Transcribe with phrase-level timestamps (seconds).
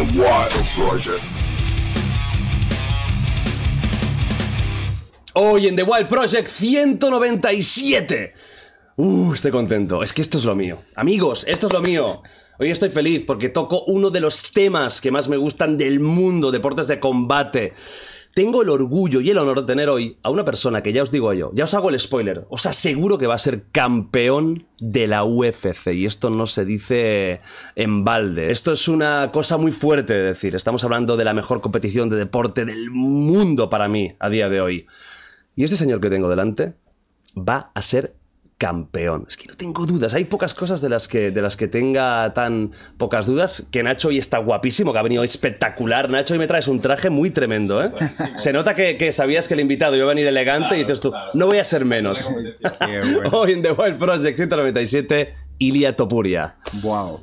[0.00, 1.20] The Wild.
[5.34, 8.32] Hoy en The Wild Project 197.
[8.96, 10.02] Uh, estoy contento.
[10.02, 10.78] Es que esto es lo mío.
[10.94, 12.22] Amigos, esto es lo mío.
[12.58, 16.50] Hoy estoy feliz porque toco uno de los temas que más me gustan del mundo,
[16.50, 17.74] deportes de combate.
[18.34, 21.10] Tengo el orgullo y el honor de tener hoy a una persona que ya os
[21.10, 25.08] digo yo, ya os hago el spoiler, os aseguro que va a ser campeón de
[25.08, 27.40] la UFC y esto no se dice
[27.74, 28.52] en balde.
[28.52, 32.16] Esto es una cosa muy fuerte de decir, estamos hablando de la mejor competición de
[32.16, 34.86] deporte del mundo para mí a día de hoy.
[35.56, 36.74] Y este señor que tengo delante
[37.36, 38.14] va a ser
[38.60, 39.24] campeón.
[39.26, 40.12] Es que no tengo dudas.
[40.12, 43.66] Hay pocas cosas de las que, de las que tenga tan pocas dudas.
[43.72, 46.10] Que Nacho hoy está guapísimo, que ha venido espectacular.
[46.10, 47.90] Nacho, hoy me traes un traje muy tremendo, ¿eh?
[48.36, 51.10] Se nota que, que sabías que el invitado iba a venir elegante y dices tú,
[51.32, 52.30] no voy a ser menos.
[53.32, 56.56] hoy en The Wild Project 197, Ilia Topuria.
[56.82, 57.20] Wow.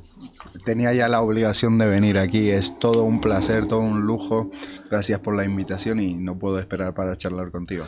[0.63, 2.49] Tenía ya la obligación de venir aquí.
[2.49, 4.51] Es todo un placer, todo un lujo.
[4.91, 7.85] Gracias por la invitación y no puedo esperar para charlar contigo.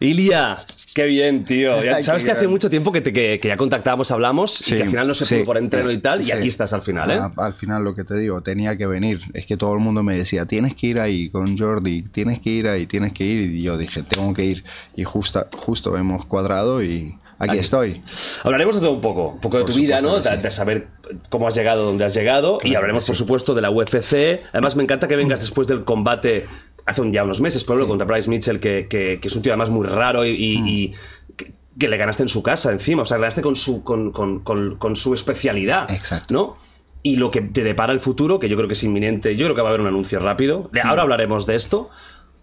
[0.00, 0.58] Ilia,
[0.94, 1.82] qué bien, tío.
[1.84, 4.82] Ya sabes que hace mucho tiempo que, te- que- que ya contactábamos, hablamos y que
[4.82, 6.20] al final no se sí, pudo por entreno y tal.
[6.26, 7.18] Y aquí estás al final, ¿eh?
[7.20, 9.20] Ah, al final lo que te digo, tenía que venir.
[9.34, 12.50] Es que todo el mundo me decía, tienes que ir ahí con Jordi, tienes que
[12.50, 13.50] ir ahí, tienes que ir.
[13.50, 14.64] Y yo dije, tengo que ir.
[14.96, 17.16] Y justo, justo hemos cuadrado y
[17.50, 18.02] aquí, estoy.
[18.44, 20.18] Hablaremos de todo un poco, un poco de Por tu vida, ¿no?
[20.20, 20.42] De, sí.
[20.42, 20.88] de saber
[21.28, 24.40] cómo has llegado donde has llegado y hablaremos, por supuesto, de la UFC.
[24.52, 26.46] Además, me encanta que vengas después del combate
[26.86, 29.42] hace un- ya unos meses, por ejemplo, contra Bryce Mitchell, que, que- que es un
[29.42, 30.66] tío además muy raro y, y- Mm.
[30.68, 30.94] y
[31.36, 34.40] que, que le ganaste en su casa encima, o sea, ganaste con su, con, con-
[34.40, 36.34] con- con su especialidad, Exacto.
[36.34, 36.56] ¿no?
[37.04, 39.56] Y lo que te depara el futuro, que yo creo que es inminente, yo creo
[39.56, 40.68] que va a haber un anuncio rápido.
[40.70, 40.72] Mm.
[40.74, 41.90] De- Ahora hablaremos de esto.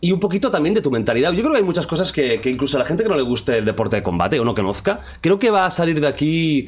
[0.01, 1.33] Y un poquito también de tu mentalidad.
[1.33, 3.21] Yo creo que hay muchas cosas que, que incluso a la gente que no le
[3.23, 6.67] guste el deporte de combate o no conozca, creo que va a salir de aquí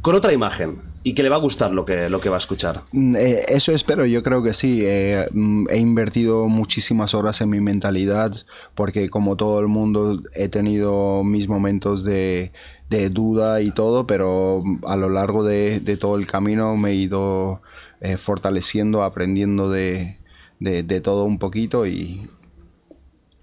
[0.00, 2.38] con otra imagen y que le va a gustar lo que, lo que va a
[2.38, 2.82] escuchar.
[2.90, 4.80] Mm, eh, eso espero, yo creo que sí.
[4.82, 8.32] Eh, mm, he invertido muchísimas horas en mi mentalidad
[8.74, 12.50] porque como todo el mundo he tenido mis momentos de,
[12.90, 17.62] de duda y todo, pero a lo largo de, todo el camino me he ido
[18.00, 20.18] eh, fortaleciendo, aprendiendo de-
[20.58, 22.28] de todo un poquito y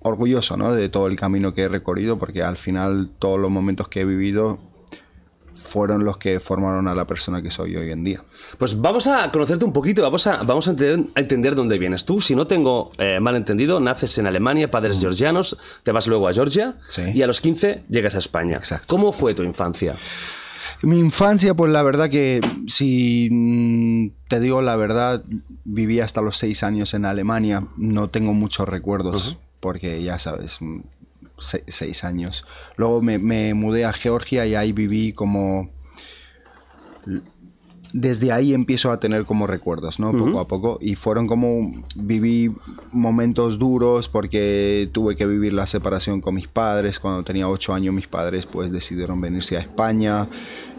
[0.09, 0.73] orgulloso ¿no?
[0.73, 4.05] de todo el camino que he recorrido porque al final todos los momentos que he
[4.05, 4.59] vivido
[5.55, 8.23] fueron los que formaron a la persona que soy hoy en día.
[8.57, 12.05] Pues vamos a conocerte un poquito, vamos a, vamos a, entender, a entender dónde vienes.
[12.05, 16.27] Tú, si no tengo eh, mal entendido, naces en Alemania, padres georgianos, te vas luego
[16.27, 17.01] a Georgia Sí.
[17.13, 18.55] y a los 15 llegas a España.
[18.57, 18.85] Exacto.
[18.87, 19.95] ¿Cómo fue tu infancia?
[20.81, 25.23] Mi infancia, pues la verdad que si mm, te digo la verdad,
[25.65, 27.65] viví hasta los seis años en Alemania.
[27.75, 30.79] No tengo muchos recuerdos porque ya sabes, mm,
[31.39, 32.45] se- seis años.
[32.77, 35.69] Luego me, me mudé a Georgia y ahí viví como...
[37.91, 40.11] Desde ahí empiezo a tener como recuerdos, ¿no?
[40.11, 40.77] Poco a poco.
[40.79, 41.83] Y fueron como...
[41.95, 42.53] Viví
[42.91, 46.99] momentos duros porque tuve que vivir la separación con mis padres.
[46.99, 50.27] Cuando tenía ocho años mis padres pues decidieron venirse a España.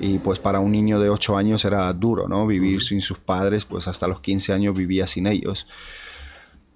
[0.01, 2.47] Y pues para un niño de ocho años era duro, ¿no?
[2.47, 3.65] Vivir sin sus padres.
[3.65, 5.67] Pues hasta los 15 años vivía sin ellos.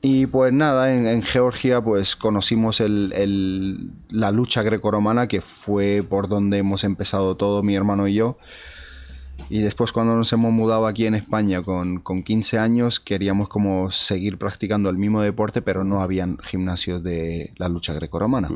[0.07, 6.03] Y pues nada, en, en Georgia pues conocimos el- el- la lucha grecorromana que fue
[6.07, 8.37] por donde hemos empezado todo mi hermano y yo.
[9.49, 13.91] Y después cuando nos hemos mudado aquí en España con, con 15 años queríamos como
[13.91, 18.49] seguir practicando el mismo deporte pero no habían gimnasios de la lucha grecorromana.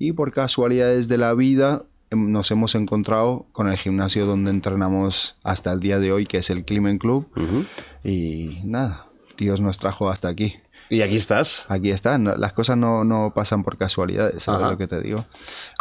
[0.00, 5.36] Y por casualidades de la vida em, nos hemos encontrado con el gimnasio donde entrenamos
[5.44, 7.28] hasta el día de hoy que es el Climen Club.
[8.04, 9.06] Y nada,
[9.36, 10.54] Dios nos trajo hasta aquí.
[10.90, 11.66] Y aquí estás.
[11.68, 14.70] Aquí están, no- las cosas no, no pasan por casualidades, ¿sabes Ajá.
[14.72, 15.24] lo que te digo?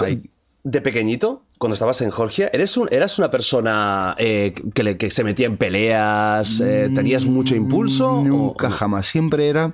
[0.03, 0.29] Hay-
[0.63, 5.09] De pequeñito, cuando estabas en Georgia, ¿eres, un, eras una persona eh, que, le- que
[5.09, 6.59] se metía en peleas?
[6.59, 8.17] eh, ¿Tenías mucho impulso?
[8.17, 9.05] o- Nunca, jamás.
[9.05, 9.73] Siempre era.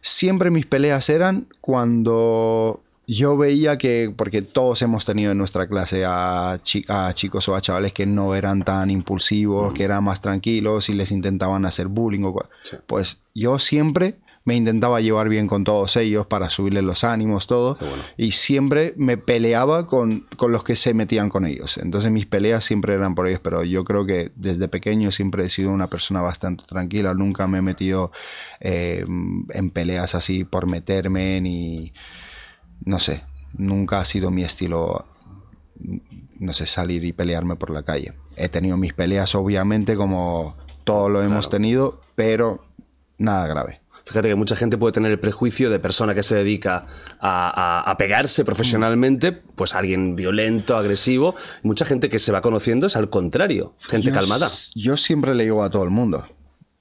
[0.00, 4.12] Siempre mis peleas eran cuando yo veía que.
[4.16, 8.06] Porque todos hemos tenido en nuestra clase a, chi- a chicos o a chavales que
[8.06, 12.22] no eran tan impulsivos, que eran más tranquilos y les intentaban hacer bullying.
[12.24, 12.48] O, cua-
[12.86, 17.78] Pues yo siempre me intentaba llevar bien con todos ellos para subirles los ánimos, todo.
[18.16, 21.78] Y siempre me peleaba con, con los que se metían con ellos.
[21.78, 25.48] Entonces mis peleas siempre eran por ellos, pero yo creo que desde pequeño siempre he
[25.48, 27.14] sido una persona bastante tranquila.
[27.14, 28.10] Nunca me he metido
[28.60, 31.92] eh, en peleas así por meterme ni...
[32.84, 33.22] No sé,
[33.52, 35.06] nunca ha sido mi estilo
[36.42, 38.14] no sé, salir y pelearme por la calle.
[38.36, 42.64] He tenido mis peleas, obviamente, como todos lo hemos tenido, pero
[43.16, 43.81] nada grave.
[44.04, 46.86] Fíjate que mucha gente puede tener el prejuicio de persona que se dedica
[47.20, 51.34] a, a- a pegarse profesionalmente, pues alguien violento, agresivo.
[51.62, 54.48] Mucha gente que se va conociendo es al contrario, gente Yo calmada.
[54.74, 56.26] Yo siempre le digo a todo el mundo,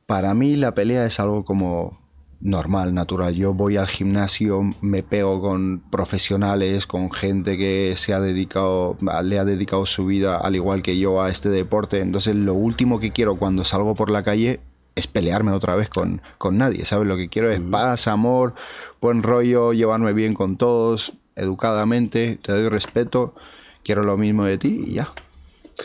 [0.08, 2.02] Para mí la pelea es algo como
[2.42, 3.36] normal, natural.
[3.36, 9.38] Yo voy al gimnasio, me pego con profesionales, con gente que se ha dedicado, le
[9.40, 12.00] ha dedicado su vida al igual que yo a este deporte.
[12.02, 14.60] Entonces lo último que quiero cuando salgo por la calle
[14.96, 17.08] es pelearme otra vez con, con nadie, ¿sabes?
[17.08, 18.54] Lo que quiero es paz, amor,
[19.00, 23.34] buen rollo, llevarme bien con todos, educadamente, te doy respeto,
[23.84, 25.12] quiero lo mismo de ti y ya.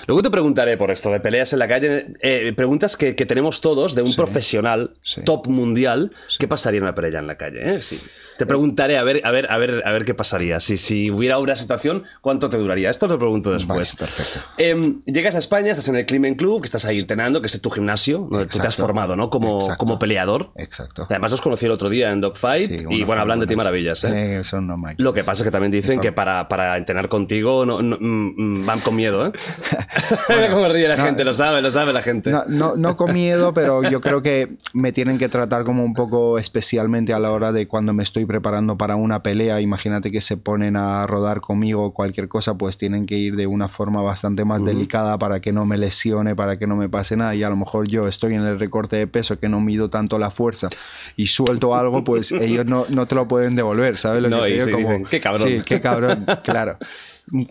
[0.06, 2.06] Luego te preguntaré por esto de peleas en la calle.
[2.20, 4.94] Eh, preguntas que, tenemos todos de un profesional
[5.24, 6.12] top mundial.
[6.38, 7.76] ¿Qué pasaría en una pelea en la calle?
[7.76, 7.82] Eh?
[7.82, 8.00] Sí.
[8.38, 10.60] Te preguntaré a ver, a ver, a ver, a ver qué pasaría.
[10.60, 12.90] Si, si hubiera una situación, ¿cuánto te duraría?
[12.90, 13.94] Esto te pregunto después.
[13.96, 14.46] perfecto.
[14.58, 17.60] Em, llegas a España, estás en el Climen Club, que estás ahí entrenando, que es
[17.60, 19.30] tu gimnasio, donde tú te has formado, ¿no?
[19.30, 20.50] Como, como peleador.
[20.56, 21.06] Exacto.
[21.08, 24.04] Además, los conocí el otro día en Dogfight y bueno, hablan de ti maravillas.
[24.04, 24.42] ¿eh?
[24.60, 28.60] no Lo que pasa es que también dicen que para, para entrenar contigo no, mm,
[28.60, 29.32] mm, van con miedo, ¿eh?
[30.50, 32.30] cómo ríe la gente, lo sabe, lo sabe la gente.
[32.30, 35.94] No, no, no con miedo, pero yo creo que me tienen que tratar como un
[35.94, 39.60] poco especialmente a la hora de cuando me estoy preparando para una pelea.
[39.60, 43.68] Imagínate que se ponen a rodar conmigo cualquier cosa, pues tienen que ir de una
[43.68, 47.34] forma bastante más delicada para que no me lesione, para que no me pase nada.
[47.34, 50.18] Y a lo mejor yo estoy en el recorte de peso que no mido tanto
[50.18, 50.68] la fuerza
[51.16, 54.76] y suelto algo, pues ellos no, no te lo pueden devolver, ¿sabes lo que te
[54.76, 54.90] digo?
[55.08, 55.48] qué cabrón.
[55.48, 56.78] Sí, qué cabrón, claro.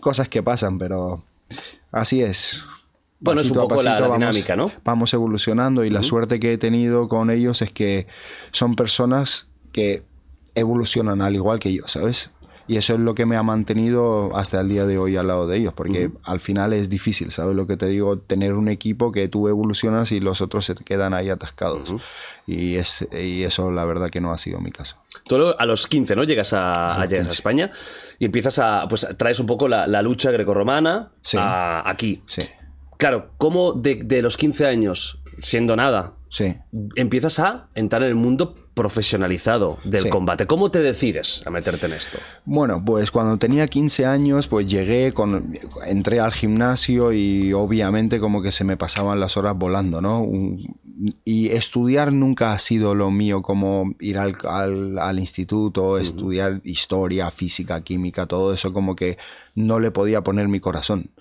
[0.00, 1.22] Cosas que pasan, pero
[1.92, 2.62] así es.
[3.18, 4.70] Bueno, es un poco la, dinámica, ¿no?
[4.84, 8.06] Vamos evolucionando y la suerte que he tenido con ellos es que
[8.52, 10.04] son personas que
[10.54, 12.30] evolucionan al igual que yo, ¿sabes?
[12.68, 15.46] Y eso es lo que me ha mantenido hasta el día de hoy al lado
[15.46, 18.18] de ellos, porque al final es difícil, ¿sabes lo que te digo?
[18.18, 21.94] Tener un equipo que tú evolucionas y los otros se quedan ahí atascados.
[22.46, 24.96] y, es, y eso la verdad que no ha sido mi caso.
[25.24, 26.24] Tú a los 15, ¿no?
[26.24, 27.70] Llegas a, España
[28.18, 31.12] y empiezas a, pues traes un poco la, lucha grecorromana
[31.84, 32.22] aquí.
[32.26, 32.42] Sí.
[32.96, 36.56] Claro, ¿cómo de, los 15 años, siendo nada, sí.
[36.96, 40.46] empiezas a entrar en el mundo profesionalizado del combate.
[40.46, 42.18] ¿Cómo te decides a meterte en esto?
[42.44, 45.56] Bueno, pues cuando tenía 15 años, pues llegué, con,
[45.86, 50.28] entré al gimnasio y obviamente como que se me pasaban las horas volando, ¿no?
[51.24, 54.36] Y estudiar nunca ha sido lo mío, como ir al,
[54.98, 59.16] al, instituto, estudiar historia, física, química, todo eso como que
[59.54, 61.12] no le podía poner mi corazón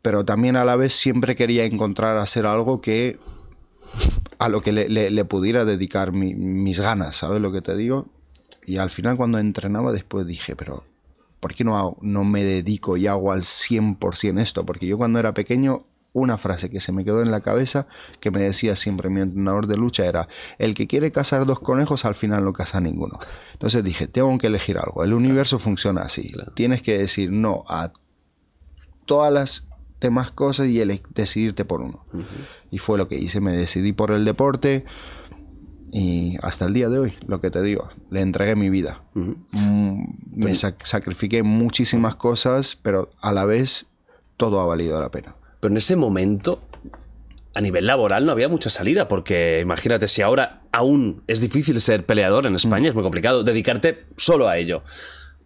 [0.00, 3.18] pero también a la vez siempre quería encontrar hacer algo que
[4.38, 8.08] a lo que le, pudiera dedicar mis ganas, ¿sabes lo que te digo?
[8.64, 10.84] Y al final cuando entrenaba después dije, pero
[11.40, 14.64] ¿por qué no, no me dedico y hago al 100% esto?
[14.64, 17.86] Porque yo cuando era pequeño, una frase que se me quedó en la cabeza
[18.20, 20.28] que me decía siempre mi entrenador de lucha era,
[20.58, 23.18] el que quiere cazar dos conejos al final no caza ninguno.
[23.52, 25.04] Entonces dije, tengo que elegir algo.
[25.04, 26.32] El universo funciona así.
[26.54, 27.92] Tienes que decir no a
[29.06, 29.68] todas las
[30.10, 32.04] más cosas y el decidirte por uno.
[32.70, 34.84] Y fue lo que hice, me decidí por el deporte
[35.92, 39.02] y hasta el día de hoy, lo que te digo, le entregué mi vida.
[39.12, 40.04] Mm,
[40.34, 43.86] me sacrifiqué muchísimas cosas, pero a la vez
[44.38, 45.36] todo ha valido la pena.
[45.60, 46.62] Pero en ese momento,
[47.54, 52.06] a nivel laboral no había mucha salida, porque imagínate, si ahora aún es difícil ser
[52.06, 54.82] peleador en España, es muy complicado dedicarte solo a ello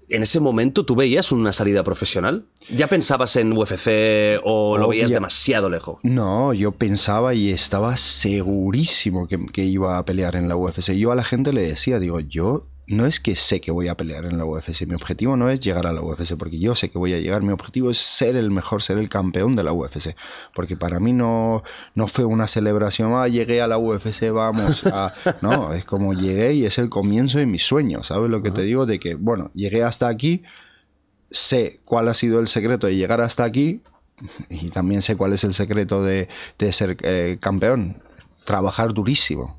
[0.08, 2.47] en ese momento tú veías una salida profesional?
[2.75, 5.99] ¿Ya pensabas en UFC o lo veías demasiado lejos?
[6.03, 10.92] No, yo pensaba y estaba segurísimo que, que, iba a pelear en la UFC.
[10.92, 13.97] Yo a la gente le decía, digo, yo no es que sé que voy a
[13.97, 16.88] pelear en la UFC, mi objetivo no es llegar a la UFC, porque yo sé
[16.88, 19.73] que voy a llegar, mi objetivo es ser el mejor, ser el campeón de la
[19.73, 20.14] UFC,
[20.55, 21.64] porque para mí no,
[21.95, 25.12] no fue una celebración, ah, llegué a la UFC, vamos, a...
[25.43, 28.62] no, es como llegué y es el comienzo de mis sueños, ¿sabes lo que te
[28.62, 28.87] digo?
[28.87, 30.43] De que, bueno, llegué hasta aquí,
[31.31, 33.83] sé cuál ha sido el secreto de llegar hasta aquí,
[34.49, 36.28] y también sé cuál es el secreto de,
[36.71, 38.02] ser eh, campeón,
[38.45, 39.59] trabajar durísimo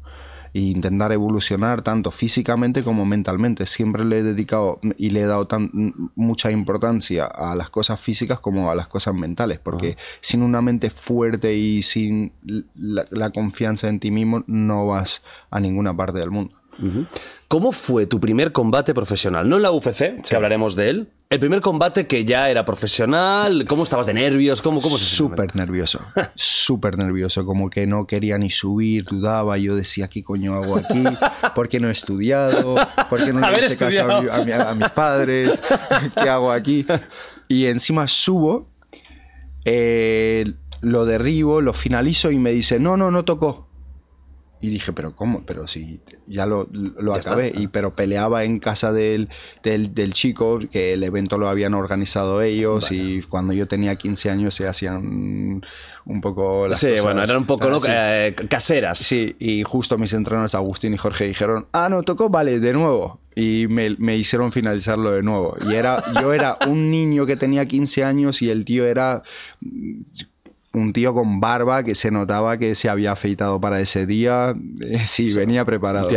[0.58, 3.68] e intentar evolucionar tanto físicamente como mentalmente.
[3.68, 5.70] Siempre le he dedicado y le he dado tan,
[6.16, 10.90] mucha importancia a las cosas físicas como a las cosas mentales, porque sin una mente
[10.90, 12.34] fuerte y sin
[12.74, 15.22] la confianza en ti mismo no vas
[15.52, 16.56] a ninguna parte del mundo.
[17.48, 19.48] ¿Cómo fue tu primer combate profesional?
[19.48, 21.10] No en la UFC, que hablaremos de él.
[21.30, 24.62] El primer combate que ya era profesional, ¿cómo estabas de nervios?
[24.62, 26.00] ¿Cómo, cómo Súper nervioso,
[26.36, 31.04] súper nervioso, como que no quería ni subir, dudaba, yo decía, ¿qué coño hago aquí?
[31.54, 32.78] ¿Por qué no he estudiado?
[33.10, 35.62] ¿Por qué no le hice caso a, mis padres?
[36.16, 36.86] ¿Qué hago aquí?
[37.50, 38.70] Y encima subo,
[39.66, 43.67] eh, lo derribo, lo finalizo y me dice, no, no, no tocó
[44.60, 45.44] Y dije, pero ¿cómo?
[45.46, 47.48] Pero si ya lo, lo Ya acabé.
[47.48, 47.62] está.
[47.62, 49.30] Y, pero peleaba en casa del,
[49.62, 52.92] del, del chico, que el evento lo habían organizado ellos.
[52.92, 55.62] Y cuando yo tenía 15 años se hacían
[56.06, 57.76] un poco las sí, cosas bueno, eran un poco ¿no?
[57.76, 57.90] así.
[57.92, 58.98] Eh, caseras.
[58.98, 63.20] Sí, y justo mis entrenadores Agustín y Jorge dijeron, ah, no, tocó, vale, de nuevo.
[63.36, 65.56] Y me, me hicieron finalizarlo de nuevo.
[65.70, 69.22] Y era, yo era un niño que tenía 15 años y el tío era
[70.78, 74.56] un tío con barba que se notaba que se había afeitado para ese día.
[74.82, 76.08] Eh, Sí, venía preparado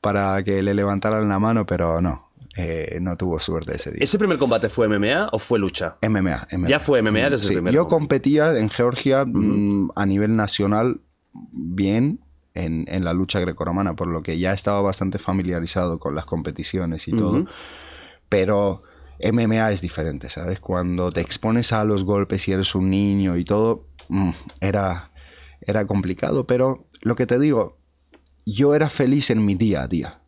[0.00, 4.00] para, que le levantaran la mano, pero no, eh, no tuvo suerte ese día.
[4.02, 5.96] ¿Ese primer combate fue MMA o fue lucha?
[6.02, 6.68] MMA, MMA.
[6.68, 11.00] Ya fue MMA desde el primer Yo competía en Georgia mm, a nivel nacional
[11.32, 12.20] bien
[12.54, 17.08] en, en la lucha grecorromana, por lo que ya estaba bastante familiarizado con las competiciones
[17.08, 17.46] y todo.
[18.28, 18.82] Pero
[19.22, 20.60] MMA es diferente, ¿sabes?
[20.60, 24.30] Cuando te expones a los golpes y eres un niño y todo, mm,
[24.60, 25.10] era,
[25.60, 26.46] era complicado.
[26.46, 27.78] Pero lo que te digo,
[28.46, 30.20] yo era feliz en mi día a día.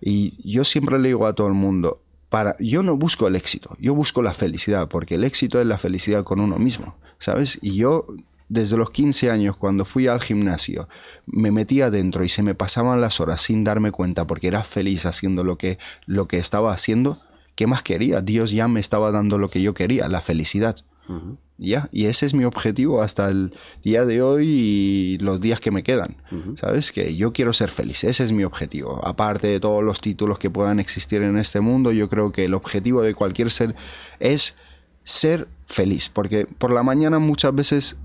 [0.00, 3.76] Y yo siempre le digo a todo el mundo, para, yo no busco el éxito,
[3.80, 7.58] yo busco la felicidad, porque el éxito es la felicidad con uno mismo, ¿sabes?
[7.62, 8.06] Y yo,
[8.48, 10.88] desde los 15 años, cuando fui al gimnasio,
[11.26, 15.06] me metía adentro y se me pasaban las horas sin darme cuenta, porque era feliz
[15.06, 17.20] haciendo lo que, lo que estaba haciendo.
[17.58, 18.20] ¿Qué más quería?
[18.20, 20.76] Dios ya me estaba dando lo que yo quería, la felicidad.
[21.56, 25.72] Ya, y ese es mi objetivo hasta el día de hoy y los días que
[25.72, 26.14] me quedan.
[26.54, 26.92] ¿Sabes?
[26.92, 29.04] Que yo quiero ser feliz, ese es mi objetivo.
[29.04, 32.54] Aparte de todos los títulos que puedan existir en este mundo, yo creo que el
[32.54, 33.74] objetivo de cualquier ser
[34.20, 34.54] es
[35.02, 36.10] ser feliz.
[36.10, 37.96] Porque por la mañana muchas veces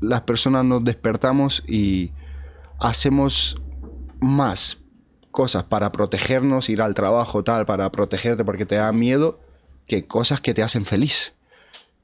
[0.00, 2.10] las personas nos despertamos y
[2.78, 3.58] hacemos
[4.20, 4.76] más
[5.40, 9.40] cosas para protegernos, ir al trabajo, tal, para protegerte porque te da miedo,
[9.86, 11.32] que cosas que te hacen feliz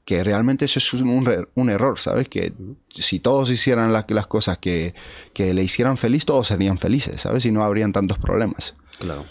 [0.05, 2.29] que realmente eso es un, re- un error, ¿sabes?
[2.29, 2.53] Que
[2.89, 4.93] si todos hicieran la- las cosas que,
[5.33, 7.43] que le hicieran feliz, todos serían felices, ¿sabes?
[7.45, 8.73] Y no habrían tantos problemas.
[8.99, 9.25] Claro.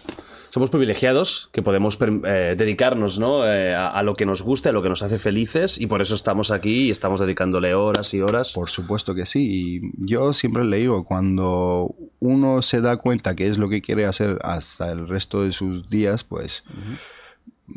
[0.57, 3.47] Somos privilegiados que podemos eh, dedicarnos ¿no?
[3.47, 6.01] Eh, a, a lo que nos gusta, a lo que nos hace felices y por
[6.01, 8.55] eso estamos aquí y estamos dedicándole horas y horas.
[8.55, 9.47] Por supuesto que sí.
[9.51, 14.07] Y yo siempre le digo, cuando uno se da cuenta que es lo que quiere
[14.07, 16.65] hacer hasta el resto de sus días, pues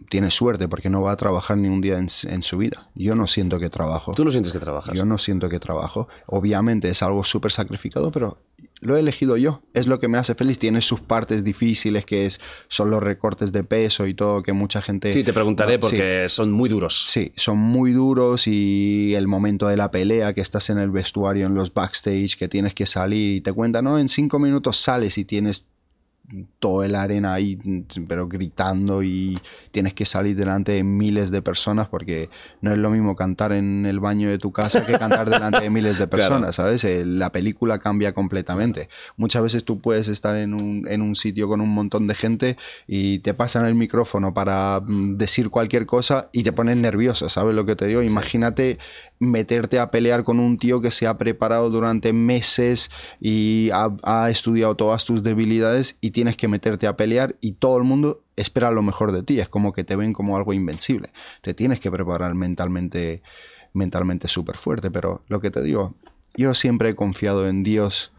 [0.07, 2.87] tiene suerte porque no va a trabajar ni un día en, en su vida.
[2.95, 4.13] Yo no siento que trabajo.
[4.13, 4.95] Tú no sientes que trabajas.
[4.95, 6.07] Yo no siento que trabajo.
[6.27, 8.37] Obviamente es algo súper sacrificado, pero
[8.81, 9.61] lo he elegido yo.
[9.73, 10.59] Es lo que me hace feliz.
[10.59, 14.81] Tiene sus partes difíciles, que es, son los recortes de peso y todo, que mucha
[14.81, 15.11] gente...
[15.11, 15.95] Sí, te preguntaré No, sí.
[15.95, 17.05] porque son muy duros.
[17.09, 21.45] Sí, son muy duros y el momento de la pelea, que estás en el vestuario,
[21.47, 25.17] en los backstage, que tienes que salir y te cuentan, no, en cinco minutos sales
[25.17, 25.65] y tienes
[26.59, 27.57] toda la arena ahí,
[28.07, 29.39] pero gritando y
[29.71, 32.29] tienes que salir delante de miles de personas porque
[32.61, 35.69] no es lo mismo cantar en el baño de tu casa que cantar delante de
[35.69, 36.83] miles de personas, ¿sabes?
[36.83, 38.89] Eh, La película cambia completamente.
[39.17, 42.57] Muchas veces tú puedes estar en un, en un sitio con un montón de gente
[42.87, 47.55] y te pasan el micrófono para mm, decir cualquier cosa y te pones nervioso, ¿sabes
[47.55, 48.01] lo que te digo?
[48.01, 48.77] Imagínate
[49.19, 54.75] meterte a pelear con un tío que se ha preparado durante meses y ha, estudiado
[54.75, 58.81] todas tus debilidades y tienes que meterte a pelear y todo el mundo espera lo
[58.81, 59.39] mejor de ti.
[59.39, 61.11] Es como que te ven como algo invencible.
[61.41, 63.21] Te tienes que preparar mentalmente,
[63.73, 64.89] mentalmente súper fuerte.
[64.89, 65.95] Pero lo que te digo,
[66.35, 68.11] yo siempre he confiado en Dios.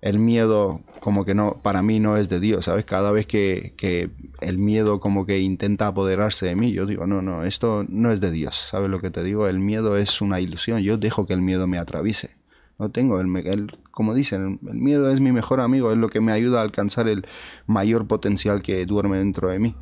[0.00, 2.84] El miedo como que no, para mí no es de Dios, ¿sabes?
[2.84, 7.20] Cada vez que, que el miedo como que intenta apoderarse de mí, yo digo, no,
[7.20, 9.48] no, esto no es de Dios, ¿sabes lo que te digo?
[9.48, 12.36] El miedo es una ilusión, yo dejo que el miedo me atraviese.
[12.78, 16.08] No tengo, el, el- como dicen, el, el miedo es mi mejor amigo, es lo
[16.10, 17.26] que me ayuda a alcanzar el
[17.66, 19.74] mayor potencial que duerme dentro de mí.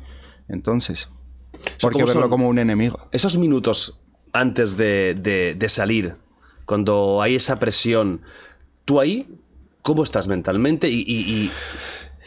[0.49, 1.09] Entonces,
[1.79, 2.97] ¿por qué ¿cómo verlo como un enemigo?
[3.11, 3.99] Esos minutos
[4.33, 6.15] antes de, de- de salir,
[6.65, 8.21] cuando hay esa presión,
[8.83, 9.27] ¿tú ahí
[9.81, 11.51] cómo estás mentalmente y, y- y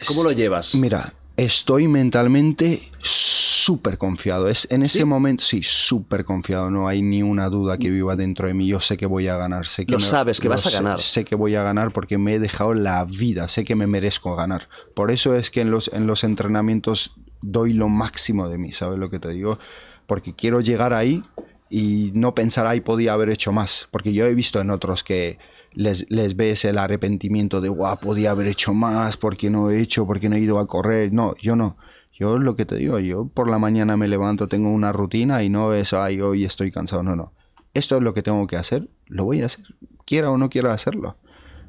[0.05, 0.75] cómo lo llevas?
[0.75, 4.47] Mira, estoy mentalmente súper confiado.
[4.47, 5.05] Es, en ese ¿Sí?
[5.05, 6.69] momento, sí, súper confiado.
[6.71, 8.67] No hay ni una duda que viva dentro de mí.
[8.67, 9.67] Yo sé que voy a ganar.
[9.67, 10.99] Sé que Lo me- sabes, que lo vas a sé- ganar.
[11.01, 13.47] Sé que voy a ganar porque me he dejado la vida.
[13.47, 14.67] Sé que me merezco ganar.
[14.95, 18.71] Por eso es que en los, en los entrenamientos doy lo máximo de mí.
[18.73, 19.59] ¿Sabes lo que te digo?
[20.07, 21.23] Porque quiero llegar ahí
[21.69, 23.87] y no pensar, ahí podía haber hecho más.
[23.91, 25.37] Porque yo he visto en otros que
[25.73, 30.05] les, les ves el arrepentimiento de, guau, podía haber hecho más, porque no he hecho,
[30.05, 31.13] porque no he ido a correr.
[31.13, 31.77] No, yo no.
[32.11, 35.49] Yo lo que te digo, yo por la mañana me levanto, tengo una rutina y
[35.49, 37.03] no es, ay, hoy estoy cansado.
[37.03, 37.33] No, no.
[37.73, 39.65] Esto es lo que tengo que hacer, lo voy a hacer.
[40.05, 41.17] Quiera o no quiera hacerlo.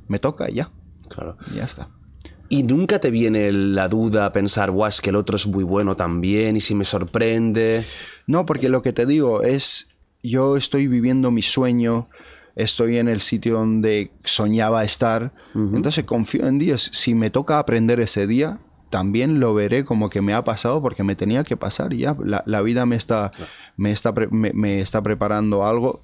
[0.09, 0.71] Me toca y ya.
[1.09, 1.37] Claro.
[1.55, 1.89] Ya está.
[2.49, 5.65] Y nunca te viene la duda a pensar, guau, es que el otro es muy
[5.65, 7.87] bueno también, y si me sorprende.
[8.27, 9.89] No, porque lo que te digo es,
[10.23, 12.11] yo estoy viviendo mi sueño
[12.57, 15.33] estoy en el sitio donde soñaba estar.
[15.55, 16.91] Entonces confío en Dios.
[16.93, 18.59] Si me toca aprender ese día,
[18.91, 22.17] también lo veré como que me ha pasado porque me tenía que pasar y ya.
[22.25, 23.33] La, vida me está,
[23.77, 26.03] me, está me, está preparando algo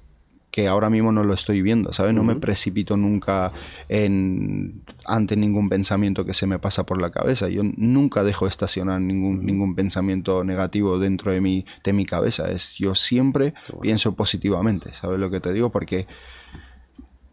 [0.49, 2.15] que ahora mismo no lo estoy viendo, ¿sabes?
[2.15, 3.53] No me precipito nunca
[3.87, 7.47] en, ante ningún pensamiento que se me pasa por la cabeza.
[7.49, 12.49] Yo nunca dejo estacionar ningún, ningún pensamiento negativo dentro de mi, de mi cabeza.
[12.49, 15.71] Es, yo siempre pienso positivamente, ¿sabes lo que te digo?
[15.71, 16.07] Porque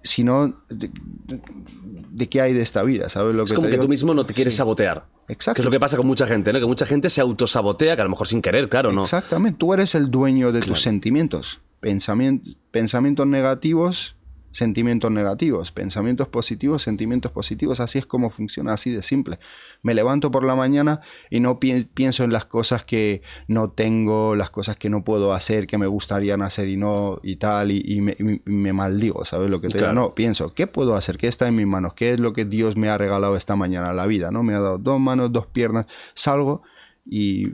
[0.07, 3.09] si no, de, qué hay de esta vida?
[3.09, 5.07] ¿Sabes lo es que como que tú mismo no te quieres sabotear.
[5.29, 5.57] Exacto.
[5.57, 6.61] Que es lo que pasa con mucha gente, ¿no?
[6.61, 9.03] Que mucha gente se autosabotea, que a lo mejor sin querer, claro, ¿no?
[9.03, 9.59] Exactamente.
[9.59, 11.61] Tú eres el dueño de tus sentimientos.
[11.81, 14.16] pensamientos negativos
[14.57, 19.39] sentimientos negativos, pensamientos positivos, sentimientos positivos, así es como funciona, así de simple.
[19.83, 24.49] Me levanto por la mañana y no pienso en las cosas que no tengo, las
[24.49, 28.73] cosas que no puedo hacer, que me gustarían hacer y no y tal, y, me,
[28.73, 29.93] maldigo, ¿sabes lo que te digo?
[29.93, 31.19] No, pienso, ¿qué puedo hacer?
[31.19, 31.93] ¿Qué está en mis manos?
[31.93, 33.93] ¿Qué es lo que Dios me ha regalado esta mañana?
[33.93, 34.43] La vida, ¿no?
[34.43, 35.85] Me ha dado dos manos, dos piernas,
[36.15, 36.63] salgo
[37.05, 37.51] y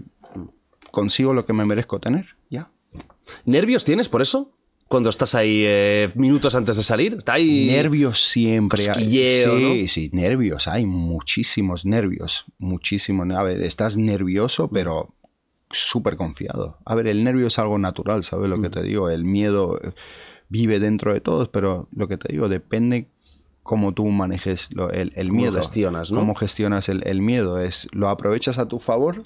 [0.93, 2.71] consigo lo que me merezco tener, ya.
[3.45, 4.53] ¿Nervios tienes por eso?
[4.93, 7.15] Cuando estás ahí eh, minutos antes de salir?
[7.15, 8.85] ¿Está ahí nervios siempre.
[8.85, 10.69] Cosquilleo, sí, sí, nervios.
[10.69, 12.45] Hay muchísimos nervios.
[12.59, 13.27] Muchísimos.
[13.31, 15.15] A ver, estás nervioso, pero
[15.71, 16.77] súper confiado.
[16.85, 19.09] A ver, el nervio es algo natural, ¿sabes lo que te digo?
[19.09, 19.95] El miedo eh,
[20.51, 23.07] vive dentro de todos, pero lo que te digo, depende
[23.63, 25.53] cómo tú manejes el, el miedo.
[25.53, 26.19] ¿Cómo gestionas, no?
[26.19, 27.59] Cómo gestionas el, miedo.
[27.59, 29.23] Es, ¿Lo aprovechas a tu favor?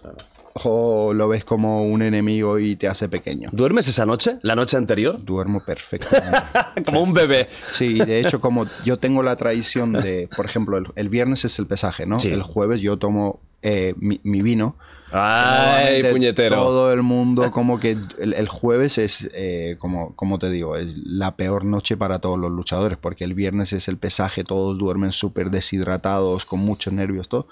[0.65, 3.51] O lo ves como un enemigo y te hace pequeño.
[3.53, 4.39] ¿Duermes esa noche?
[4.43, 5.23] ¿La noche anterior?
[5.25, 6.39] Duermo perfectamente.
[6.85, 7.49] como un bebé.
[7.71, 11.67] Sí, de hecho, como yo tengo la tradición de, por ejemplo, el, viernes es el
[11.67, 12.17] pesaje, ¿no?
[12.19, 14.77] El jueves yo tomo eh, mi, vino.
[15.13, 16.57] ¡Ay, puñetero!
[16.57, 21.37] Todo el mundo, como que el, jueves es, eh, como, como te digo, es la
[21.37, 25.51] peor noche para todos los luchadores, porque el viernes es el pesaje, todos duermen súper
[25.51, 27.47] deshidratados, con muchos nervios, todo.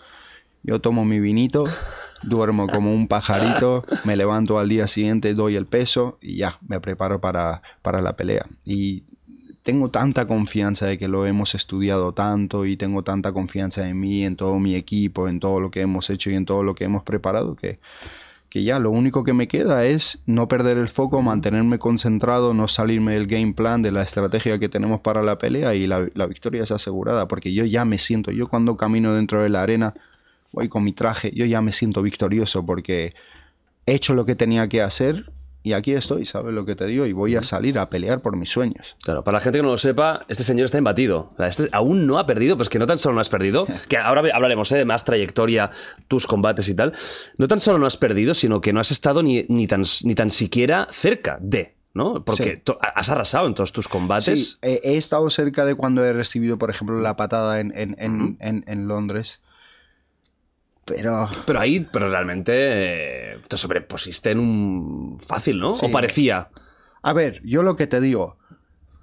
[0.62, 1.64] Yo tomo mi vinito,
[2.23, 6.80] duermo como un pajarito, me levanto al día siguiente, doy el peso y ya, me
[6.80, 8.47] preparo para, para la pelea.
[8.64, 9.04] Y
[9.64, 14.25] tengo tanta confianza de que lo hemos estudiado tanto y tengo tanta confianza en mí,
[14.25, 16.85] en todo mi equipo, en todo lo que hemos hecho y en todo lo que
[16.85, 17.81] hemos preparado que,
[18.50, 22.68] que ya lo único que me queda es no perder el foco, mantenerme concentrado, no
[22.68, 26.27] salirme del game plan, de la estrategia que tenemos para la pelea y la, la
[26.27, 29.94] victoria es asegurada porque yo ya me siento, yo cuando camino dentro de la arena
[30.55, 33.14] voy con mi traje, yo ya me siento victorioso porque
[33.87, 35.27] he hecho lo que tenía que hacer
[35.67, 37.07] y aquí estoy, ¿sabes lo que te digo?
[37.07, 38.97] Y voy a salir a pelear por mis sueños.
[39.03, 41.33] Claro, para la gente que no lo sepa, este señor está embatido.
[41.38, 44.23] este aún no ha perdido, pues que no tan solo no has perdido, que ahora
[44.35, 44.77] hablaremos ¿eh?
[44.77, 45.71] de más trayectoria,
[46.07, 46.93] tus combates y tal.
[47.38, 50.14] No tan solo no has perdido, sino que no has estado ni, ni, tan, ni
[50.14, 51.75] tan siquiera cerca de.
[51.95, 52.25] ¿no?
[52.25, 52.62] Porque
[52.95, 54.59] has arrasado en todos tus combates.
[54.61, 58.64] Sí, he, estado cerca de cuando he recibido, por ejemplo, la patada en, en, en,
[58.67, 59.40] en Londres.
[60.85, 61.29] Pero.
[61.47, 65.73] Pero ahí, pero realmente eh, te sobrepusiste en un fácil, ¿no?
[65.73, 66.49] O parecía.
[67.03, 68.38] A ver, yo lo que te digo.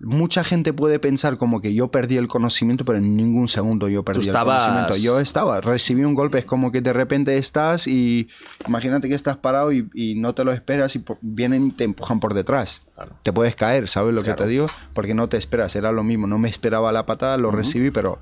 [0.04, 4.04] Mucha gente puede pensar como que yo perdí el conocimiento, pero en ningún segundo yo
[4.04, 4.98] perdí el conocimiento.
[4.98, 8.28] Yo estaba, recibí un golpe, es como que de repente estás y
[8.68, 12.34] imagínate que estás parado y, no te lo esperas y vienen y te empujan por
[12.34, 12.82] detrás.
[13.22, 14.66] Te puedes caer, ¿sabes lo que te digo?
[14.94, 16.26] Porque no te esperas, era lo mismo.
[16.26, 18.18] No me esperaba la patada, lo recibí, pero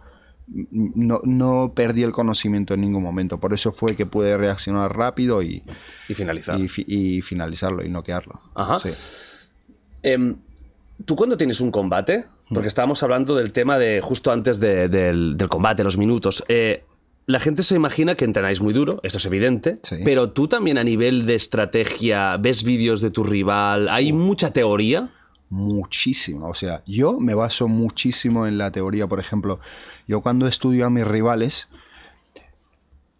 [0.71, 3.39] no, no, perdí el conocimiento en ningún momento.
[3.39, 5.63] Por eso fue que pude reaccionar rápido y,
[6.07, 6.59] y finalizar.
[6.59, 8.41] Y, finalizarlo y noquearlo.
[8.55, 8.77] Ajá.
[10.01, 10.37] Em,
[11.05, 12.25] ¿Tú cuando tienes un combate?
[12.49, 16.43] Porque estábamos hablando del tema de justo antes del, combate, los minutos.
[16.47, 16.83] Eh,
[17.25, 20.83] la gente se imagina que entrenáis muy duro, esto es evidente, pero tú también a
[20.83, 25.11] nivel de estrategia ves vídeos de tu rival, ¿hay mucha teoría?
[25.49, 26.47] Muchísimo.
[26.47, 29.59] O sea, yo me baso muchísimo en la teoría, por ejemplo,
[30.07, 31.67] yo cuando estudio a mis rivales,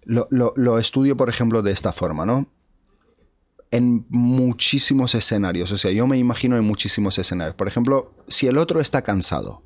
[0.06, 2.48] lo, estudio, por ejemplo, de esta forma, ¿no?
[3.72, 7.56] En muchísimos escenarios, o sea, yo me imagino en muchísimos escenarios.
[7.56, 9.64] Por ejemplo, si el otro está cansado,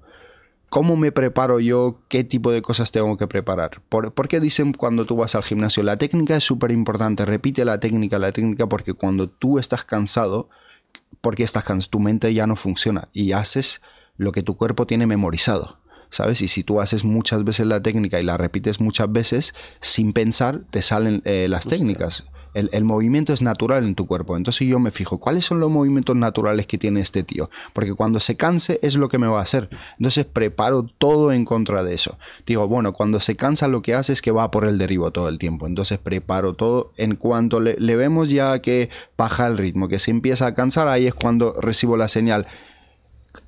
[0.69, 1.99] ¿Cómo me preparo yo?
[2.07, 3.83] ¿Qué tipo de cosas tengo que preparar?
[3.89, 5.83] ¿Por, ¿por qué dicen cuando tú vas al gimnasio?
[5.83, 7.25] La técnica es súper importante.
[7.25, 10.49] Repite la técnica, la técnica, porque cuando tú estás cansado,
[11.23, 13.81] porque estás tu mente ya no funciona y haces
[14.17, 15.79] lo que tu cuerpo tiene memorizado.
[16.09, 16.41] ¿Sabes?
[16.41, 20.61] Y si tú haces muchas veces la técnica y la repites muchas veces, sin pensar,
[20.69, 22.25] te salen eh, las técnicas.
[22.53, 24.37] El, movimiento es natural en tu cuerpo.
[24.37, 27.49] Entonces yo me fijo, ¿cuáles son los movimientos naturales que tiene este tío?
[27.73, 29.69] Porque cuando se canse es lo que me va a hacer.
[29.97, 32.17] Entonces preparo todo en contra de eso.
[32.45, 35.29] Digo, bueno, cuando se cansa lo que hace es que va por el derribo todo
[35.29, 35.67] el tiempo.
[35.67, 36.93] Entonces preparo todo.
[36.97, 41.07] En cuanto le, vemos ya que baja el ritmo, que se empieza a cansar, ahí
[41.07, 42.47] es cuando recibo la señal.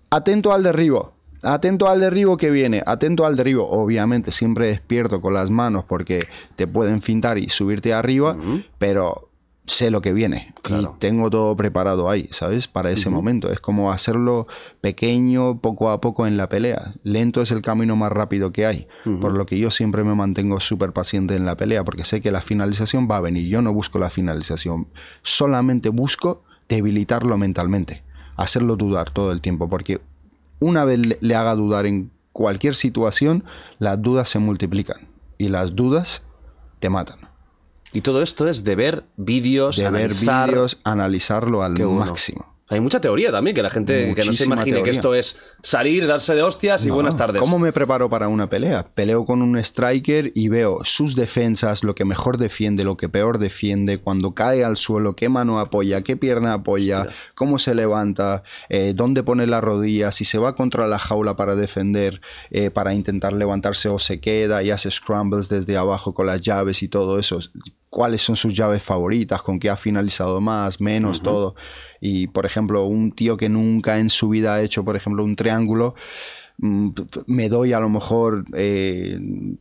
[0.09, 3.69] Atento al derribo Atento al derribo que viene, atento al derribo.
[3.69, 6.19] Obviamente, siempre despierto con las manos porque
[6.55, 8.37] te pueden fintar y subirte arriba,
[8.77, 9.29] pero
[9.67, 12.67] sé lo que viene y tengo todo preparado ahí, ¿sabes?
[12.67, 13.51] Para ese momento.
[13.51, 14.47] Es como hacerlo
[14.81, 16.93] pequeño, poco a poco en la pelea.
[17.03, 18.87] Lento es el camino más rápido que hay,
[19.21, 22.31] por lo que yo siempre me mantengo súper paciente en la pelea, porque sé que
[22.31, 23.47] la finalización va a venir.
[23.47, 24.87] Yo no busco la finalización,
[25.23, 28.03] solamente busco debilitarlo mentalmente,
[28.35, 29.99] hacerlo dudar todo el tiempo, porque
[30.59, 33.43] una vez le haga dudar en cualquier situación,
[33.79, 36.21] las dudas se multiplican y las dudas
[36.79, 37.19] te matan.
[37.93, 40.47] Y todo esto es de ver vídeos, de analizar...
[40.47, 42.54] ver vídeos, analizarlo al máximo.
[42.67, 46.07] Hay mucha teoría también, que la gente que no se imagine que esto es salir,
[46.07, 47.39] darse de hostias y buenas tardes.
[47.39, 48.87] ¿Cómo me preparo para una pelea?
[48.95, 53.37] Peleo con un striker y veo sus defensas, lo que mejor defiende, lo que peor
[53.37, 58.93] defiende, cuando cae al suelo, qué mano apoya, qué pierna apoya, cómo se levanta, eh,
[58.95, 63.33] dónde pone la rodilla, si se va contra la jaula para defender, eh, para intentar
[63.33, 67.37] levantarse o se queda y hace scrambles desde abajo con las llaves y todo eso.
[67.91, 71.55] Cuáles son sus llaves favoritas, con qué ha finalizado más, menos, todo.
[71.99, 75.35] Y, por ejemplo, un tío que nunca en su vida ha hecho, por ejemplo, un
[75.35, 75.95] triángulo,
[76.57, 76.89] mm,
[77.27, 79.17] me doy a lo mejor, eh,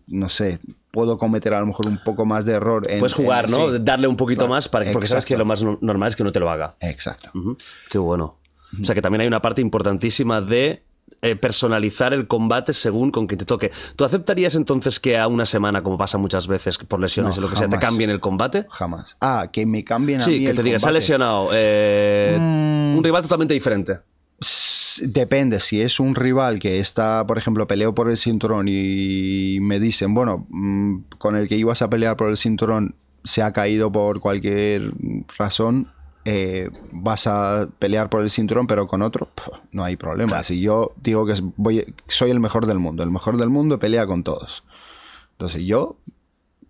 [0.06, 2.90] no sé, puedo cometer a lo mejor un poco más de error.
[2.90, 3.78] En, Puedes jugar, ¿no?
[3.78, 6.40] Darle un poquito más para, porque sabes que lo más normal es que no te
[6.40, 6.76] lo haga.
[6.80, 7.30] Exacto.
[7.90, 8.38] Qué bueno.
[8.80, 10.82] O sea que también hay una parte importantísima de
[11.24, 13.72] eh, personalizar el combate según con quien te toque.
[13.96, 17.48] ¿Tú aceptarías entonces que a una semana, como pasa muchas veces por lesiones o lo
[17.48, 18.66] que sea, te cambien el combate?
[18.68, 19.16] Jamás.
[19.22, 21.48] Ah, que me cambien a sí, mí que te digas, se ha lesionado.
[21.54, 22.98] Eh, mm.
[22.98, 24.00] Un rival totalmente diferente.
[25.00, 29.80] Depende, si es un rival que está, por ejemplo, peleo por el cinturón y me
[29.80, 33.90] dicen, bueno, mm, con el que ibas a pelear por el cinturón se ha caído
[33.90, 34.92] por cualquier
[35.38, 35.90] razón,
[36.24, 39.28] eh, vas a pelear por el cinturón, pero con otro,
[39.72, 40.42] no hay problema.
[40.42, 44.06] Si yo digo que voy, soy el mejor del mundo, el mejor del mundo pelea
[44.06, 44.64] con todos.
[45.32, 45.96] Entonces yo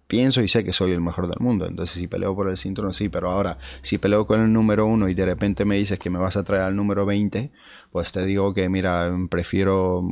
[0.07, 1.67] pienso y sé que soy el mejor del mundo.
[1.67, 5.09] Entonces si peleo por el cinturón, sí, pero ahora si peleo con el número uno
[5.09, 7.53] y de repente me dices que me vas a traer al número 20,
[7.93, 10.03] pues te digo que mira, prefiero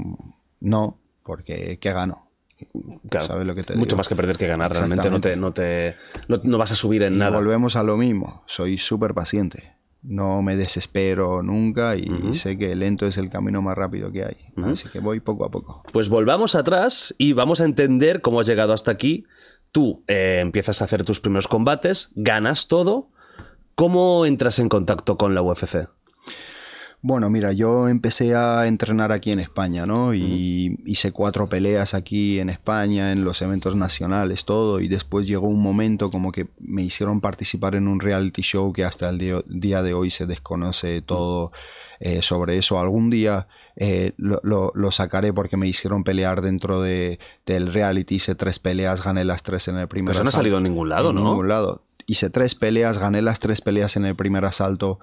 [0.61, 2.32] no, porque ¿qué gano?
[3.45, 4.73] Lo que mucho más que perder que ganar.
[4.73, 5.97] Realmente no, te, no, te,
[6.29, 7.37] no, vas a subir en nada.
[7.37, 8.43] Volvemos a lo mismo.
[8.47, 9.75] Soy súper paciente.
[10.03, 14.37] No me desespero nunca y sé que lento es el camino más rápido que hay.
[14.65, 15.85] Así que voy poco a poco.
[15.93, 19.27] Pues volvamos atrás y vamos a entender cómo has llegado hasta aquí.
[19.71, 23.11] Tú eh, empiezas a hacer tus primeros combates, ganas todo.
[23.75, 25.89] ¿Cómo entras en contacto con la UFC?
[27.05, 30.15] Bueno, mira, yo empecé a entrenar aquí en España, ¿no?
[30.15, 34.79] Y hice cuatro peleas aquí en España, en los eventos nacionales, todo.
[34.79, 38.85] Y después llegó un momento como que me hicieron participar en un reality show que
[38.85, 41.51] hasta el día, de hoy se desconoce todo
[41.99, 42.79] eh, sobre eso.
[42.79, 48.15] Algún día eh, lo, sacaré porque me hicieron pelear dentro de, del reality.
[48.15, 50.63] Hice tres peleas, gané las tres en el primer Pero eso no ha salido en
[50.63, 51.23] ningún lado, ¿no?
[51.23, 51.83] En ningún lado.
[52.07, 55.01] Hice tres peleas, gané las tres peleas en el primer asalto.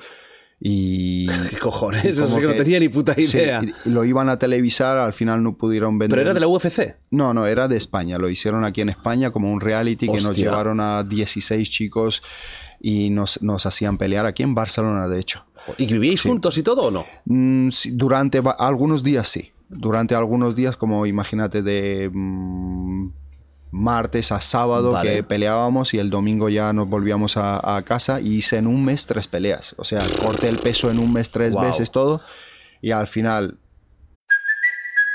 [0.60, 1.28] Y.
[1.50, 2.06] ¿Qué cojones?
[2.06, 3.62] Eso que, no tenía ni puta idea.
[3.86, 6.17] lo iban a televisar, al final no pudieron vender.
[6.17, 6.95] ¿Pero era de la UFC?
[7.12, 8.17] No, no, era de España.
[8.17, 12.22] Lo hicieron aquí en España como un reality que nos llevaron a 16 chicos
[12.82, 15.45] y nos, hacían pelear aquí en Barcelona, de hecho.
[15.78, 17.06] ¿Y vivíais juntos y todo o no?
[17.26, 19.52] Mm, durante algunos días sí.
[19.69, 22.10] Durante algunos días, como imagínate, de.
[22.12, 23.10] Mm,
[23.71, 28.58] martes a sábado que peleábamos y el domingo ya nos volvíamos a, casa y hice
[28.58, 29.75] en un mes tres peleas.
[29.77, 32.21] O sea, corté el peso en un mes tres veces todo
[32.82, 33.58] y al final...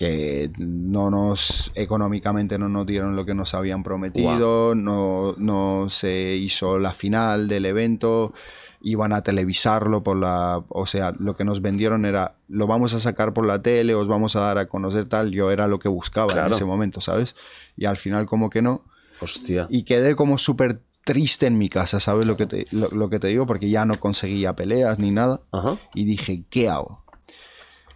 [0.00, 6.36] Que no nos económicamente no nos dieron lo que nos habían prometido, no, no se
[6.36, 8.32] hizo la final del evento
[8.82, 13.00] iban a televisarlo por la, o sea, lo que nos vendieron era, lo vamos a
[13.00, 15.88] sacar por la tele, os vamos a dar a conocer tal, yo era lo que
[15.88, 17.34] buscaba en ese momento, ¿sabes?
[17.76, 18.82] Y al final como que no.
[19.20, 19.66] Hostia.
[19.68, 23.28] Y quedé como súper triste en mi casa, ¿sabes lo que, te, lo, que te
[23.28, 23.46] digo?
[23.46, 25.42] Porque ya no conseguía peleas ni nada.
[25.94, 27.04] Y dije, ¿qué hago?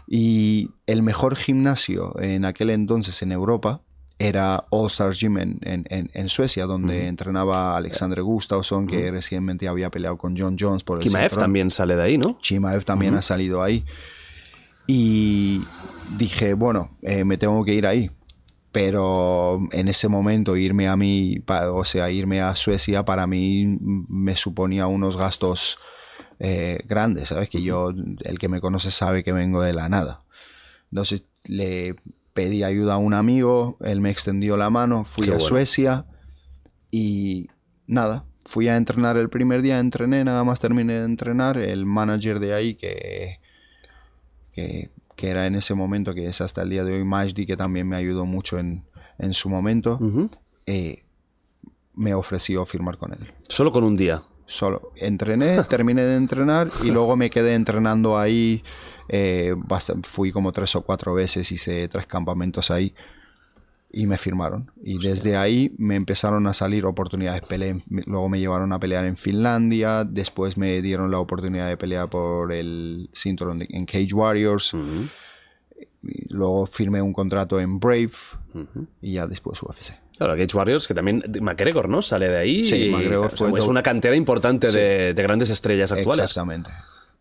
[0.06, 3.82] Y el mejor gimnasio en aquel entonces en Europa
[4.18, 10.16] era All Stars Gym en, en, Suecia, donde entrenaba Alexander Gustafsson, que recientemente había peleado
[10.16, 12.38] con John Jones por el Chimaev también sale de ahí, ¿no?
[12.40, 13.84] Chimaev también ha salido ahí.
[14.86, 15.62] Y
[16.16, 18.10] dije, bueno, eh, me tengo que ir ahí.
[18.70, 21.42] Pero en ese momento irme a mí,
[21.72, 25.78] o sea, irme a Suecia para mí me suponía unos gastos
[26.40, 27.48] eh, grandes, ¿sabes?
[27.48, 30.23] Que yo, el que me conoce sabe que vengo de la nada.
[30.94, 31.96] Entonces le
[32.34, 35.48] pedí ayuda a un amigo, él me extendió la mano, fui Qué a bueno.
[35.48, 36.06] Suecia
[36.92, 37.48] y
[37.88, 42.38] nada, fui a entrenar el primer día, entrené, nada más terminé de entrenar, el manager
[42.38, 43.40] de ahí que,
[44.52, 47.56] que, que era en ese momento, que es hasta el día de hoy Majdi, que
[47.56, 48.84] también me ayudó mucho en,
[49.18, 49.98] en su momento,
[50.66, 51.02] eh,
[51.94, 53.32] me ofreció firmar con él.
[53.48, 54.22] Solo con un día.
[54.46, 58.62] Solo entrené, terminé de entrenar y luego me quedé entrenando ahí.
[59.08, 59.54] Eh,
[60.02, 62.94] fui como tres o cuatro veces, hice tres campamentos ahí
[63.96, 64.70] y me firmaron.
[64.82, 67.42] Y desde ahí me empezaron a salir oportunidades.
[67.42, 72.08] Peleé luego me llevaron a pelear en Finlandia, después me dieron la oportunidad de pelear
[72.08, 74.72] por el cinturón en Cage Warriors.
[76.28, 78.10] Luego firmé un contrato en Brave
[79.00, 79.94] y ya después UFC.
[80.18, 82.02] Claro, Cage Warriors, que también McGregor, ¿no?
[82.02, 82.66] Sale de ahí.
[82.66, 84.78] Sí, y, McGregor o sea, fue es una cantera importante Sí.
[84.78, 86.24] de, de grandes estrellas actuales.
[86.24, 86.70] Exactamente.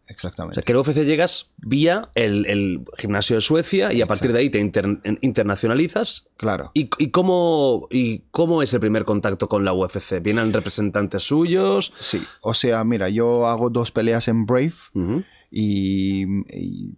[0.05, 0.55] O Exactamente.
[0.55, 4.39] sea, que el UFC llegas vía el, el gimnasio de Suecia y a partir de
[4.39, 6.25] ahí te inter- internacionalizas.
[6.37, 6.71] Claro.
[6.73, 10.21] ¿Y, y cómo, ¿Y cómo es el primer contacto con la UFC?
[10.21, 11.93] ¿Vienen representantes suyos?
[11.99, 14.73] Sí, o sea, mira, yo hago dos peleas en Brave
[15.49, 16.97] y, y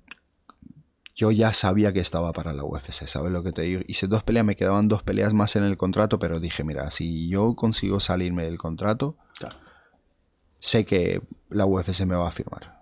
[1.16, 3.82] yo ya sabía que estaba para la UFC, ¿sabes lo que te digo?
[3.88, 7.30] Hice dos peleas, me quedaban dos peleas más en el contrato, pero dije, mira, si
[7.30, 9.56] yo consigo salirme del contrato, Claro.
[10.60, 12.75] sé que la UFC me va a firmar.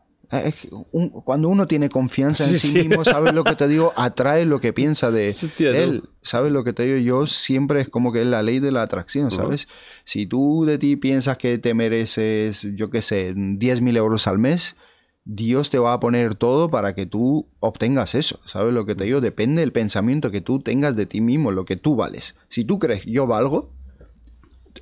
[0.60, 2.78] Que un- cuando uno tiene confianza en Sí, sí, sí.
[2.88, 3.94] mismo, ¿sabes lo que te digo?
[3.96, 6.04] Atrae lo que piensa de Sí, él.
[6.22, 6.98] ¿Sabes lo que te digo?
[6.98, 9.68] Yo siempre es como que es la ley de la atracción, ¿sabes?
[10.06, 14.40] Si tú de ti piensas que te mereces, yo qué sé, 10 mil euros al
[14.40, 14.76] mes,
[15.26, 18.40] Dios te va a poner todo para que tú obtengas eso.
[18.46, 19.22] ¿Sabes lo que te digo?
[19.22, 22.36] Depende del pensamiento que tú tengas de ti mismo, lo que tú vales.
[22.50, 23.72] Si tú crees yo valgo,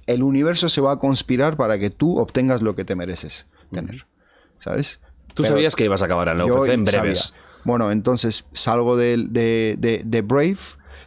[0.07, 4.07] el universo se va a conspirar para que tú obtengas lo que te mereces tener.
[4.59, 4.99] ¿Sabes?
[5.33, 7.01] Tú Pero sabías que ibas a acabar en la UFC en sabía.
[7.01, 7.33] breves.
[7.63, 10.57] Bueno, entonces salgo de, de- de- de Brave,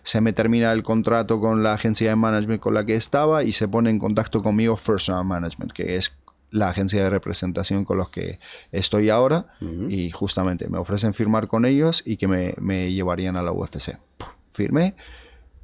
[0.02, 3.52] se me termina el contrato con la agencia de management con la que estaba y
[3.52, 6.12] se pone en contacto conmigo First Round Management, que es
[6.50, 8.38] la agencia de representación con los que
[8.70, 9.46] estoy ahora
[9.88, 13.98] y justamente me ofrecen firmar con ellos y que me, me llevarían a la UFC.
[14.52, 14.94] Firmé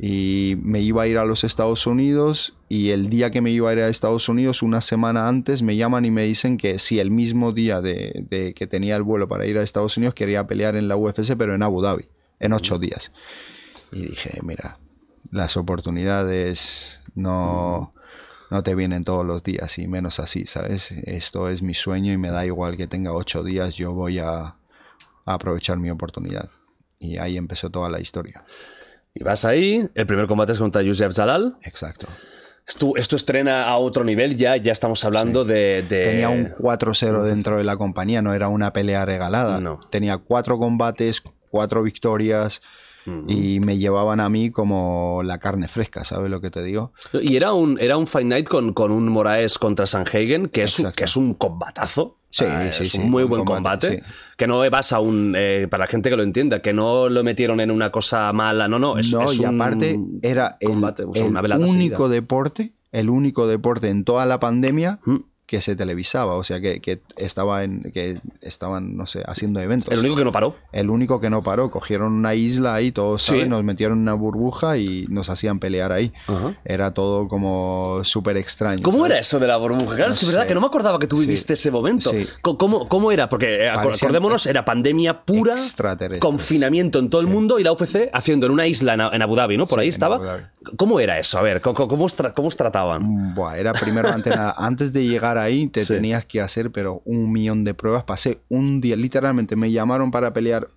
[0.02, 3.68] y me iba a ir a los Estados Unidos y el día que me iba
[3.68, 6.98] a ir a Estados Unidos, una semana antes, me llaman y me dicen que si
[7.00, 10.46] el mismo día de, de que tenía el vuelo para ir a Estados Unidos quería
[10.46, 12.08] pelear en la UFC, pero en Abu Dhabi,
[12.38, 13.12] en ocho días.
[13.92, 14.78] Y dije, mira,
[15.32, 17.92] las oportunidades no,
[18.50, 20.92] no te vienen todos los días y menos así, ¿sabes?
[20.92, 24.38] Esto es mi sueño y me da igual que tenga ocho días, yo voy a,
[24.38, 24.54] a
[25.26, 26.48] aprovechar mi oportunidad.
[26.98, 28.44] Y ahí empezó toda la historia.
[29.14, 31.56] Y vas ahí, el primer combate es contra Yusef Zalal.
[31.62, 32.06] Exacto.
[32.66, 37.22] Esto, esto estrena a otro nivel ya, ya estamos hablando de, de- Tenía un 4-0
[37.24, 39.60] dentro de la compañía, no era una pelea regalada.
[39.60, 39.80] No.
[39.90, 41.20] Tenía cuatro combates,
[41.50, 42.62] cuatro victorias
[43.28, 46.92] y me llevaban a mí como la carne fresca, ¿sabes lo que te digo?
[47.20, 50.78] Y era un, era un Fight Night con, con un Moraes contra Sanhagen, que es,
[50.78, 52.16] un, que es un combatazo.
[52.32, 54.04] Sí, Ah, sí, es sí, un muy buen combate, combate.
[54.08, 54.34] sí.
[54.36, 55.34] Que no vas a un.
[55.36, 58.68] eh, para la gente que lo entienda, que no lo metieron en una cosa mala.
[58.68, 58.98] No, no.
[58.98, 62.08] Es, no, es y un aparte era el, combate, o sea, el único seguida.
[62.08, 65.16] deporte, el único deporte en toda la pandemia Mm.
[65.50, 69.92] Que se televisaba, o sea, que, que estaba en, que estaban, no sé, haciendo eventos.
[69.92, 70.54] El único que no paró.
[70.70, 73.46] El único que no paró, cogieron una isla ahí, todos Sí.
[73.48, 76.12] nos metieron en una burbuja y nos hacían pelear ahí.
[76.28, 76.54] Ajá.
[76.64, 78.80] Era todo como súper extraño.
[78.84, 79.10] ¿Cómo ¿sabes?
[79.10, 79.96] era eso de la burbuja?
[79.96, 81.22] Claro, No es que es verdad que no me acordaba que tú Sí.
[81.26, 82.10] viviste ese momento.
[82.12, 82.28] Sí.
[82.42, 83.28] ¿Cómo, cómo era?
[83.28, 85.56] Porque eh, Parecían acordémonos, era pandemia pura,
[86.20, 89.56] confinamiento en todo el mundo y la UFC haciendo en una isla en, Abu Dhabi,
[89.56, 89.66] ¿no?
[89.66, 90.48] Por ahí estaba.
[90.76, 91.38] ¿Cómo era eso?
[91.38, 93.34] A ver, ¿cómo, cómo cómo os trataban?
[93.34, 94.10] Buah, era primero
[94.56, 95.94] antes, de llegar ahí te Sí.
[95.94, 98.04] tenías que hacer pero un millón de pruebas.
[98.04, 100.68] Pasé un día, literalmente me llamaron para pelear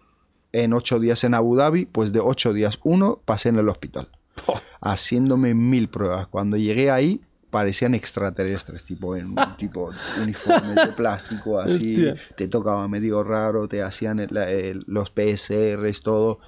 [0.51, 4.09] en ocho días en Abu Dhabi, pues de ocho días uno pasé en el hospital.
[4.47, 4.53] Oh.
[4.81, 6.27] Haciéndome mil pruebas.
[6.27, 12.15] Cuando llegué ahí parecían extraterrestres, tipo en tipo uniformes de plástico así, Hostia.
[12.35, 16.39] te tocaba medio raro, te hacían el- el- los PSRs, todo.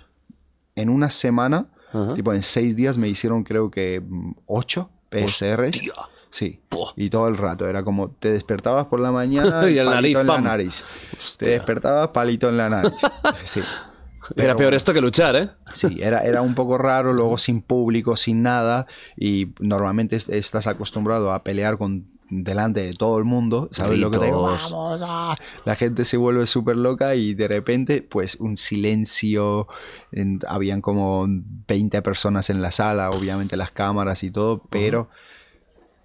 [0.75, 2.13] En una semana, Ajá.
[2.15, 5.75] tipo en seis días me hicieron creo que mm, ocho PSRs.
[5.77, 5.93] Hostia.
[6.35, 6.59] Sí.
[6.97, 7.65] Y todo el rato.
[7.65, 10.83] Era como te despertabas por la mañana Y y el palito nariz, en la nariz.
[11.17, 11.45] Hostia.
[11.45, 12.91] Te despertabas palito en la nariz.
[13.45, 13.61] Sí.
[13.61, 15.49] era Pero- peor esto que luchar, ¿eh?
[15.73, 20.67] Sí, era, era un poco raro, luego sin público, sin nada, y normalmente es- estás
[20.67, 24.41] acostumbrado a pelear con delante de todo el mundo, ¿sabes lo que te digo?
[24.41, 24.73] Vamos,
[25.07, 25.35] ah.
[25.63, 29.67] La gente se vuelve súper loca y de repente, pues un silencio,
[30.11, 35.07] en- habían como 20 personas en la sala, obviamente las cámaras y todo, pero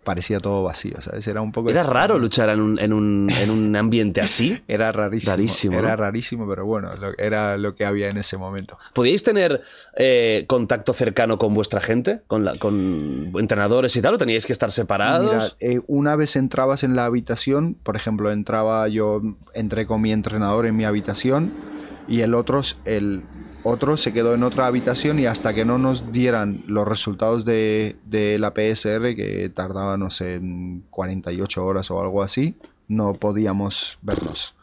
[0.05, 1.27] parecía todo vacío, ¿sabes?
[1.29, 1.69] Era un poco...
[1.71, 2.01] Era extraño.
[2.01, 4.61] raro luchar en un, en un, en un ambiente así.
[4.69, 5.33] Era rarísimo.
[5.33, 5.97] Rarísimo, Era ¿no?
[5.97, 8.79] rarísimo, pero bueno, lo- era lo que había en ese momento.
[8.95, 9.63] ¿Podíais tener
[9.97, 12.23] eh, contacto cercano con vuestra gente?
[12.27, 14.15] ¿Con, la- ¿Con entrenadores y tal?
[14.15, 15.57] ¿O teníais que estar separados?
[15.61, 19.21] Mira, eh, una vez entrabas en la habitación, por ejemplo, entraba yo,
[19.55, 21.53] entré con mi entrenador en mi habitación
[22.09, 23.23] y el otro, el
[23.63, 27.97] otro se quedó en otra habitación y hasta que no nos dieran los resultados de,
[28.07, 32.57] de la PSR, que tardaba, no sé, en 48 horas o algo así,
[32.89, 34.55] no podíamos vernos.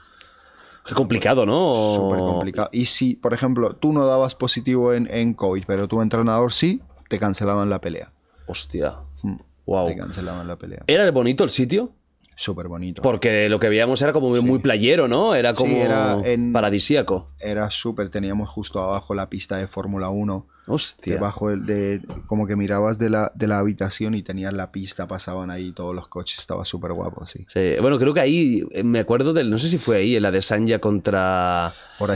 [0.85, 1.75] Qué complicado, ¿no?
[1.95, 2.69] Súper complicado.
[2.71, 6.81] Y si, por ejemplo, tú no dabas positivo en, en COVID, pero tu entrenador sí,
[7.09, 8.11] te cancelaban la pelea.
[8.45, 8.95] Hostia.
[9.21, 9.35] Mm.
[9.65, 9.87] Wow.
[9.87, 10.83] Te cancelaban la pelea.
[10.87, 11.91] ¿Era bonito el sitio?
[12.39, 13.01] Súper bonito.
[13.01, 15.33] Porque lo que veíamos era como muy, muy playero, ¿no?
[15.33, 17.31] Era Sí, como era en- paradisíaco.
[17.39, 20.45] Era súper, teníamos justo abajo la pista de Fórmula 1.
[20.67, 21.15] Hostia.
[21.15, 25.07] Debajo del- de, como que mirabas de la, de la habitación y tenías la pista,
[25.07, 27.45] pasaban ahí todos los coches, estaba súper guapo, sí.
[27.47, 27.71] Sí.
[27.81, 29.49] Bueno, creo que ahí eh, me acuerdo del.
[29.49, 31.73] No sé si fue ahí, en la de Sanja contra.
[31.97, 32.11] Por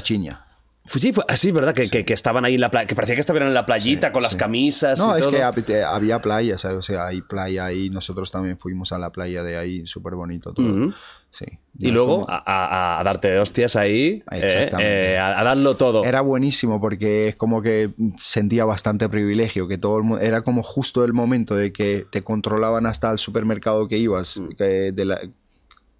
[0.86, 1.74] Fue- Sí, fue así, ¿verdad?
[1.76, 2.88] Que, que- que estaban ahí en la playa.
[2.88, 5.32] Que parecía que estaban en la playita con las camisas No, y es todo.
[5.32, 6.78] que hab- había playa, ¿sabes?
[6.78, 10.54] O sea, hay playa ahí, nosotros también fuimos a la playa de ahí, súper bonito
[10.54, 10.68] todo.
[10.70, 10.94] Ujú.
[11.30, 11.46] Sí.
[11.80, 14.22] Y luego como- a, a- a darte hostias ahí.
[14.32, 16.04] eh, eh, a, a darlo todo.
[16.04, 17.92] Era buenísimo porque es como que
[18.22, 22.22] sentía bastante privilegio, que todo el mundo, era como justo el momento de que te
[22.24, 24.48] controlaban hasta el supermercado que ibas, Mm.
[24.58, 25.20] que de la,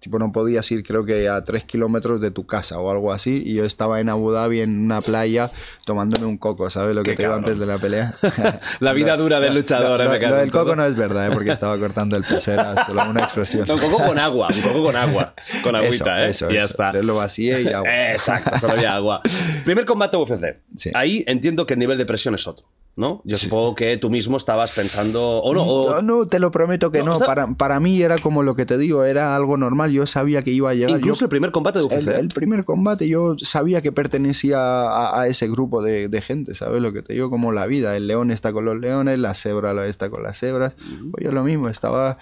[0.02, 3.40] tipo no podías ir creo que a tres kilómetros de tu casa o algo así,
[3.46, 5.50] y yo estaba en Abu Dhabi en una playa
[5.86, 8.14] tomándome un coco, ¿sabes lo que Qué te digo antes de la pelea?
[8.80, 11.28] La vida dura del luchador, Lo, eh, me lo- en del coco no es verdad,
[11.28, 11.30] ¿eh?
[11.32, 13.64] porque estaba cortando el peso, era solo una expresión.
[13.68, 15.34] No, un coco con agua, un coco con agua.
[15.62, 16.30] Con agüita, ¿eh?
[16.30, 16.72] Eso, y ya eso.
[16.72, 16.92] está.
[17.00, 17.88] Lo vacié y agua.
[17.88, 19.20] Eh, Exacto, solo había agua.
[19.64, 20.56] Primer combate UFC.
[20.76, 20.90] Sí.
[20.94, 23.22] Ahí entiendo que el nivel de presión es otro, ¿no?
[23.24, 25.38] Yo supongo que tú mismo estabas pensando.
[25.42, 25.90] O no, o.
[25.94, 27.14] No, no, te lo prometo que No, no.
[27.14, 29.92] o sea- para, para mí era como lo que te digo, era algo normal.
[29.92, 30.90] Yo sabía que iba a llegar.
[30.98, 32.08] incluso Yo- el primer combate de UFC.
[32.08, 36.54] el, el primer combate yo sabía que pertenecía a, a ese grupo de, de gente,
[36.54, 37.30] ¿sabes lo que te digo?
[37.30, 37.96] Como la vida.
[37.96, 40.76] El león está con los leones, la cebra está con las cebras.
[41.12, 42.18] Pues yo lo mismo, estaba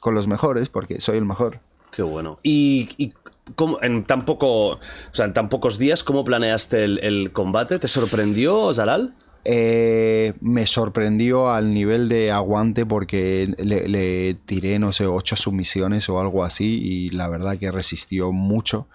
[0.00, 1.60] con los mejores porque soy el mejor.
[1.90, 2.38] Qué bueno.
[2.42, 2.88] Y.
[2.96, 3.12] y
[3.56, 4.78] cómo- en tan poco, o
[5.10, 7.78] sea, en tan pocos días, ¿cómo planeaste el, el combate?
[7.78, 9.14] ¿Te sorprendió, Zalal?
[9.50, 16.06] Eh, me sorprendió al nivel de aguante porque le, le tiré, no sé, ocho sumisiones
[16.10, 18.88] o algo así y la verdad que resistió mucho.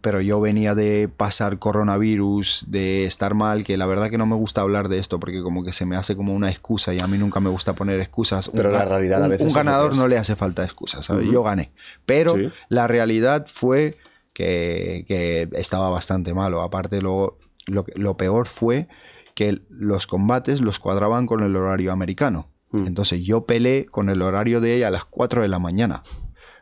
[0.00, 4.34] Pero yo venía de pasar coronavirus, de estar mal, que la verdad que no me
[4.34, 7.06] gusta hablar de esto porque como que se me hace como una excusa y a
[7.06, 8.48] mí nunca me gusta poner excusas.
[8.48, 11.28] Un Pero la realidad a veces Un ganador no le hace falta excusas, ¿sabes?
[11.30, 11.70] Yo gané.
[12.04, 12.48] Pero Sí.
[12.68, 13.96] la realidad fue
[14.32, 16.62] que, que estaba bastante malo.
[16.62, 18.88] Aparte, luego, lo, lo peor fue
[19.40, 22.50] que los combates los cuadraban con el horario americano.
[22.74, 26.02] Entonces yo peleé con el horario de ella a las 4 de la mañana.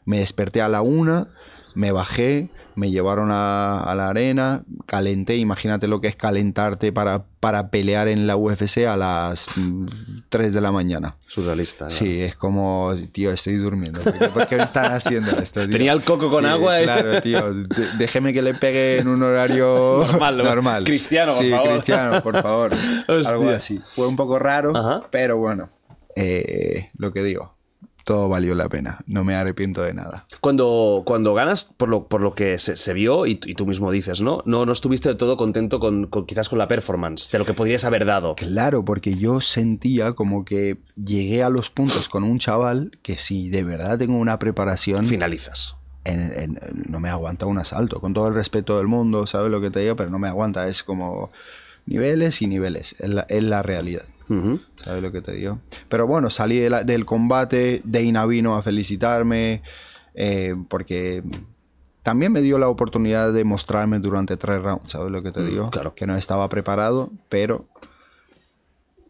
[0.05, 1.27] Me desperté a la 1,
[1.75, 7.25] me bajé, me llevaron a, a la arena, calenté, imagínate lo que es calentarte para,
[7.41, 9.87] para pelear en la UFC a las mm,
[10.29, 11.17] 3 de la mañana.
[11.27, 11.87] Surrealista.
[11.87, 11.91] ¿no?
[11.91, 14.01] Sí, es como, tío, estoy durmiendo.
[14.33, 15.61] ¿Por qué, me están haciendo esto?
[15.67, 15.73] tío?
[15.77, 16.85] Tenía el coco con Sí, agua, ¿eh?
[16.85, 17.53] Claro, tío.
[17.53, 17.67] de-
[17.99, 20.45] déjeme que le pegue en un horario Normal, ¿no?
[20.45, 20.85] normal.
[20.85, 21.71] Cristiano, por sí, favor.
[21.73, 22.71] cristiano, por favor.
[23.09, 23.31] Hostia.
[23.33, 23.81] Algo así.
[23.95, 25.01] Fue un poco raro, Ajá.
[25.11, 25.69] pero bueno,
[26.15, 27.55] eh, lo que digo,
[28.09, 29.05] todo valió la pena.
[29.07, 30.25] No me arrepiento de nada.
[30.41, 33.91] Cuando, cuando ganas, por lo, por lo que se, se vio, y, y tú mismo
[33.91, 34.43] dices, ¿no?
[34.47, 34.65] ¿no?
[34.65, 38.07] No estuviste todo contento con, con- quizás con la performance, de lo que podrías haber
[38.07, 38.35] dado.
[38.35, 43.51] Claro, porque yo sentía como que llegué a los puntos con un chaval que si
[43.51, 45.05] de verdad tengo una preparación...
[45.05, 45.77] Finalizas.
[46.05, 49.61] en- en- no me aguanta un asalto, con todo el respeto del mundo, ¿sabes lo
[49.61, 49.97] que te digo?
[49.97, 51.31] Pero no me aguanta, es como
[51.85, 54.05] niveles y niveles, es la, es la realidad.
[54.29, 54.61] Ujú.
[54.83, 55.59] ¿Sabes lo que te digo?
[55.89, 59.63] Pero bueno, salí de la- del combate, Dana vino a felicitarme,
[60.15, 61.23] eh, porque
[62.03, 65.71] también me dio la oportunidad de mostrarme durante tres rounds, ¿sabes lo que te digo?
[65.71, 65.95] claro.
[65.95, 67.67] Que no estaba preparado, pero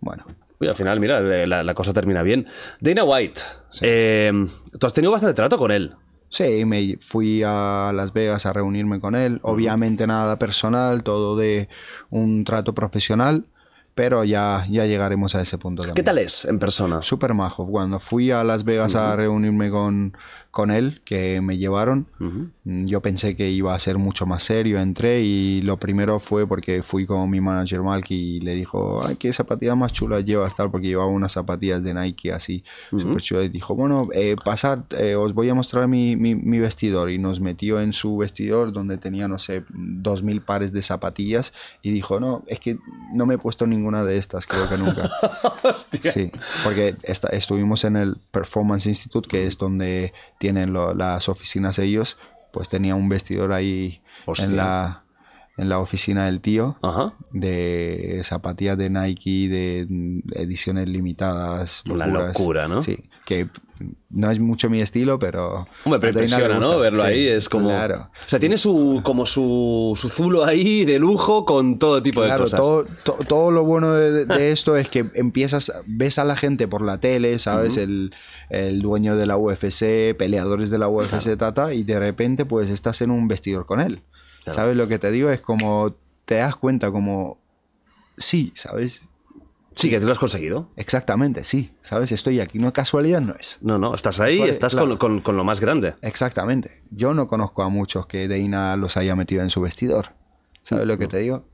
[0.00, 0.24] bueno.
[0.60, 2.46] Uy, al final, mira, la, la cosa termina bien.
[2.80, 3.40] Dana White,
[3.82, 4.32] eh,
[4.78, 5.94] tú has tenido bastante trato con él.
[6.30, 9.38] Sí, me fui a Las Vegas a reunirme con él.
[9.42, 11.68] Obviamente nada personal, todo de
[12.10, 13.46] un trato profesional.
[13.98, 15.96] Pero ya, ya llegaremos a ese punto también.
[15.96, 17.02] ¿Qué tal es en persona?
[17.02, 17.66] Súper majo.
[17.66, 20.16] Cuando fui a Las Vegas a reunirme con,
[20.58, 24.80] con él, que me llevaron, mm, yo pensé que iba a ser mucho más serio.
[24.80, 29.14] Entré y lo primero fue porque fui con mi manager Malky y le dijo, ay,
[29.14, 33.44] qué zapatillas más chulas llevas tal, porque llevaba unas zapatillas de Nike así, súper chulas.
[33.44, 37.08] Y dijo, bueno, eh, pasad, eh, os voy a mostrar mi, mi, mi vestidor.
[37.12, 41.52] Y nos metió en su vestidor donde tenía, no sé, dos mil pares de zapatillas.
[41.82, 42.78] Y dijo, no, es que
[43.14, 45.08] no me he puesto ninguna de estas, creo que nunca.
[45.62, 46.10] Hostia.
[46.10, 46.32] Sí,
[46.64, 50.12] porque esta- estuvimos en el Performance Institute, que es donde
[50.48, 52.16] tienen lo- las oficinas ellos,
[52.52, 54.46] pues tenía un vestidor ahí Hostia.
[54.46, 55.04] en la,
[55.58, 57.12] en la oficina del tío Ajá.
[57.32, 59.86] de zapatillas de Nike, de
[60.34, 61.82] ediciones limitadas.
[61.90, 62.28] Una locuras.
[62.28, 62.82] locura, ¿no?
[62.82, 62.96] Sí,
[63.26, 63.48] que
[64.10, 65.68] no es mucho mi estilo, pero...
[65.84, 66.78] Hombre, pero impresiona, ¿no?
[66.78, 67.68] Verlo Sí, ahí es como...
[67.68, 68.10] Claro.
[68.26, 72.26] O sea, tiene su, como su, su zulo ahí de lujo con todo tipo de
[72.28, 72.58] Claro, cosas.
[72.60, 76.66] todo, to- todo lo bueno de, de esto es que empiezas, ves a la gente
[76.66, 77.76] por la tele, ¿sabes?
[77.76, 78.12] el,
[78.50, 83.00] el dueño de la UFC, peleadores de la UFC, tata, y de repente pues estás
[83.02, 84.02] en un vestidor con él.
[84.52, 85.30] ¿Sabes lo que te digo?
[85.30, 85.94] Es como,
[86.24, 87.38] te das cuenta como,
[88.16, 89.02] sí, ¿sabes?
[89.74, 90.68] Sí, que tú lo has conseguido.
[90.74, 92.10] Exactamente, sí, ¿sabes?
[92.10, 93.58] Estoy aquí, no casualidad no es.
[93.60, 94.88] No, no, estás ahí, estás claro.
[94.88, 95.94] con, con- con lo más grande.
[96.02, 96.82] Exactamente.
[96.90, 100.14] Yo no conozco a muchos que Deina los haya metido en su vestidor.
[100.62, 101.44] ¿Sabes lo que te digo?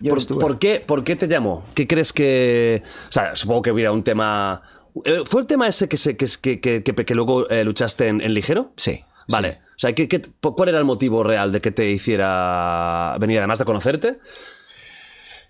[0.00, 1.64] Yo ¿Por, qué, ¿Por qué te llamó?
[1.74, 2.82] ¿Qué crees que...?
[3.08, 4.62] O sea, supongo que hubiera un tema...
[5.04, 8.06] eh, ¿Fue el tema ese que, se, que, que, que, que- que luego eh, luchaste
[8.08, 8.72] en, en ligero?
[8.76, 9.04] Sí.
[9.28, 9.52] Vale.
[9.52, 9.58] sí.
[9.58, 13.58] O sea, ¿qué, qué- ¿cuál era el motivo real de que te hiciera venir, además
[13.58, 14.18] de conocerte?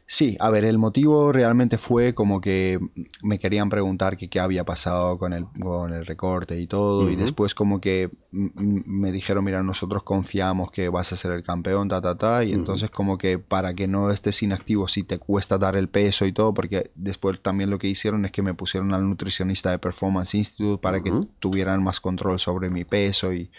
[0.07, 2.79] Sí, a ver, el motivo realmente fue como que
[3.23, 7.17] me querían preguntar que qué había pasado con el, con el recorte y todo, y
[7.17, 12.03] después como que me dijeron, mira, nosotros confiamos que vas a ser el campeón, ta,
[12.03, 15.75] ta, ta, y entonces como que para que no estés inactivo si te cuesta dar
[15.75, 19.09] el peso y todo, porque después también lo que hicieron es que me pusieron al
[19.09, 23.51] nutricionista de Performance Institute para que tuvieran más control sobre mi peso y,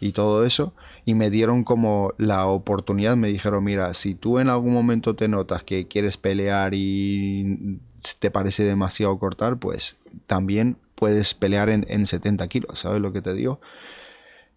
[0.00, 0.74] y todo eso.
[1.06, 5.28] Y me dieron como la oportunidad, me dijeron, mira, si tú en algún momento te
[5.28, 7.80] notas que quieres pelear y
[8.18, 9.96] te parece demasiado cortar, pues
[10.26, 13.60] también puedes pelear en, en 70 kilos, ¿sabes lo que te digo?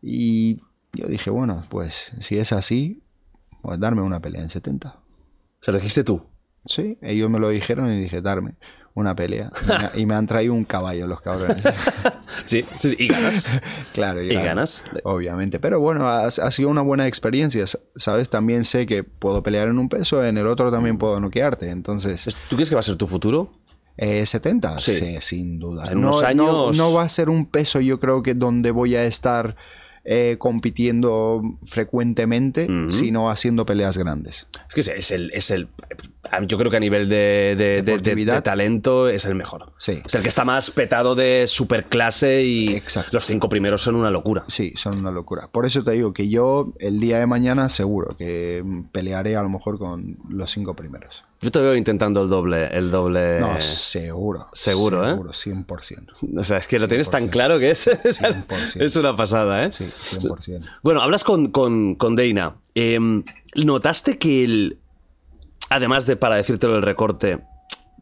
[0.01, 0.57] Y
[0.91, 3.01] yo dije, bueno, pues si es así,
[3.61, 4.99] pues darme una pelea en 70.
[5.61, 6.25] Se lo dijiste tú.
[6.65, 8.55] Sí, ellos me lo dijeron y dije, darme
[8.95, 9.51] una pelea.
[9.65, 11.63] Y me, y me han traído un caballo los cabrones.
[12.45, 13.47] Sí, sí, sí, y ganas.
[13.93, 14.81] Claro, Y ganas.
[15.03, 15.59] Obviamente.
[15.59, 17.65] Pero bueno, ha, ha sido una buena experiencia,
[17.95, 18.29] ¿sabes?
[18.29, 21.69] También sé que puedo pelear en un peso, en el otro también puedo noquearte.
[21.69, 23.51] Entonces, ¿Tú crees que va a ser tu futuro?
[23.97, 24.95] eh, 70, Sí.
[24.95, 25.17] sí.
[25.19, 25.91] sin duda.
[25.91, 28.71] En no, unos no- años- No, va a ser un peso, yo creo que donde
[28.71, 29.57] voy a estar
[30.05, 34.47] eh, compitiendo frecuentemente, sino haciendo peleas grandes.
[34.69, 35.67] Es que es el, es el.
[36.47, 38.43] Yo creo que a nivel de, de- de- de- de Deportividad.
[38.43, 39.71] talento es el mejor.
[39.77, 40.01] Sí.
[40.05, 43.09] Es el que está más petado de superclase y Exacto.
[43.13, 44.43] los cinco primeros son una locura.
[44.49, 45.47] Sí, son una locura.
[45.51, 49.49] Por eso te digo que yo el día de mañana seguro que pelearé a lo
[49.49, 51.23] mejor con los cinco primeros.
[51.41, 52.67] Yo te veo intentando el doble.
[52.67, 53.39] El doble.
[53.39, 54.47] No, seguro.
[54.51, 55.11] Seguro, ¿eh?
[55.31, 55.31] Seguro,
[55.65, 56.37] 100%.
[56.37, 58.81] O sea, es que lo tienes tan claro que es, es, 100%.
[58.81, 59.71] es una pasada, ¿eh?
[59.71, 60.61] Sí, 100%.
[60.83, 62.57] Bueno, hablas con, con, con Dana.
[62.75, 63.23] Em,
[63.55, 64.79] ¿Notaste que él,
[65.69, 67.39] además de para decírtelo del recorte,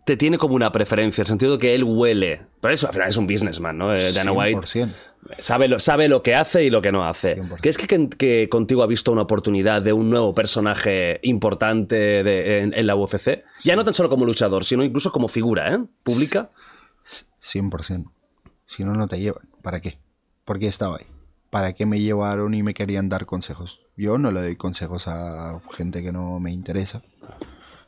[0.05, 2.41] te tiene como una preferencia, en el sentido de que él huele?
[2.61, 3.93] Pero eso al final es un businessman, ¿no?
[3.93, 4.93] Eh, Dana White 100%.
[5.39, 7.35] sabe lo, sabe lo que hace y lo que no hace.
[7.41, 7.57] 100%.
[7.59, 12.61] ¿Crees que, que, que contigo ha visto una oportunidad de un nuevo personaje importante de-
[12.61, 13.43] en, en la UFC?
[13.63, 15.79] Ya no tan solo como luchador, sino incluso como figura, ¿eh?
[16.03, 16.51] Pública.
[17.41, 18.05] 100%.
[18.65, 19.49] Si no, no te llevan.
[19.61, 19.97] ¿Para qué?
[20.45, 21.05] ¿Por qué estaba ahí?
[21.49, 23.79] ¿Para qué me llevaron y me querían dar consejos?
[23.95, 27.01] Yo no le doy consejos a gente que no me interesa.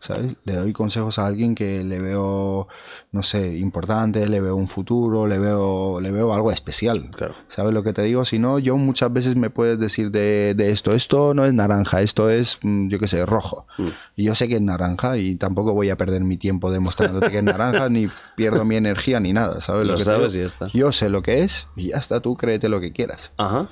[0.02, 0.36] ¿Sabes?
[0.46, 2.68] Le doy consejos a alguien que le veo,
[3.12, 7.10] no sé, importante, le veo un futuro, le veo, le veo algo especial.
[7.12, 7.36] Claro.
[7.50, 8.24] ¿Sabes lo que te digo?
[8.24, 12.02] Si no, yo muchas veces me puedes decir de, de esto, esto no es naranja,
[12.02, 13.68] esto es, mm, yo qué sé, rojo.
[14.16, 17.40] Y yo sé que es naranja y tampoco voy a perder mi tiempo demostrándote que
[17.40, 19.86] es naranja, ni pierdo mi energía, ni nada, ¿sabes?
[19.86, 20.68] Lo que te sabes y ya está.
[20.74, 23.32] Yo sé lo que es y ya está, tú créete lo que quieras.
[23.38, 23.70] Ajá.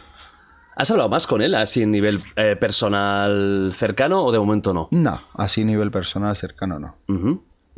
[0.78, 4.88] ¿Has hablado más con él, así en nivel eh, personal cercano o de momento no?
[4.92, 6.96] No, así a nivel personal cercano no.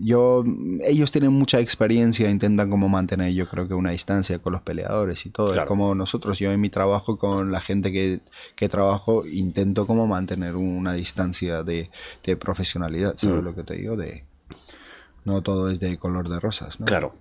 [0.01, 0.43] Yo,
[0.85, 5.25] ellos tienen mucha experiencia, intentan como mantener yo creo que una distancia con los peleadores
[5.25, 5.47] y todo.
[5.47, 5.63] Claro.
[5.63, 8.21] Es como nosotros, yo en mi trabajo con la gente que,
[8.55, 11.89] que trabajo, intento como mantener una distancia de,
[12.25, 13.97] de profesionalidad, ¿sabes lo que te digo?
[13.97, 14.23] De,
[15.25, 16.85] no todo es de color de rosas, ¿no?
[16.85, 17.13] Claro.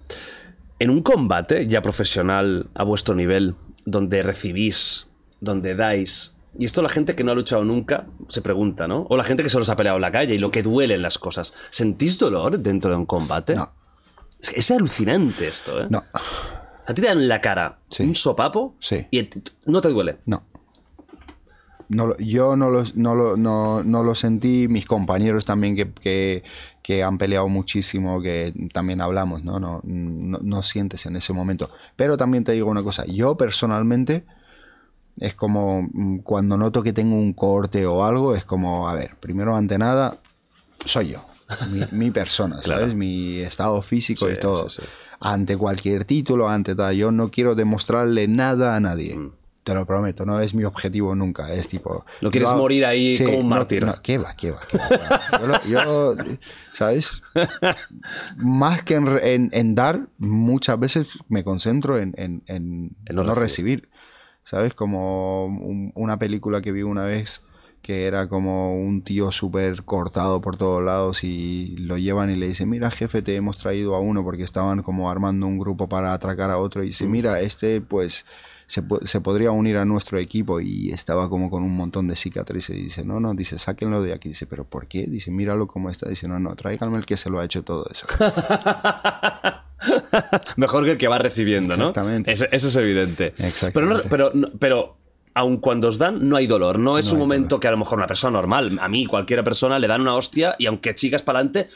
[0.78, 5.07] En un combate ya profesional a vuestro nivel, donde recibís,
[5.40, 9.06] donde dais, Y esto la gente que no ha luchado nunca se pregunta, ¿no?
[9.10, 10.94] O la gente que solo se ha peleado en la calle y lo que duele
[10.94, 11.52] en las cosas.
[11.70, 13.54] ¿Sentís dolor dentro de un combate?
[13.54, 13.70] No.
[14.40, 15.86] Es, que es alucinante esto, ¿eh?
[15.90, 16.02] No,
[16.86, 18.02] A ti te dan en la cara Sí.
[18.02, 19.06] un sopapo Sí.
[19.10, 19.28] y
[19.66, 20.18] no te duele.
[20.26, 20.42] no.
[21.90, 26.42] No, yo no lo, no, lo, no, no lo sentí, mis compañeros también que, que,
[26.82, 29.58] que han peleado muchísimo, que también hablamos, ¿no?
[29.58, 31.70] No, no, no sientes en ese momento.
[31.96, 34.26] Pero también te digo una cosa, yo personalmente
[35.20, 39.16] es como mm, cuando noto que tengo un corte o algo, es como, a ver,
[39.20, 40.18] primero ante nada,
[40.84, 41.24] soy yo,
[41.70, 42.80] mi, mi persona, Claro.
[42.80, 42.94] ¿sabes?
[42.94, 44.68] Mi estado físico Sí, y todo.
[44.68, 44.88] sí, sí.
[45.20, 49.16] Ante cualquier título, ante tal, yo no quiero demostrarle nada a nadie.
[49.16, 49.32] Mm.
[49.64, 51.52] Te lo prometo, no es mi objetivo nunca.
[51.52, 52.06] Es tipo.
[52.22, 53.84] No quieres yo- morir ahí como un mártir.
[53.84, 54.34] No, ¿Qué va?
[54.34, 54.60] ¿Qué va?
[54.66, 54.78] qué
[55.46, 55.62] va?
[55.64, 56.16] Yo,
[56.72, 57.20] ¿sabes?
[58.36, 62.42] Más que en, re- en- en dar, muchas veces me concentro en, en-
[63.10, 63.80] no no, recibir.
[63.82, 63.88] recibir.
[64.48, 64.72] ¿Sabes?
[64.72, 67.42] Como un- una película que vi una vez
[67.82, 72.48] que era como un tío súper cortado por todos lados y lo llevan y le
[72.48, 76.14] dicen, mira jefe, te hemos traído a uno porque estaban como armando un grupo para
[76.14, 78.24] atracar a otro y dice, mira, este pues
[78.66, 82.74] se, se podría unir a nuestro equipo y estaba como con un montón de cicatrices
[82.74, 85.06] y dice, no, no, dice, sáquenlo de aquí, dice, pero ¿por qué?
[85.06, 87.86] Dice, míralo cómo está, dice, no, no, tráiganme el que se lo ha hecho todo
[87.92, 88.06] eso.
[90.56, 91.88] Mejor que el que va recibiendo, ¿no?
[91.90, 92.32] Exactamente.
[92.32, 93.34] Eso, eso es evidente.
[93.38, 94.08] Exactamente.
[94.08, 94.96] Pero, pero, no- pero
[95.34, 96.78] aun cuando os dan, no hay dolor.
[96.78, 99.44] No es No un momento que a lo mejor una persona normal, a mí, cualquiera
[99.44, 101.68] persona, le dan una hostia y aunque chicas para adelante,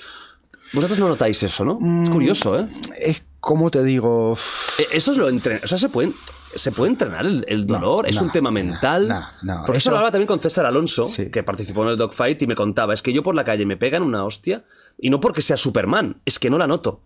[0.73, 1.79] vosotros no notáis eso, ¿no?
[1.81, 2.05] Mm.
[2.05, 2.67] Es curioso, ¿eh?
[3.01, 4.37] es como te digo,
[4.79, 5.61] Eh, Eso es lo entrena.
[5.65, 6.11] O sea, se puede,
[6.55, 8.09] se puede entrenar el, el dolor.
[8.09, 9.07] es no, un tema mental.
[9.09, 11.31] no, no, Porque eso eso- lo hablaba también con César Alonso, Sí.
[11.31, 13.77] que participó en el dogfight y me contaba: es que yo por la calle me
[13.77, 14.65] pegan una hostia
[14.99, 17.01] y no porque sea Superman, es que no la noto.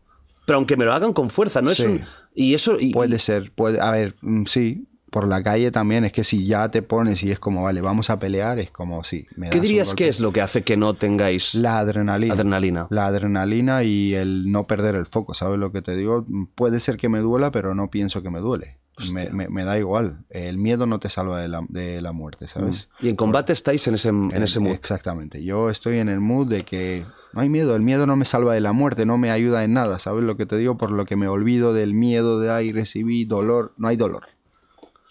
[0.47, 2.01] Pero aunque me lo hagan con fuerza, no es un.
[2.35, 2.79] Y eso.
[2.81, 6.45] y- Puede ser, puede, a ver, mm, sí, por la calle también, es que si
[6.47, 9.27] ya te pones y es como, vale, vamos a pelear, es como, sí.
[9.37, 12.35] me ¿Qué dirías que es lo que hace que no tengáis La adrenalina.
[12.35, 12.87] adrenalina?
[12.91, 16.27] La adrenalina y el no perder el foco, ¿sabes lo que te digo?
[16.55, 18.79] Puede ser que me duela, pero no pienso que me duele.
[19.13, 20.25] Me, me- me da igual.
[20.31, 22.89] El miedo no te salva de la, de la muerte, ¿sabes?
[23.01, 24.73] Y en combate estáis en ese, en ese mood.
[24.73, 25.43] Exactamente.
[25.45, 27.05] Yo estoy en el mood de que
[27.37, 27.77] no hay miedo.
[27.77, 30.37] El miedo no me salva de la muerte, no me ayuda en nada, ¿sabes lo
[30.37, 30.77] que te digo?
[30.77, 33.73] Por lo que me olvido del miedo de, ay, recibí dolor.
[33.77, 34.25] No hay dolor.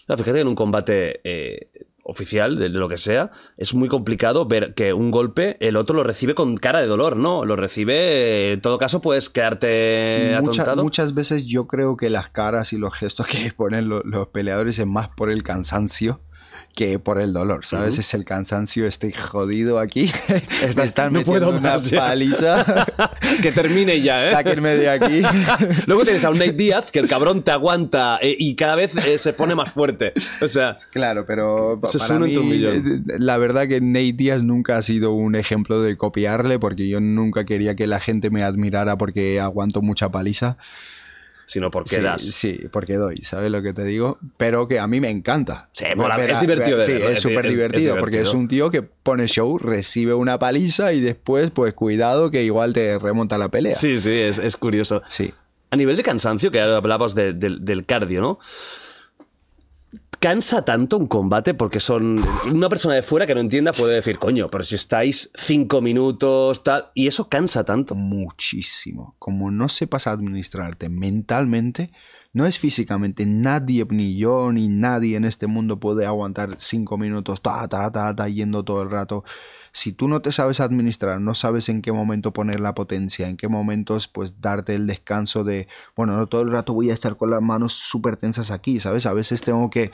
[0.06, 1.70] Claro, fíjate que en un combate eh,
[2.04, 5.96] oficial, de, de lo que sea, es muy complicado ver que un golpe el otro
[5.96, 7.44] lo recibe con cara de dolor, ¿no?
[7.44, 10.82] Lo recibe, en todo caso, puedes quedarte Sí, mucha- atontado.
[10.84, 14.78] muchas veces yo creo que las caras y los gestos que ponen lo- los peleadores
[14.78, 16.20] es más por el cansancio
[16.76, 17.98] que por el dolor, ¿sabes?
[17.98, 20.10] Es el cansancio, estoy jodido aquí,
[20.76, 22.00] me están no metiendo puedo una más ya.
[22.00, 22.86] paliza,
[23.42, 24.30] que termine ya, ¿eh?
[24.30, 25.22] sáquenme de aquí.
[25.86, 28.94] Luego tienes a un Nate Díaz que el cabrón te aguanta eh, y cada vez
[28.94, 30.12] eh, se pone más fuerte.
[30.42, 32.82] O sea, Claro, pero es para mí, eh,
[33.18, 37.46] la verdad que Nate Díaz nunca ha sido un ejemplo de copiarle porque yo nunca
[37.46, 40.58] quería que la gente me admirara porque aguanto mucha paliza.
[41.46, 42.22] Sino porque Sí, das.
[42.22, 44.18] sí, porque doy, ¿sabes lo que te digo?
[44.36, 45.68] Pero que a mí me encanta.
[45.72, 48.70] Sí, mola, Ver es divertido de Sí, es- súper es divertido porque es un tío
[48.70, 53.48] que pone show, recibe una paliza y después, pues cuidado que igual te remonta la
[53.48, 53.74] pelea.
[53.74, 55.02] Sí, sí, es, es curioso.
[55.08, 55.32] Sí.
[55.70, 58.38] A nivel de cansancio, que ahora hablabas de- del cardio, ¿no?
[60.20, 61.54] ¿Cansa tanto un combate?
[61.54, 62.18] Porque son.
[62.50, 66.64] Una persona de fuera que no entienda puede decir, coño, pero si estáis cinco minutos,
[66.64, 66.90] tal.
[66.94, 67.94] Y eso cansa tanto.
[67.94, 69.14] muchísimo.
[69.18, 71.90] Como no sepas administrarte mentalmente,
[72.36, 73.24] no es físicamente.
[73.24, 78.14] Nadie, ni yo, ni nadie en este mundo puede aguantar cinco minutos, ta, ta, ta,
[78.14, 79.24] ta, yendo todo el rato.
[79.72, 83.38] Si tú no te sabes administrar, no sabes en qué momento poner la potencia, en
[83.38, 85.66] qué momentos pues darte el descanso de,
[85.96, 89.06] bueno, no todo el rato voy a estar con las manos súper tensas aquí, ¿sabes?
[89.06, 89.90] A veces tengo que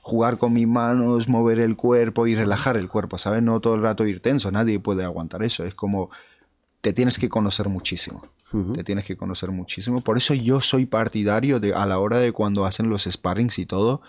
[0.00, 3.42] jugar con mis manos, mover el cuerpo y relajar el cuerpo, ¿sabes?
[3.42, 5.64] No todo el rato ir tenso, nadie puede aguantar eso.
[5.64, 6.10] Es como
[6.80, 8.22] te tienes que conocer muchísimo.
[8.74, 10.00] Te tienes que conocer muchísimo.
[10.00, 13.66] Por eso yo soy partidario de a la hora de cuando hacen los sparrings y
[13.66, 14.02] todo.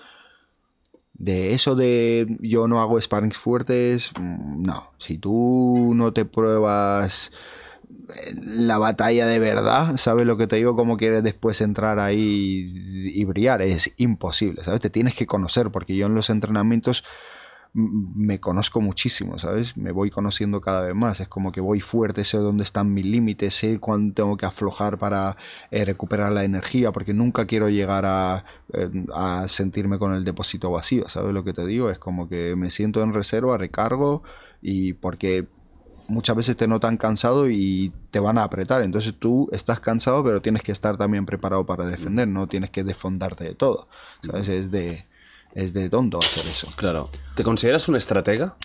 [1.14, 4.92] De eso de yo no hago sparrings fuertes, mm, no.
[4.98, 7.32] Si tú no te pruebas
[8.26, 10.76] eh, la batalla de verdad, ¿sabes lo que te digo?
[10.76, 13.62] ¿Cómo quieres después entrar ahí y, y brillar?
[13.62, 14.82] Es imposible, ¿sabes?
[14.82, 17.04] Te tienes que conocer, porque yo en los entrenamientos
[17.74, 19.78] me conozco muchísimo, ¿sabes?
[19.78, 21.20] Me voy conociendo cada vez más.
[21.22, 24.98] Es como que voy fuerte, sé dónde están mis límites, sé cuándo tengo que aflojar
[24.98, 25.38] para
[25.72, 28.44] eh, recuperar la energía, porque nunca quiero llegar a,
[28.74, 31.90] eh, a sentirme con el depósito vacío, ¿sabes lo que te digo?
[31.90, 34.24] Es como que me siento en reserva, recargo
[34.62, 35.48] y porque
[36.08, 38.82] muchas veces te notan cansado y te van a apretar.
[38.82, 42.84] Entonces tú estás cansado, pero tienes que estar también preparado para defender, no tienes que
[42.84, 43.88] desfondarte de todo.
[44.24, 44.50] ¿Sabes?
[44.50, 45.06] Es de,
[45.54, 46.68] Es de tonto hacer eso.
[46.76, 47.10] Claro.
[47.36, 48.56] ¿Te consideras un estratega?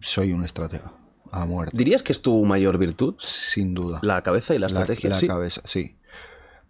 [0.00, 0.92] Soy un estratega.
[1.32, 1.76] A muerte.
[1.76, 3.14] ¿Dirías que es tu mayor virtud?
[3.18, 4.00] Sin duda.
[4.02, 5.10] La cabeza y la estrategia.
[5.10, 5.28] La, sí.
[5.28, 5.94] cabeza, sí.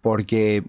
[0.01, 0.63] Porque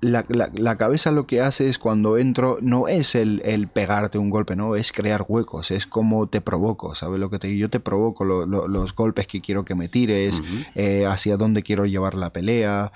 [0.00, 4.18] la, la- la cabeza lo que hace es cuando entro, no es el, el pegarte
[4.18, 7.62] un golpe, no, es crear huecos, es como te provoco, ¿sabes lo que te digo?
[7.62, 10.40] Yo te provoco lo- lo- los golpes que quiero que me tires,
[10.76, 12.92] eh, hacia dónde quiero llevar la pelea,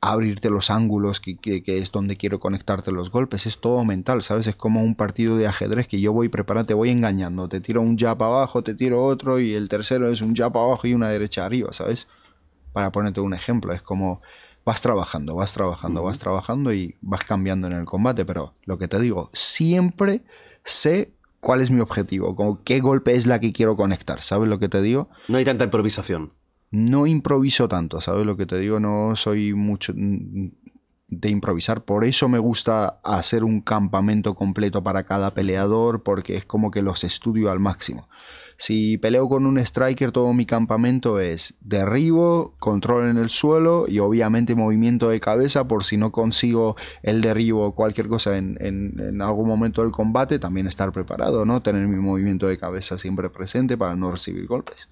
[0.00, 4.22] abrirte los ángulos, que, que- que es donde quiero conectarte los golpes, es todo mental,
[4.22, 4.46] ¿sabes?
[4.46, 7.80] Es como un partido de ajedrez que yo voy preparando, te voy engañando, te tiro
[7.80, 11.08] un jab abajo, te tiro otro y el tercero es un jab abajo y una
[11.08, 12.06] derecha arriba, ¿sabes?
[12.72, 14.20] Para ponerte un ejemplo, es como
[14.64, 18.88] vas trabajando, vas trabajando, vas trabajando y vas cambiando en el combate, pero lo que
[18.88, 20.24] te digo, siempre
[20.64, 24.58] sé cuál es mi objetivo, con qué golpe es la que quiero conectar, ¿sabes lo
[24.58, 25.08] que te digo?
[25.28, 26.32] No hay tanta improvisación.
[26.70, 28.80] No improviso tanto, ¿sabes lo que te digo?
[28.80, 35.34] No soy mucho de improvisar, por eso me gusta hacer un campamento completo para cada
[35.34, 38.08] peleador, porque es como que los estudio al máximo.
[38.58, 43.98] Si peleo con un striker, todo mi campamento es derribo, control en el suelo y
[43.98, 49.46] obviamente movimiento de cabeza por si no consigo el derribo o cualquier cosa en algún
[49.46, 51.60] momento del combate, también estar preparado, ¿no?
[51.62, 54.88] Tener mi movimiento de cabeza siempre presente para no recibir golpes.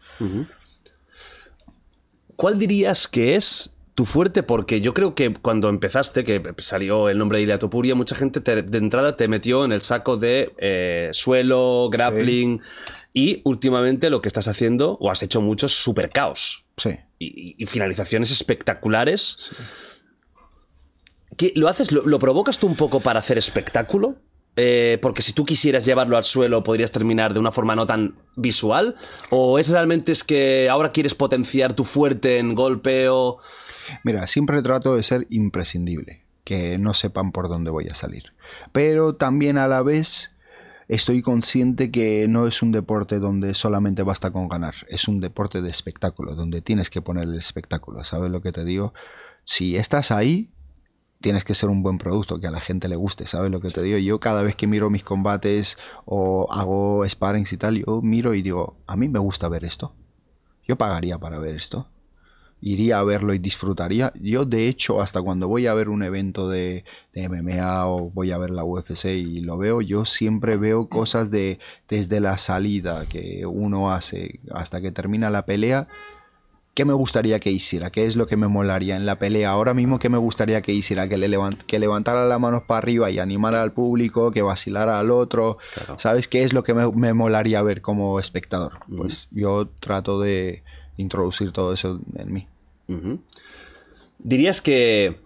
[2.37, 4.43] ¿Cuál dirías que es tu fuerte?
[4.43, 8.41] Porque yo creo que cuando empezaste, que salió el nombre de Ilia Topuria, mucha gente
[8.41, 12.61] te- de entrada te metió en el saco de eh, suelo, grappling.
[13.12, 16.64] Y últimamente lo que estás haciendo, o has hecho mucho, es super caos.
[16.76, 16.91] Sí.
[17.20, 19.51] Y, y finalizaciones espectaculares.
[21.37, 24.16] ¿Qué- ¿Lo haces, lo, lo provocas tú un poco para hacer espectáculo?
[24.57, 28.14] Eh, porque si tú quisieras llevarlo al suelo, podrías terminar de una forma no tan
[28.36, 28.96] visual.
[29.30, 33.38] ¿O es realmente es que ahora quieres potenciar tu fuerte en golpeo?
[34.05, 38.32] Mira, siempre trato de ser imprescindible, que no sepan por dónde voy a salir.
[38.72, 40.30] Pero también a la vez
[40.88, 45.62] estoy consciente que no es un deporte donde solamente basta con ganar, es un deporte
[45.62, 48.92] de espectáculo, donde tienes que poner el espectáculo, ¿sabes lo que te digo?
[49.44, 50.50] Si estás ahí,
[51.25, 53.70] tienes que ser un buen producto, que a la gente le guste, ¿sabes lo que
[53.70, 53.97] te digo?
[53.97, 58.43] Yo cada vez que miro mis combates o hago sparrings y tal, yo miro y
[58.43, 59.95] digo, a mí me gusta ver esto.
[60.68, 61.89] Yo pagaría para ver esto
[62.61, 64.11] iría a verlo y disfrutaría.
[64.18, 68.31] Yo, de hecho, hasta cuando voy a ver un evento de, de MMA o voy
[68.33, 71.59] a ver la UFC y lo veo, yo siempre veo cosas de
[71.89, 75.89] desde la salida que uno hace hasta que termina la pelea.
[76.75, 77.91] ¿Qué me gustaría que hiciera?
[77.91, 79.51] ¿Qué es lo que me molaría en la pelea?
[79.51, 81.09] Ahora mismo, ¿qué me gustaría que hiciera?
[81.09, 84.99] Que, le levant- que levantara las manos para arriba y animara al público, que vacilara
[84.99, 85.59] al otro.
[85.99, 88.81] ¿Sabes qué es lo que me, me molaría ver como espectador?
[88.97, 90.64] Pues yo trato de
[90.97, 92.49] introducir todo eso en mí.
[94.18, 95.16] ¿Dirías que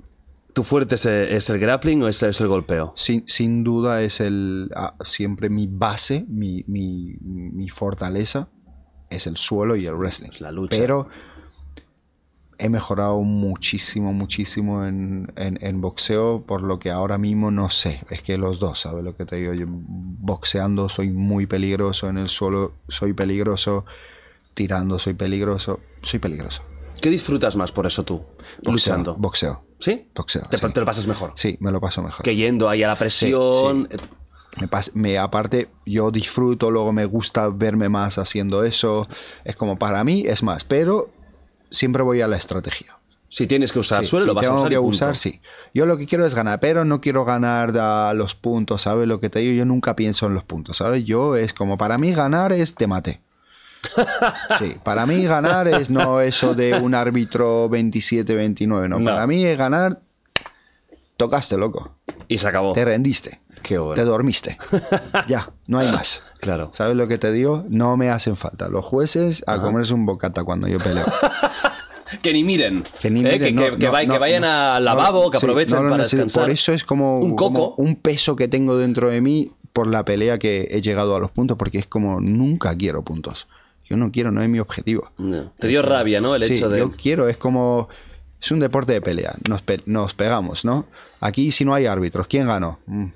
[0.53, 2.93] tu fuerte es el, es el grappling o es, es el golpeo?
[2.97, 8.49] Sin, sin duda es el ah, siempre mi base, mi, mi- mi fortaleza
[9.11, 10.31] es el suelo y el wrestling.
[10.41, 10.77] la lucha.
[10.79, 11.09] Pero
[12.59, 18.05] he mejorado muchísimo, muchísimo en, en- en boxeo, por lo que ahora mismo no sé.
[18.11, 19.55] Es que los dos, ¿sabes lo que te digo?
[19.55, 23.85] Yo boxeando soy muy peligroso, en el suelo soy peligroso,
[24.55, 26.63] tirando soy peligroso, soy peligroso.
[27.01, 28.17] ¿Qué disfrutas más por eso tú?
[28.63, 29.15] Boxeo, luchando.
[29.17, 29.63] Boxeo.
[29.79, 30.09] ¿Sí?
[30.15, 30.67] Boxeo, Te, sí.
[30.73, 31.33] te lo pasas mejor.
[31.37, 32.25] Sí, me lo paso mejor.
[32.25, 33.87] Que yendo ahí a la presión.
[33.89, 33.97] Sí,
[34.61, 39.07] Me pas- me, aparte, yo disfruto, luego me gusta verme más haciendo eso.
[39.45, 41.11] Es como para mí es más, pero
[41.71, 42.99] siempre voy a la estrategia.
[43.31, 44.71] Si tienes que usar Sí, suelo, si lo vas a usar.
[44.71, 45.41] que usar, sí.
[45.75, 49.07] Yo lo que quiero es ganar, pero no quiero ganar a los puntos, ¿sabes?
[49.07, 51.05] Lo que te digo, yo nunca pienso en los puntos, ¿sabes?
[51.05, 53.21] Yo es como, para mí ganar es te maté.
[54.59, 58.99] Sí, para mí ganar es no eso de un árbitro 27-29, no.
[58.99, 59.05] No.
[59.05, 60.01] Para mí es ganar,
[61.16, 61.95] tocaste, loco.
[62.27, 62.73] Y se acabó.
[62.73, 63.41] Te rendiste.
[63.62, 63.95] Qué bueno.
[63.95, 64.59] Te dormiste.
[65.29, 66.23] ya, no hay más.
[66.41, 66.71] Claro.
[66.73, 67.64] ¿Sabes lo que te digo?
[67.69, 68.69] No me hacen falta.
[68.69, 71.05] Los jueces a comerse un bocata cuando yo peleo.
[72.23, 72.85] Que ni miren.
[73.01, 73.23] Que ni ¿eh?
[73.25, 74.49] miren, que, no, que- que no, vay- que no, vayan no.
[74.49, 76.45] al lavabo, que aprovechen para descansar.
[76.45, 77.75] Por eso es como un coco.
[77.75, 81.21] como un peso que tengo dentro de mí por la pelea que he llegado a
[81.21, 83.47] los puntos, porque es como nunca quiero puntos.
[83.85, 85.11] Yo no quiero, no es mi objetivo.
[85.59, 86.35] Te dio rabia, ¿no?
[86.35, 86.79] El Sí, hecho de.
[86.81, 87.89] yo quiero, es como...
[88.41, 90.87] Es un deporte de pelea, nos, pe- nos pegamos, ¿no?
[91.21, 92.79] Aquí si no hay árbitros, ¿quién ganó?
[92.87, 93.07] Mm,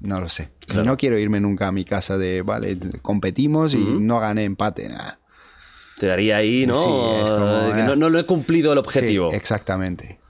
[0.00, 0.50] No lo sé.
[0.72, 4.88] Y no quiero irme nunca a mi casa de, vale, competimos y no gané empate,
[4.88, 5.18] nada.
[5.98, 6.74] Te daría ahí, ¿no?
[6.82, 9.30] Sí, es como, Eh, no, no lo he cumplido el objetivo.
[9.30, 10.20] Sí, exactamente.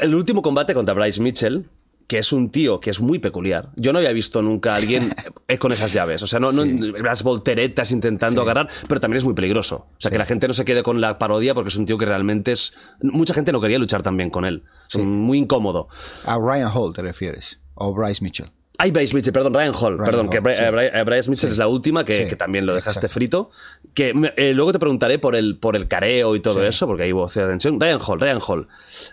[0.00, 1.68] el último combate contra Bryce Mitchell,
[2.06, 3.70] que es un tío que es muy peculiar.
[3.76, 5.12] Yo no había visto nunca a alguien
[5.58, 6.22] con esas llaves.
[6.22, 9.86] O sea, no, no las volteretas intentando agarrar, pero también es muy peligroso.
[9.92, 11.98] O sea, que la gente no se quede con la parodia porque es un tío
[11.98, 12.74] que realmente es.
[13.00, 14.64] Mucha gente no quería luchar también con él.
[14.92, 15.88] Es muy incómodo.
[16.24, 17.58] A Ryan Hall te refieres.
[17.74, 18.50] O Bryce Mitchell.
[18.78, 19.96] Ay, Bryce Mitchell, perdón, Ryan Hall.
[20.04, 20.44] perdón, que sí.
[20.48, 21.54] eh, Bryce Mitchell Sí.
[21.54, 23.14] es la última, que, Sí, que también lo dejaste exacto.
[23.14, 23.50] frito.
[23.94, 27.12] Que eh, luego te preguntaré por el, por el careo y todo eso, porque ahí
[27.12, 27.80] hubo cierta tensión.
[27.80, 28.68] Ryan Hall, Ryan Hall.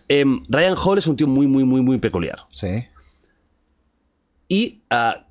[0.10, 2.40] Em, Ryan Hall es un tío muy, muy, muy, muy peculiar.
[2.52, 2.86] Sí.
[4.48, 5.26] Y ah,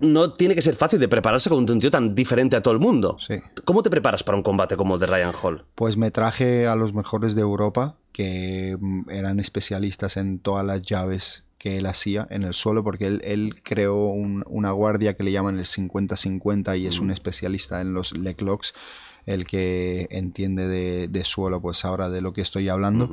[0.00, 2.80] no tiene que ser fácil de prepararse con un tío tan diferente a todo el
[2.80, 3.16] mundo.
[3.20, 3.34] Sí.
[3.64, 5.64] ¿Cómo te preparas para un combate como el de Ryan Hall?
[5.74, 10.82] Pues me traje a los mejores de Europa que mm, eran especialistas en todas las
[10.82, 15.22] llaves que él hacía en el suelo, porque él, él creó un- una guardia que
[15.22, 18.74] le llaman el 50-50 y es un especialista en los leg locks,
[19.26, 23.06] el que entiende de, de suelo, pues ahora de lo que estoy hablando.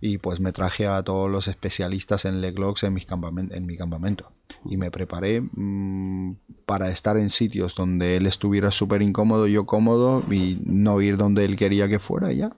[0.00, 3.06] Y pues me traje a todos los especialistas en leg locks en, mis
[3.50, 4.32] en mi campamento.
[4.64, 10.22] Y me preparé mm, para estar en sitios donde él estuviera súper incómodo, yo cómodo,
[10.30, 12.50] y no ir donde él quería que fuera ya.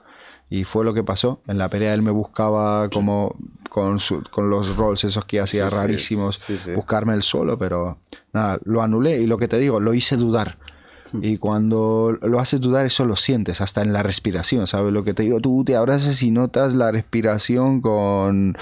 [0.52, 1.40] Y fue lo que pasó.
[1.46, 3.36] En la pelea él me buscaba como
[3.70, 6.72] con, su- con los rolls esos que hacía Sí, rarísimos, sí, sí.
[6.72, 7.98] buscarme el solo, pero
[8.32, 10.58] nada, lo anulé y lo que te digo, lo hice dudar.
[11.12, 11.22] Hmm.
[11.22, 14.92] Y cuando lo haces dudar, eso lo sientes, hasta en la respiración, ¿sabes?
[14.92, 18.56] Lo que te digo, tú te abrazas y notas la respiración con...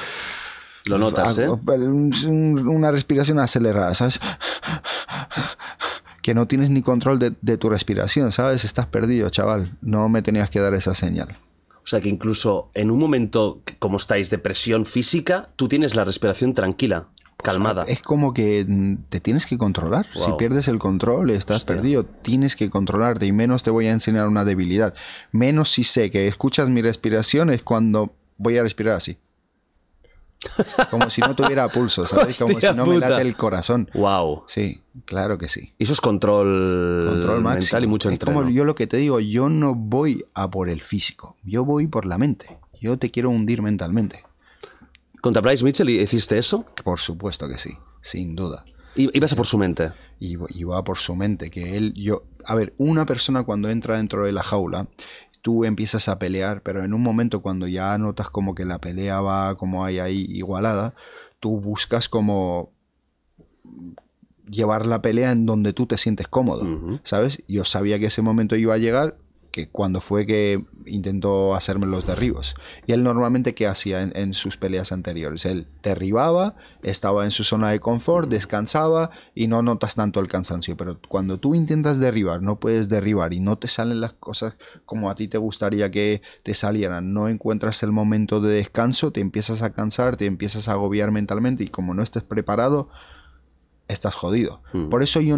[0.84, 1.46] Lo notas, ¿eh?
[1.50, 4.20] Ah, un- Una respiración acelerada, ¿sabes?
[6.22, 8.64] Que no tienes ni control de, de tu respiración, ¿sabes?
[8.66, 9.76] Estás perdido, chaval.
[9.80, 11.38] No me tenías que dar esa señal.
[11.88, 16.04] O sea que incluso en un momento como estáis de presión física, tú tienes la
[16.04, 17.08] respiración tranquila,
[17.38, 17.84] calmada.
[17.88, 20.06] Es como que mm, te tienes que controlar.
[20.14, 21.76] Si pierdes el control, estás Hostia.
[21.76, 22.04] perdido.
[22.04, 24.92] Tienes que controlarte y menos te voy a enseñar una debilidad.
[25.32, 29.16] Menos si sé que escuchas mi respiración es cuando voy a respirar así.
[30.90, 32.38] Como si no tuviera pulso, ¿sabes?
[32.38, 33.90] Como Hostia si no me late el corazón.
[33.94, 34.44] Wow.
[34.46, 35.74] Sí, claro que sí.
[35.78, 37.60] Y eso es control, Control máximo.
[37.64, 38.38] mental y mucho es entreno.
[38.40, 41.86] como yo lo que te digo, yo no voy a por el físico, yo voy
[41.86, 42.58] por la mente.
[42.80, 44.24] Yo te quiero hundir mentalmente.
[45.20, 46.64] ¿Contra Bryce Mitchell hiciste eso?
[46.84, 47.70] Por supuesto que sí,
[48.02, 48.64] sin duda.
[48.94, 49.92] Ibas a por su mente.
[50.20, 54.24] y va por su mente, que él, yo, a ver, una persona cuando entra dentro
[54.26, 54.88] de la jaula,
[55.42, 59.20] tú empiezas a pelear, pero en un momento cuando ya notas como que la pelea
[59.20, 60.94] va como hay ahí igualada,
[61.40, 62.72] tú buscas como
[64.48, 67.00] llevar la pelea en donde tú te sientes cómodo.
[67.04, 67.42] ¿sabes?
[67.48, 69.16] Yo sabía que ese momento iba a llegar,
[69.66, 72.54] cuando fue que intentó hacerme los derribos.
[72.86, 75.44] Y él normalmente, ¿qué hacía en, en sus peleas anteriores?
[75.44, 80.76] Él derribaba, estaba en su zona de confort, descansaba y no notas tanto el cansancio.
[80.76, 84.54] Pero cuando tú intentas derribar, no puedes derribar y no te salen las cosas
[84.84, 89.20] como a ti te gustaría que te salieran, no encuentras el momento de descanso, te
[89.20, 92.88] empiezas a cansar, te empiezas a agobiar mentalmente y como no estés preparado,
[93.88, 94.62] estás jodido.
[94.72, 94.88] Mm.
[94.88, 95.36] Por eso yo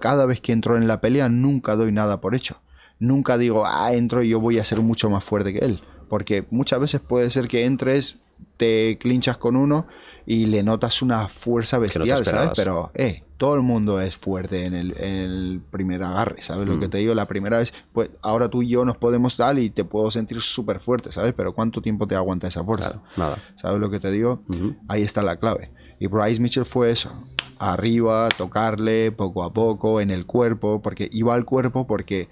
[0.00, 2.60] cada vez que entro en la pelea nunca doy nada por hecho.
[2.98, 5.80] Nunca digo, ah, entro y yo voy a ser mucho más fuerte que él.
[6.08, 8.16] Porque muchas veces puede ser que entres,
[8.56, 9.86] te clinchas con uno
[10.26, 12.50] y le notas una fuerza no bestial, ¿sabes?
[12.56, 16.66] Pero, eh, todo el mundo es fuerte en el, en el primer agarre, ¿sabes?
[16.66, 16.80] Lo Mm.
[16.80, 19.70] que te digo, la primera vez, pues ahora tú y yo nos podemos dar y
[19.70, 21.34] te puedo sentir súper fuerte, ¿sabes?
[21.36, 22.90] Pero ¿cuánto tiempo te aguanta esa fuerza?
[22.90, 23.42] Claro, nada.
[23.56, 24.42] ¿Sabes lo que te digo?
[24.88, 25.70] Ahí está la clave.
[26.00, 27.12] Y Bryce Mitchell fue eso.
[27.60, 32.28] Arriba, tocarle poco a poco, en el cuerpo, porque iba al cuerpo porque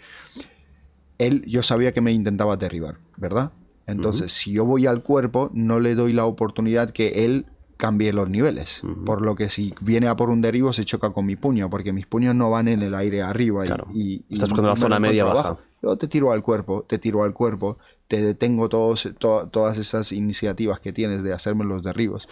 [1.19, 3.53] él, yo sabía que me intentaba derribar, ¿verdad?
[3.87, 7.47] Entonces, si yo voy al cuerpo, no le doy la oportunidad que él
[7.77, 8.83] cambie los niveles.
[9.05, 11.93] Por lo que si viene a por un derribo, se choca con mi puño, porque
[11.93, 13.65] mis puños no van en el aire arriba.
[13.65, 13.87] y- Claro.
[13.95, 15.41] Y, y Estás buscando la zona media baja.
[15.49, 15.61] abajo.
[15.83, 20.11] Yo te tiro al cuerpo, te tiro al cuerpo, te detengo todos, to- todas esas
[20.13, 22.27] iniciativas que tienes de hacerme los derribos.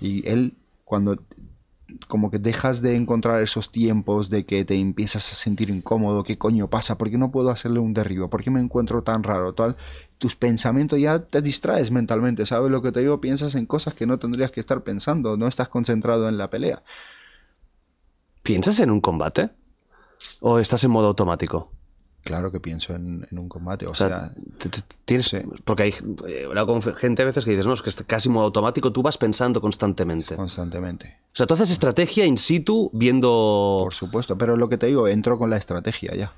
[0.00, 1.16] Y él, cuando
[2.06, 6.36] como que dejas de encontrar esos tiempos de que te empiezas a sentir incómodo, ¿qué
[6.36, 6.98] coño pasa?
[6.98, 8.28] ¿Por qué no puedo hacerle un derribo?
[8.28, 9.54] ¿Por qué me encuentro tan raro?
[9.54, 9.76] Tal,
[10.18, 13.20] tus pensamientos ya te distraes mentalmente, ¿sabes lo que te digo?
[13.20, 16.82] Piensas en cosas que no tendrías que estar pensando, no estás concentrado en la pelea.
[18.42, 19.50] ¿Piensas en un combate?
[20.40, 21.70] ¿O estás en modo automático?
[22.28, 24.34] Claro que pienso en, en un combate, o, O sea,
[25.06, 25.24] tienes.
[25.24, 25.38] sí.
[25.64, 25.92] Porque hay.
[25.92, 29.16] Con gente a veces que dices, no, es que es casi modo automático, tú vas
[29.16, 30.34] pensando constantemente.
[30.34, 31.20] O constantemente.
[31.32, 33.80] sea, tú haces estrategia in situ viendo.
[33.82, 36.34] Por supuesto, pero lo que te digo, entro con la estrategia ya.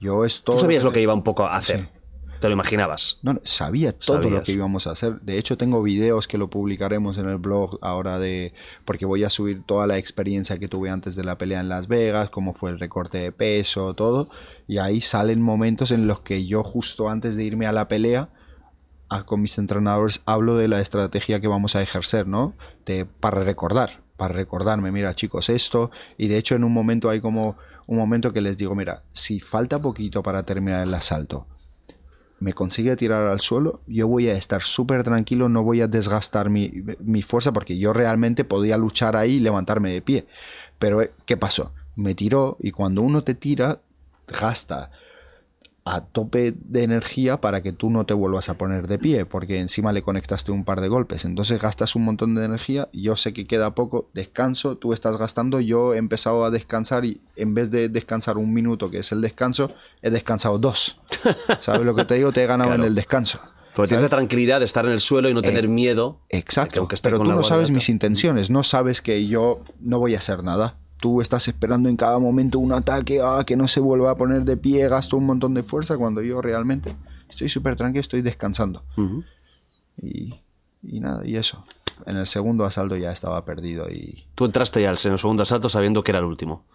[0.00, 1.78] Yo es todo Tú sabías lo que iba un poco a hacer.
[1.78, 1.88] Sí.
[2.42, 3.18] Te lo imaginabas.
[3.22, 5.20] No, sabía todo lo que íbamos a hacer.
[5.20, 8.52] De hecho, tengo videos que lo publicaremos en el blog ahora de.
[8.84, 11.86] Porque voy a subir toda la experiencia que tuve antes de la pelea en Las
[11.86, 14.28] Vegas, cómo fue el recorte de peso, todo.
[14.66, 18.28] Y ahí salen momentos en los que yo, justo antes de irme a la pelea,
[19.08, 22.54] a- con mis entrenadores hablo de la estrategia que vamos a ejercer, ¿no?
[22.86, 25.92] De, para recordar, para recordarme, mira chicos, esto.
[26.18, 29.38] Y de hecho, en un momento hay como un momento que les digo, mira, si
[29.38, 31.46] falta poquito para terminar el asalto
[32.42, 36.50] me consigue tirar al suelo, yo voy a estar súper tranquilo, no voy a desgastar
[36.50, 40.26] mi, mi fuerza porque yo realmente podía luchar ahí y levantarme de pie.
[40.80, 41.72] Pero, eh, ¿qué pasó?
[41.94, 43.80] Me tiró y cuando uno te tira,
[44.26, 44.90] gasta
[45.84, 49.58] a tope de energía para que tú no te vuelvas a poner de pie, porque
[49.58, 51.24] encima le conectaste un par de golpes.
[51.24, 55.58] Entonces gastas un montón de energía, yo sé que queda poco, descanso, tú estás gastando,
[55.60, 59.20] yo he empezado a descansar y en vez de descansar un minuto, que es el
[59.20, 59.72] descanso,
[60.02, 61.00] he descansado dos.
[61.60, 62.30] ¿Sabes lo que te digo?
[62.32, 62.82] Te he ganado Claro.
[62.84, 63.40] en el descanso.
[63.74, 66.20] Porque tienes la tranquilidad de estar en el suelo y no tener miedo.
[66.28, 70.18] que Exacto, pero tú no sabes mis intenciones, no sabes que yo no voy a
[70.18, 70.76] hacer nada.
[71.02, 74.44] Tú estás esperando en cada momento un ataque, ah, que no se vuelva a poner
[74.44, 76.94] de pie, gasto un montón de fuerza, cuando yo realmente
[77.28, 78.84] estoy súper tranquilo, estoy descansando.
[80.00, 80.32] Y,
[80.80, 81.66] y nada, y eso.
[82.06, 84.28] En el segundo asalto ya estaba perdido y...
[84.36, 86.66] Tú entraste ya en el segundo asalto sabiendo que era el último.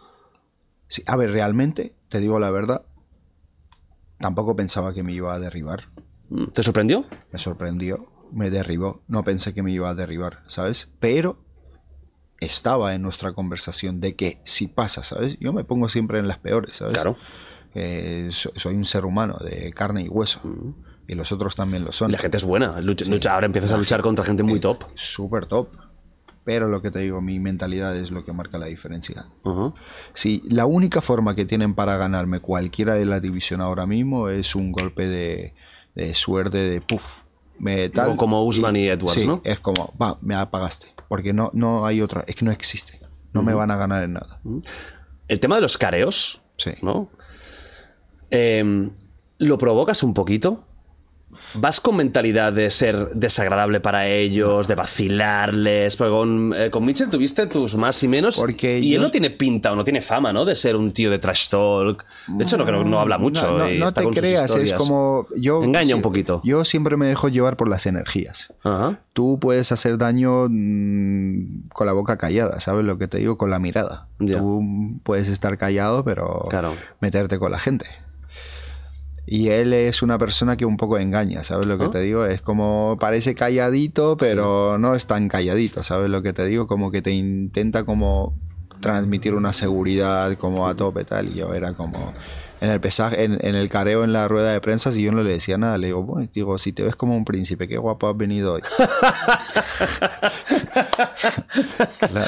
[0.89, 2.82] Sí, a ver, realmente, te digo la verdad,
[4.19, 5.86] tampoco pensaba que me iba a derribar.
[6.51, 7.05] ¿Te sorprendió?
[7.32, 9.03] Me sorprendió, me derribó.
[9.07, 10.89] No pensé que me iba a derribar, ¿sabes?
[10.99, 11.47] Pero
[12.40, 15.38] estaba en nuestra conversación de que si pasa, ¿sabes?
[15.40, 16.94] Yo me pongo siempre en las peores, ¿sabes?
[16.94, 17.18] Claro.
[17.76, 20.42] Eh, so- soy un ser humano de carne y hueso.
[21.08, 22.12] Y los otros también lo Y son.
[22.12, 22.80] la gente es buena.
[22.82, 24.84] Lucha- lucha- ahora empiezas a luchar contra gente muy top.
[24.96, 25.70] Súper top.
[26.44, 29.26] Pero lo que te digo, mi mentalidad es lo que marca la diferencia.
[30.14, 34.56] Sí, la única forma que tienen para ganarme cualquiera de la división ahora mismo es
[34.56, 35.54] un golpe de,
[35.96, 37.24] de suerte de puff.
[37.60, 39.42] Me tal, Como- Usman y Edwards, sí, ¿no?
[39.44, 40.94] Es como, va, me apagaste.
[41.08, 42.99] Porque no, no hay otra, es que no existe.
[43.34, 44.39] No me van a ganar en nada.
[45.28, 46.72] El tema de los careos, Sí.
[46.82, 47.10] ¿no?
[48.32, 48.91] Em,
[49.38, 50.66] ¿Lo provocas un poquito?
[51.54, 55.95] ¿Vas con mentalidad de ser desagradable para ellos, de vacilarles?
[55.95, 58.36] Porque con, eh, con Mitchell tuviste tus más y menos.
[58.38, 60.45] Porque y él no tiene pinta o no tiene fama, ¿no?
[60.45, 62.06] De ser un tío de trash talk.
[62.28, 63.48] De hecho, no creo no habla mucho.
[63.52, 65.28] No, no- y no está te con sus creas, es como.
[65.36, 66.41] Yo, Engaña sí, un poquito.
[66.43, 68.54] Yo siempre me dejo llevar por las energías.
[68.64, 69.00] Ajá.
[69.14, 73.38] Tú puedes hacer daño mm, con la boca callada, ¿sabes lo que te digo?
[73.38, 74.08] Con la mirada.
[74.20, 76.74] Tú puedes estar callado, pero Claro.
[77.00, 77.86] meterte con la gente.
[79.30, 81.89] Y él es una persona que un poco engaña, ¿sabes lo que ¿Ah?
[81.89, 82.25] te digo?
[82.25, 86.65] Es como parece calladito, pero no es tan calladito, ¿sabes lo que te digo?
[86.65, 88.34] Como que te intenta como
[88.80, 91.28] transmitir una seguridad como a tope tal.
[91.30, 92.13] Y yo era como
[92.59, 95.21] en el pesaje, en, en el careo en la rueda de prensa, si yo no
[95.21, 98.09] le decía nada, le digo, bueno, digo, si te ves como un príncipe, qué guapo
[98.09, 98.61] has venido hoy.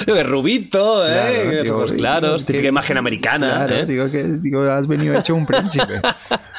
[0.05, 1.13] De rubito, ¿eh?
[1.13, 3.47] Claro, digo, claros, digo, típica que- imagen americana.
[3.55, 3.85] Claro, ¿eh?
[3.85, 6.01] digo que digo, has venido hecho un príncipe.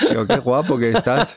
[0.09, 1.36] digo, qué guapo que estás.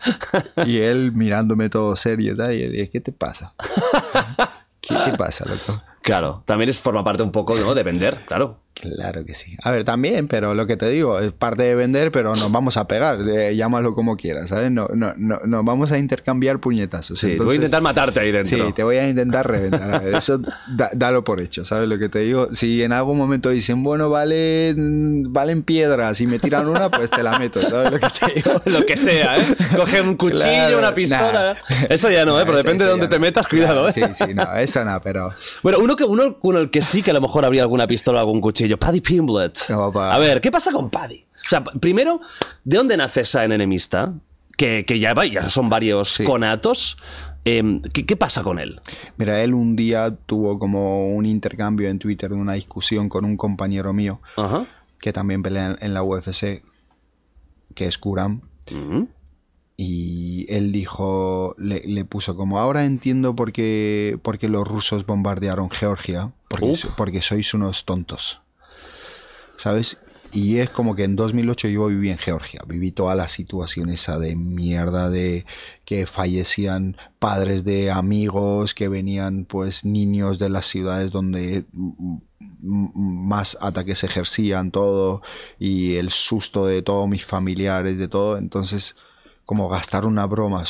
[0.66, 3.54] Y él mirándome todo serio, tal, y él, ¿qué te pasa?
[4.82, 5.82] ¿Qué te pasa, loco?
[6.04, 7.74] Claro, también es forma parte un poco ¿no?
[7.74, 8.60] de vender, claro.
[8.76, 9.56] Claro que sí.
[9.64, 12.76] A ver, también, pero lo que te digo, es parte de vender, pero nos vamos
[12.76, 14.72] a pegar, eh, llámalo como quieras, ¿sabes?
[14.72, 17.20] No, no, no, nos vamos a intercambiar puñetazos.
[17.20, 18.66] Sí, te voy a Entonces- intentar matarte ahí dentro.
[18.66, 19.94] Sí, te voy a intentar reventar.
[19.94, 20.40] A ver, eso
[20.76, 22.50] da- dalo por hecho, ¿sabes lo que te digo?
[22.54, 27.12] Si en algún momento dicen, bueno, vale, mm, valen piedras y me tiran una, pues
[27.12, 28.62] te la meto, ¿sabes lo que te digo?
[28.66, 29.44] Lo que sea, ¿eh?
[29.76, 31.56] Coge un cuchillo, Claro, una pistola.
[31.70, 31.76] nah.
[31.92, 32.44] Eso ya no, ¿eh?
[32.44, 33.94] Pero Eso- depende de dónde te metas, cuidado, ¿eh?
[33.94, 35.32] Sí, sí, no, eso no, pero...
[35.62, 38.20] Bueno, uno, que, uno con el que sí que a lo mejor habría alguna pistola
[38.20, 38.78] o algún cuchillo.
[38.78, 39.58] Paddy Pimblett.
[39.70, 41.26] A ver, ¿qué pasa con Paddy?
[41.36, 42.22] O sea, primero,
[42.64, 44.14] ¿de dónde nace esa enemista?
[44.56, 46.24] Que, que ya, ya son varios Sí.
[46.24, 46.98] conatos.
[47.46, 48.80] Em, ¿qué, qué pasa con él?
[49.18, 53.92] Mira, él un día tuvo como un intercambio en Twitter, una discusión con un compañero
[53.92, 54.66] mío Ajá.
[55.02, 56.64] que también pelea en, en la UFC,
[57.76, 58.42] que es Kuram.
[58.72, 59.10] Ujú.
[59.76, 65.06] Y él dijo, le, le puso como, ahora entiendo por qué, por qué los rusos
[65.06, 68.40] bombardearon Georgia, porque, porque sois unos tontos.
[69.58, 69.98] ¿Sabes?
[70.34, 74.18] Y es como que en 2008 yo viví en Georgia, viví toda la situación esa
[74.18, 75.46] de mierda de
[75.86, 81.66] que fallecían padres de amigos, que venían pues niños de las ciudades donde
[82.40, 85.22] más ataques ejercían todo
[85.60, 88.40] y el susto de todos mis familiares, de todo.
[88.40, 88.96] Entonces,
[89.46, 90.64] como gastar una broma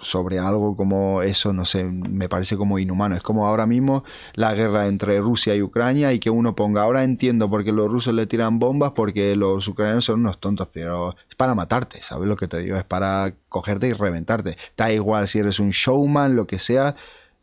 [0.00, 3.14] sobre algo como eso, no sé, me parece como inhumano.
[3.14, 4.04] Es como ahora mismo
[4.34, 7.90] la guerra entre Rusia y Ucrania y que uno ponga, ahora entiendo por qué los
[7.90, 12.28] rusos le tiran bombas, porque los ucranianos son unos tontos, pero es para matarte, ¿sabes
[12.28, 12.76] lo que te digo?
[12.76, 14.56] Es para cogerte y reventarte.
[14.76, 16.96] Da igual si eres un showman, lo que sea,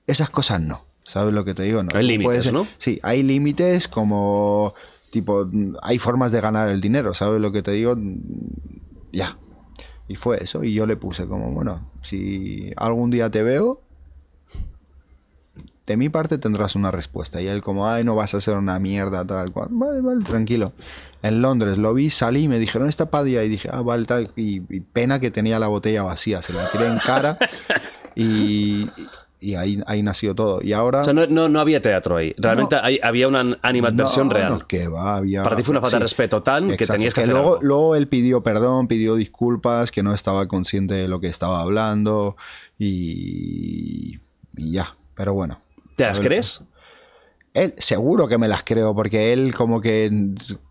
[0.05, 0.85] esas cosas no.
[1.05, 1.81] ¿Sabes lo que te digo?
[1.81, 1.89] No.
[1.95, 2.67] Hay límites, ¿no?
[2.77, 4.75] Sí, hay límites como
[5.11, 5.49] tipo,
[5.81, 7.95] hay formas de ganar el dinero, ¿sabes lo que te digo?
[9.11, 9.37] Ya.
[10.09, 13.79] Y fue eso, y yo le puse como, bueno, si algún día te veo,
[15.85, 17.41] de mi parte tendrás una respuesta.
[17.41, 19.69] Y él como, ay, no vas a ser una mierda, tal cual.
[19.71, 20.73] Vale, vale, tranquilo.
[21.21, 23.43] En Londres lo vi, salí, me dijeron, está Padilla.
[23.43, 24.29] Y dije, ah, vale, tal.
[24.35, 26.41] Y, y pena que tenía la botella vacía.
[26.41, 27.37] Se la tiré en cara
[28.15, 28.87] y,
[29.41, 30.61] y ahí, ahí nació todo.
[30.61, 31.01] Y ahora...
[31.01, 32.33] O sea, no, no, no había teatro ahí.
[32.37, 32.81] Realmente No.
[32.83, 34.67] hay- había una animadversión No, real.
[34.67, 35.43] que va, había...
[35.43, 37.63] Para ti fue una falta de respeto tan que tenías que hacer luego, algo.
[37.63, 42.35] luego él pidió perdón, pidió disculpas, que no estaba consciente de lo que estaba hablando
[43.03, 44.19] y,
[44.57, 44.95] y ya.
[45.15, 45.59] Pero bueno.
[45.95, 46.61] ¿Te las crees?
[47.53, 50.11] Él, seguro que me las creo, porque él como que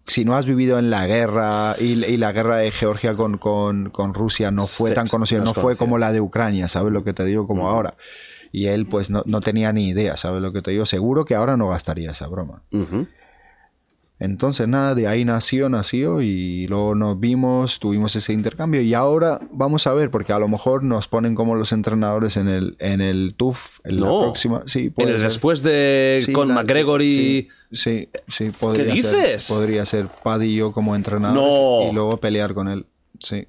[0.07, 3.91] si no has vivido en la guerra y, y la guerra de Georgia con, con,
[3.91, 7.03] con Rusia no fue tan conocida, no no fue como la de Ucrania, ¿sabes lo
[7.03, 7.47] que te digo?
[7.49, 7.95] Como ahora.
[8.53, 10.87] Y él pues no, no tenía ni idea, ¿sabes lo que te digo?
[10.87, 12.63] Seguro que ahora no gastaría esa broma.
[14.21, 19.39] Entonces nada, de ahí nació, nació y luego nos vimos, tuvimos ese intercambio y ahora
[19.53, 23.01] vamos a ver, porque a lo mejor nos ponen como los entrenadores en el, en
[23.01, 24.23] el TUF, en la No.
[24.23, 24.63] próxima.
[24.67, 25.23] Sí, En el ser.
[25.23, 27.07] después de Sí, con la- McGregor y...
[27.07, 29.49] Sí, sí, sí, podría ¿Qué ser- dices?
[29.49, 31.41] podría ser Paddy y yo como entrenadores
[31.85, 31.89] No.
[31.89, 32.87] y luego pelear con él.
[33.21, 33.47] Sí.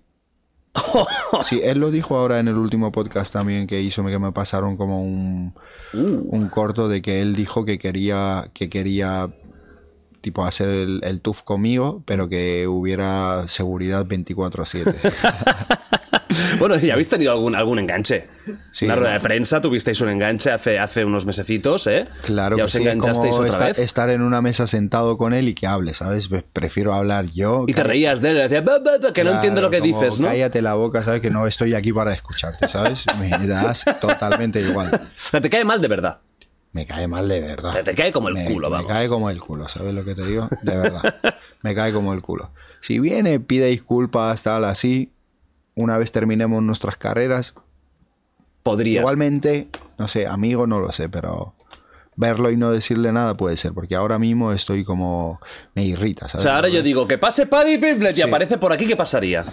[1.43, 4.77] Sí, él lo dijo ahora en el último podcast también que hizo, que me pasaron
[4.77, 5.53] como un,
[5.93, 6.35] Uh.
[6.35, 9.29] un corto de que él dijo que quería, que quería
[10.21, 14.95] tipo hacer el, el TUF conmigo, pero que hubiera seguridad 24/7.
[16.59, 18.27] Bueno, ya habéis tenido algún, algún enganche.
[18.71, 19.13] Sí, Una rueda no.
[19.15, 22.07] de prensa, tuvisteis un enganche hace, hace unos mesecitos, ¿eh?
[22.23, 23.79] Claro Ya que os sí, enganchasteis como otra esta- vez.
[23.79, 26.27] estar en una mesa sentado con él y que hable, ¿sabes?
[26.27, 27.65] Pues Prefiero hablar yo.
[27.67, 29.69] Y te reías de él, y decías, "Ba, ba, ba", que no Claro, entiendo lo
[29.69, 30.27] que como, dices, ¿no?
[30.27, 31.21] Cállate la boca, ¿sabes?
[31.21, 33.05] Que no estoy aquí para escucharte, ¿sabes?
[33.19, 34.93] Me das totalmente igual.
[34.93, 36.19] O sea, te cae mal de verdad.
[36.71, 37.71] Me cae mal de verdad.
[37.73, 38.91] Te- te cae como el Me- culo, me vamos.
[38.91, 40.47] cae como el culo, ¿sabes lo que te digo?
[40.61, 41.01] De verdad.
[41.63, 42.51] me cae como el culo.
[42.81, 45.11] Si viene, pide disculpas, tal, así.
[45.75, 47.53] Una vez terminemos nuestras carreras,
[48.63, 49.01] Podrías.
[49.01, 51.53] igualmente, no sé, amigo no lo sé, pero
[52.15, 55.39] verlo y no decirle nada puede ser, porque ahora mismo estoy como...
[55.73, 56.43] me irrita, O ¿sabes?
[56.43, 58.21] sea, ahora yo digo, que pase Paddy Pimblett y Sí.
[58.21, 59.45] aparece por aquí, ¿qué pasaría?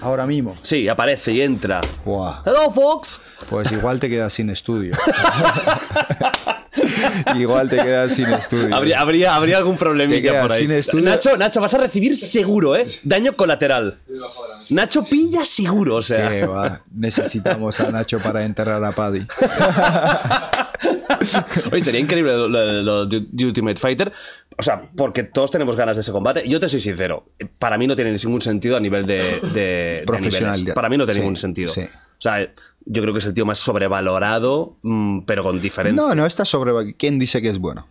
[0.00, 0.56] Ahora mismo.
[0.62, 1.80] Sí, aparece y entra.
[2.04, 2.42] Buah.
[2.44, 3.20] Hello, folks.
[3.48, 4.94] Pues igual te quedas sin estudio.
[7.36, 8.74] igual te quedas sin estudio.
[8.74, 10.62] Habría, habría, habría algún problemilla por ahí.
[10.62, 11.04] sin estudio.
[11.04, 12.86] Nacho, Nacho, vas a recibir seguro, ¿eh?
[13.04, 13.96] Daño colateral.
[14.70, 16.28] Nacho pilla seguro, o sea.
[16.28, 16.82] Qué va.
[16.94, 19.20] Necesitamos a Nacho para enterrar a Paddy.
[21.72, 24.12] Oye, sería increíble lo, lo- lo de Ultimate Fighter.
[24.58, 26.48] O sea, porque todos tenemos ganas de ese combate.
[26.48, 27.24] Yo te soy sincero,
[27.58, 30.64] para mí no tiene ningún sentido a nivel de, de- Profesional.
[30.74, 31.72] Para mí no tiene sí, ningún sentido.
[31.72, 31.82] sí.
[31.82, 32.40] O sea,
[32.86, 36.00] yo creo que es el tío más sobrevalorado, mm, pero con diferencia.
[36.02, 36.94] No, no está sobre.
[36.96, 37.86] ¿Quién dice que es bueno?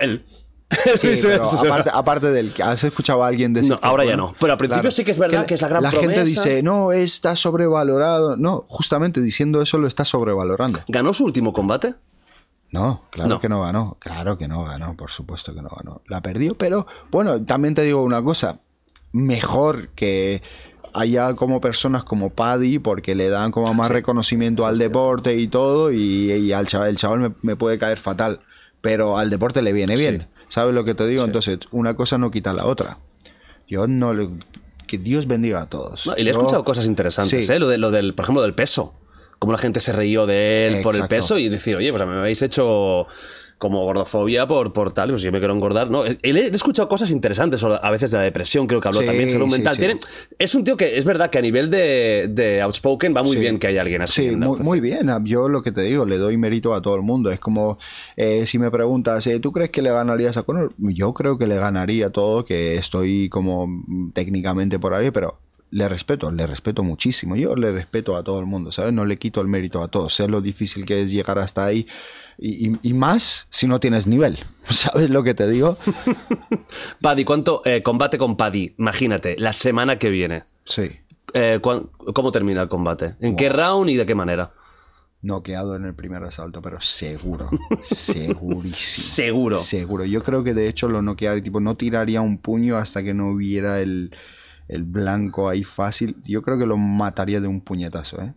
[0.00, 0.24] Él.
[0.96, 4.16] Sí, pero aparte, aparte del que has escuchado a alguien decir No, que ahora ya
[4.16, 4.34] no.
[4.40, 6.24] Pero al principio sí que es verdad que es la gran gente promesa.
[6.24, 8.38] dice, no, está sobrevalorado.
[8.38, 10.80] No, justamente diciendo eso lo está sobrevalorando.
[10.88, 11.94] ¿Ganó su último combate?
[12.72, 13.40] No, claro No.
[13.40, 13.96] que no ganó.
[14.00, 16.02] Claro que no ganó, por supuesto que no ganó.
[16.08, 18.60] La perdió, pero bueno, también te digo una cosa.
[19.12, 20.42] Mejor que
[20.94, 25.92] haya como personas como Paddy, porque le dan como más reconocimiento al deporte y todo,
[25.92, 28.40] y, y al chaval, el chaval me, me puede caer fatal,
[28.80, 30.28] pero al deporte le viene bien.
[30.48, 31.24] ¿Sabes lo que te digo?
[31.24, 32.98] Entonces, una cosa no quita la otra.
[33.68, 34.28] Yo no le...
[34.86, 36.06] Que Dios bendiga a todos.
[36.06, 37.48] No, y le he Yo- escuchado cosas interesantes.
[37.48, 37.58] ¿eh?
[37.58, 38.92] Lo, de, lo del, por ejemplo, del peso.
[39.42, 42.14] Cómo la gente se rió de él por el peso y decir, oye, pues me
[42.14, 43.08] habéis hecho
[43.58, 45.90] como gordofobia por, por tal, pues yo me quiero engordar.
[45.90, 49.06] No, he, he escuchado cosas interesantes, a veces de la depresión, creo que habló Sí,
[49.06, 49.74] también, salud mental.
[49.74, 49.80] sí.
[49.80, 49.98] Tiene,
[50.38, 53.58] es un tío que es verdad que a nivel de, de outspoken va muy bien
[53.58, 54.28] que haya alguien así.
[54.28, 55.08] Sí, muy, muy bien.
[55.24, 57.32] Yo lo que te digo, le doy mérito a todo el mundo.
[57.32, 57.78] Es como
[58.16, 60.72] eh, si me preguntas, eh, ¿tú crees que le ganarías a Conor?
[60.78, 65.38] Yo creo que le ganaría todo, que estoy como mm, técnicamente por ahí, pero
[65.72, 67.34] le respeto, le respeto muchísimo.
[67.34, 68.92] Yo le respeto a todo el mundo, ¿sabes?
[68.92, 70.14] No le quito el mérito a todos.
[70.14, 71.86] Sé lo difícil que es llegar hasta ahí.
[72.38, 74.38] Y, y- y más si no tienes nivel.
[74.68, 75.76] ¿Sabes lo que te digo?
[77.00, 78.74] Paddy, ¿cuánto eh, combate con Paddy?
[78.78, 80.44] Imagínate, la semana que viene.
[80.64, 80.90] Sí.
[81.34, 83.14] Eh, ¿Cómo termina el combate?
[83.20, 84.52] ¿En qué round y de qué manera?
[85.22, 87.48] Noqueado en el primer asalto, pero seguro.
[87.80, 88.74] Segurísimo.
[88.76, 89.58] Seguro.
[89.58, 90.04] Seguro.
[90.04, 93.28] Yo creo que de hecho lo noquearía, tipo, no tiraría un puño hasta que no
[93.28, 94.14] hubiera el,
[94.72, 96.16] el blanco ahí fácil.
[96.24, 98.34] Yo creo que lo mataría de un puñetazo, ¿eh?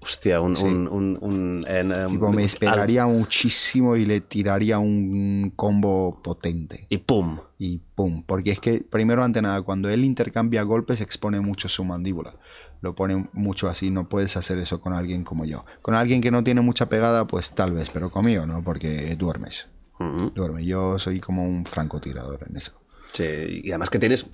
[0.00, 0.56] Hostia, un...
[0.58, 6.20] un, un- un- en, em, Tipo, me al- esperaría muchísimo y le tiraría un combo
[6.22, 6.86] potente.
[6.90, 7.38] Y pum.
[7.58, 8.22] Y pum.
[8.24, 12.36] Porque es que, primero ante nada, cuando él intercambia golpes, expone mucho su mandíbula.
[12.82, 13.90] Lo pone mucho así.
[13.90, 15.64] No puedes hacer eso con alguien como yo.
[15.82, 19.66] Con alguien que no tiene mucha pegada, pues tal vez, pero conmigo no, porque duermes.
[19.98, 20.30] Ujú.
[20.30, 20.64] Duerme.
[20.64, 22.72] Yo soy como un francotirador en eso.
[23.12, 23.24] Sí,
[23.64, 24.28] y además que tienes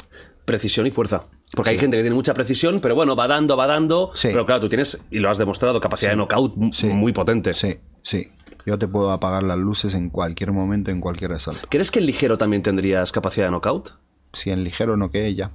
[0.44, 1.24] precisión y fuerza.
[1.54, 4.10] Porque hay gente que tiene mucha precisión, pero bueno, va dando, va dando.
[4.14, 4.28] Sí.
[4.28, 7.52] Pero claro, tú tienes, y lo has demostrado, capacidad de knockout muy potente.
[7.54, 8.32] Sí, sí.
[8.64, 11.66] Yo te puedo apagar las luces en cualquier momento, en cualquier asalto.
[11.68, 13.94] ¿Crees que en ligero también tendrías capacidad de knockout?
[14.32, 15.50] Si en ligero no que ya.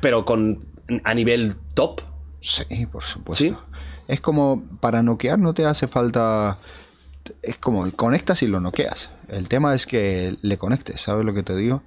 [0.00, 0.64] Pero con
[1.04, 2.00] a nivel top.
[2.40, 3.64] Sí, por supuesto.
[4.08, 6.58] Es como para noquear no te hace falta.
[7.42, 9.10] Es como conectas y lo noqueas.
[9.28, 11.82] El tema es que le conectes, ¿sabes lo que te digo?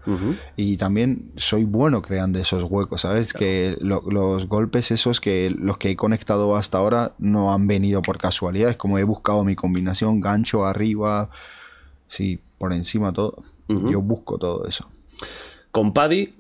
[0.56, 3.34] Y también soy bueno creando esos huecos, ¿sabes?
[3.34, 8.02] Que lo- los golpes esos que los que he conectado hasta ahora no han venido
[8.02, 8.70] por casualidad.
[8.70, 11.30] Es como he buscado mi combinación, gancho arriba,
[12.08, 13.44] sí, por encima todo.
[13.90, 14.90] Yo busco todo eso.
[15.72, 16.36] Con Paddy.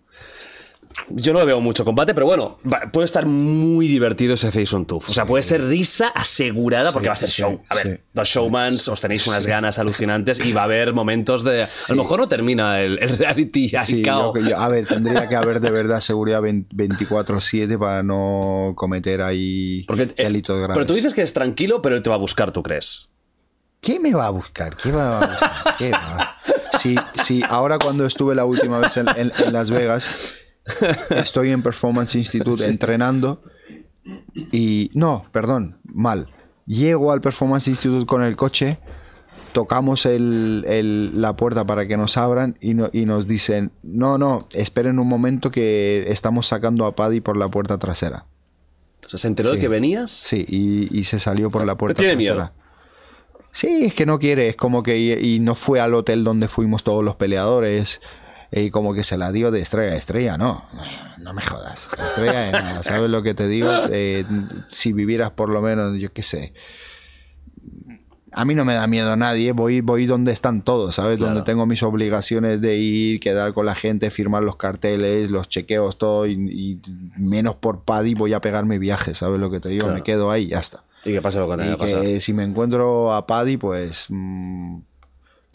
[1.10, 4.86] Yo no veo mucho combate, pero bueno, va- puede estar muy divertido ese Face on
[4.86, 5.10] Tooth.
[5.10, 7.62] O sea, puede ser risa asegurada porque va a ser sí, show.
[7.70, 11.64] A ver, los showmans os tenéis unas ganas alucinantes y va a haber momentos de.
[11.64, 15.60] A lo mejor no termina el, el reality yo- yo- a ver, tendría que haber
[15.60, 20.74] de verdad seguridad 20 24-7 para no cometer ahí Porque, eh, delitos graves.
[20.76, 23.10] pero tú dices que es tranquilo, pero él te va a buscar, ¿tú crees?
[23.82, 24.76] ¿Qué me va a buscar?
[24.76, 25.76] ¿Qué va a buscar?
[25.78, 26.38] ¿Qué va?
[26.80, 30.36] Sí, sí, ahora cuando estuve la última vez en, en- en Las Vegas,
[31.10, 33.42] estoy en Performance Institute entrenando
[34.52, 34.92] y...
[34.94, 36.28] No, perdón, mal.
[36.66, 38.80] Llego al Performance Institute con el coche,
[39.54, 44.18] tocamos el- el- la puerta para que nos abran y, no- y nos dicen, no,
[44.18, 48.26] no, esperen un momento que estamos sacando a Paddy por la puerta trasera.
[49.06, 50.10] O sea, ¿se enteró de que venías?
[50.12, 52.54] Sí, y, y se salió por la puerta tiene trasera.
[53.52, 56.48] Sí, es que no quiere, es como que y, y no fue al hotel donde
[56.48, 58.02] fuimos todos los peleadores
[58.52, 60.66] y como que se la dio de estrella a estrella, no,
[61.18, 63.70] no me jodas, estrella de nada, ¿sabes lo que te digo?
[63.90, 64.26] Eh,
[64.68, 66.54] si vivieras por lo menos, yo qué sé,
[68.36, 71.18] a mí no me da miedo a nadie, voy, voy donde están todos, ¿sabes?
[71.18, 75.98] Donde tengo mis obligaciones de ir, quedar con la gente, firmar los carteles, los chequeos,
[75.98, 76.82] todo, y, y
[77.18, 79.84] menos por Paddy voy a pegar mi viaje, ¿sabes lo que te digo?
[79.84, 79.96] Claro.
[79.96, 80.84] Me quedo ahí y ya está.
[81.06, 82.22] Y que pase lo que tenga que pasar.
[82.22, 84.80] si me encuentro a Paddy, pues mm,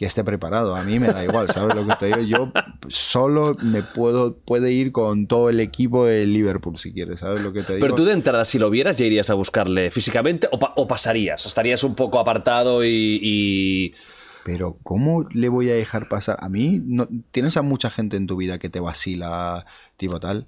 [0.01, 0.75] que esté preparado.
[0.75, 2.21] A mí me da igual, ¿sabes lo que te digo?
[2.23, 2.53] Yo
[2.89, 7.53] solo me puedo puede ir con todo el equipo de Liverpool si quieres, ¿sabes lo
[7.53, 7.85] que te digo?
[7.85, 10.89] Pero tú de entrada, si lo vieras, ya irías a buscarle físicamente o, pa- o
[10.89, 11.45] pasarías.
[11.45, 13.19] Estarías un poco apartado y.
[13.23, 13.95] y-
[14.43, 16.39] Pero ¿cómo le voy a dejar pasar?
[16.41, 19.67] A mí no, tienes a mucha gente en tu vida que te vacila,
[19.99, 20.47] tipo tal.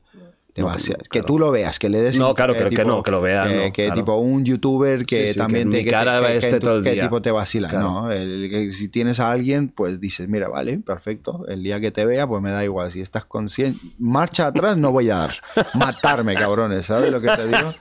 [0.54, 1.26] Te No, que claro.
[1.26, 3.48] tú lo veas, que le des No, claro, eh, que- que no, que lo vea,
[3.48, 3.94] que, no, que claro.
[3.94, 6.84] tipo un youtuber que Sí, sí, también que te mi cara que- tu- todo el
[6.84, 7.04] que día.
[7.04, 7.90] tipo te vacila, Claro.
[7.90, 11.90] no, el- que si tienes a alguien, pues dices, mira, vale, perfecto, el día que
[11.90, 15.32] te vea, pues me da igual, si estás consciente, marcha atrás no voy a dar,
[15.72, 17.72] matarme, cabrones, ¿sabes lo que te digo?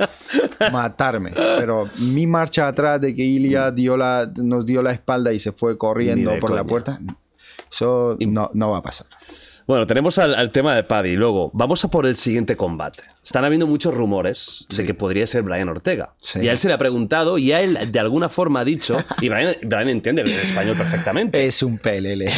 [0.72, 5.40] Matarme, pero mi marcha atrás de que Ilia dio la, nos dio la espalda y
[5.40, 7.02] se fue corriendo por la puerta,
[7.70, 9.08] eso no, no va a pasar.
[9.72, 11.14] Bueno, tenemos al, al tema de Paddy.
[11.16, 13.04] Luego, vamos a por el siguiente combate.
[13.24, 16.14] Están habiendo muchos rumores de que podría ser Brian Ortega.
[16.22, 16.42] Sí.
[16.42, 18.98] Y a él se le ha preguntado y a él de alguna forma ha dicho,
[19.22, 21.46] y Brian, Brian entiende el español perfectamente.
[21.46, 22.30] Es un pelele.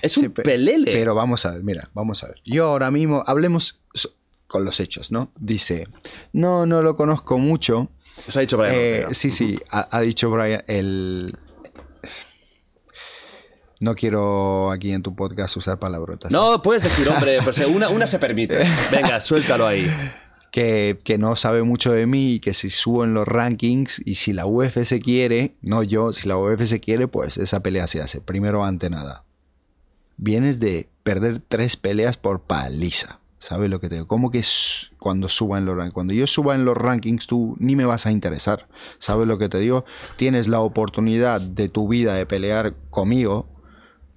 [0.00, 0.92] Es un pe- pelele.
[0.92, 2.36] Pero vamos a ver, mira, vamos a ver.
[2.44, 3.80] Yo ahora mismo, hablemos
[4.46, 5.32] con los hechos, ¿no?
[5.40, 5.88] Dice,
[6.32, 7.88] no, no lo conozco mucho.
[8.28, 9.08] Os ha dicho Brian Eh, Ortega.
[9.14, 11.34] sí, sí, ha, ha dicho Brian, el...
[13.78, 16.32] No quiero aquí en tu podcast usar palabrotas.
[16.32, 18.64] No, puedes decir, hombre, pues una, una se permite.
[18.90, 19.90] Venga, suéltalo ahí.
[20.50, 24.14] que, que no sabe mucho de mí y que si subo en los rankings y
[24.14, 28.20] si la UFC quiere, no yo, si la UFC quiere, pues esa pelea se hace.
[28.22, 29.24] Primero ante nada.
[30.16, 33.20] Vienes de perder tres peleas por paliza.
[33.38, 34.06] ¿Sabes lo que te digo?
[34.06, 34.42] ¿Cómo que
[34.98, 35.94] cuando suba en los rankings?
[35.94, 38.66] Cuando yo suba en los rankings, tú ni me vas a interesar.
[38.98, 39.84] ¿Sabes lo que te digo?
[40.16, 43.46] Tienes la oportunidad de tu vida de pelear conmigo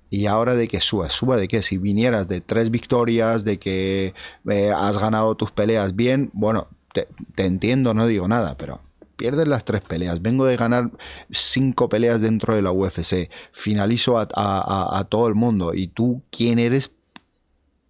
[0.10, 4.14] y ahora de que subas, suba de que si vinieras de tres victorias, de que
[4.49, 7.07] eh, has ganado tus peleas bien, bueno, te,
[7.38, 8.82] entiendo, no digo nada, pero
[9.16, 10.22] pierdes las tres peleas.
[10.22, 10.91] Vengo de ganar
[11.32, 15.88] cinco peleas dentro de la UFC, finalizo a, a- a- a todo el mundo y
[15.88, 16.91] tú, ¿quién eres?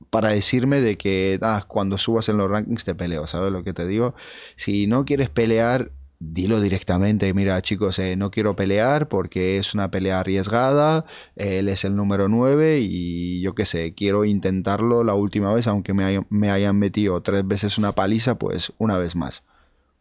[0.09, 3.73] Para decirme de que ah, cuando subas en los rankings te peleo, ¿sabes lo que
[3.73, 4.15] te digo?
[4.55, 9.89] Si no quieres pelear, dilo directamente, mira chicos, eh, no quiero pelear porque es una
[9.89, 11.05] pelea arriesgada,
[11.37, 15.93] él es el número 9 y yo qué sé, quiero intentarlo la última vez, aunque
[15.93, 19.43] me, hay- me hayan metido tres veces una paliza, pues una vez más.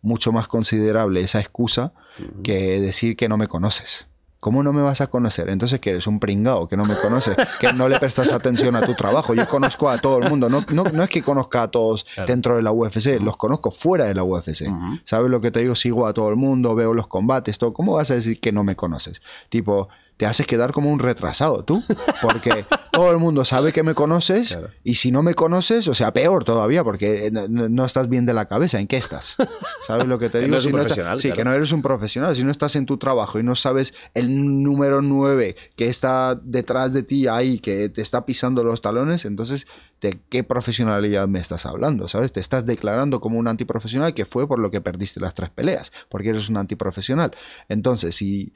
[0.03, 1.93] Mucho más considerable esa excusa
[2.43, 4.08] que decir que no me conoces.
[4.41, 5.49] ¿Cómo no me vas a conocer?
[5.49, 8.83] Entonces que eres un pringao, que no me conoces, que no le prestas atención a
[8.83, 9.35] tu trabajo.
[9.35, 10.49] Yo conozco a todo el mundo.
[10.49, 14.05] No, no, no es que conozca a todos dentro de la UFC, los conozco fuera
[14.05, 14.67] de la UFC.
[15.05, 15.75] ¿Sabes lo que te digo?
[15.75, 17.73] Sigo a todo el mundo, veo los combates, todo.
[17.73, 19.23] ¿Cómo vas a decir que no me conoces?
[19.49, 19.89] Tipo,
[20.19, 21.83] te haces quedar como un retrasado tú.
[22.21, 26.13] Porque todo el mundo sabe que me conoces y si no me conoces, o sea,
[26.13, 28.79] peor todavía, porque no, no- no estás bien de la cabeza.
[28.81, 29.37] ¿En qué estás?
[29.87, 30.51] ¿Sabes lo que te Que digo?
[30.51, 32.37] no eres un Si estás- profesional, sí, que no eres un profesional.
[32.37, 36.93] Si no estás en tu trabajo y no sabes el número 9 que está detrás
[36.93, 39.67] de ti ahí, que te está pisando los talones, entonces,
[40.01, 42.09] ¿de qué profesionalidad me estás hablando?
[42.09, 42.33] ¿Sabes?
[42.33, 45.93] Te estás declarando como un antiprofesional que fue por lo que perdiste las tres peleas,
[46.09, 47.37] porque eres un antiprofesional.
[47.69, 48.53] Entonces, si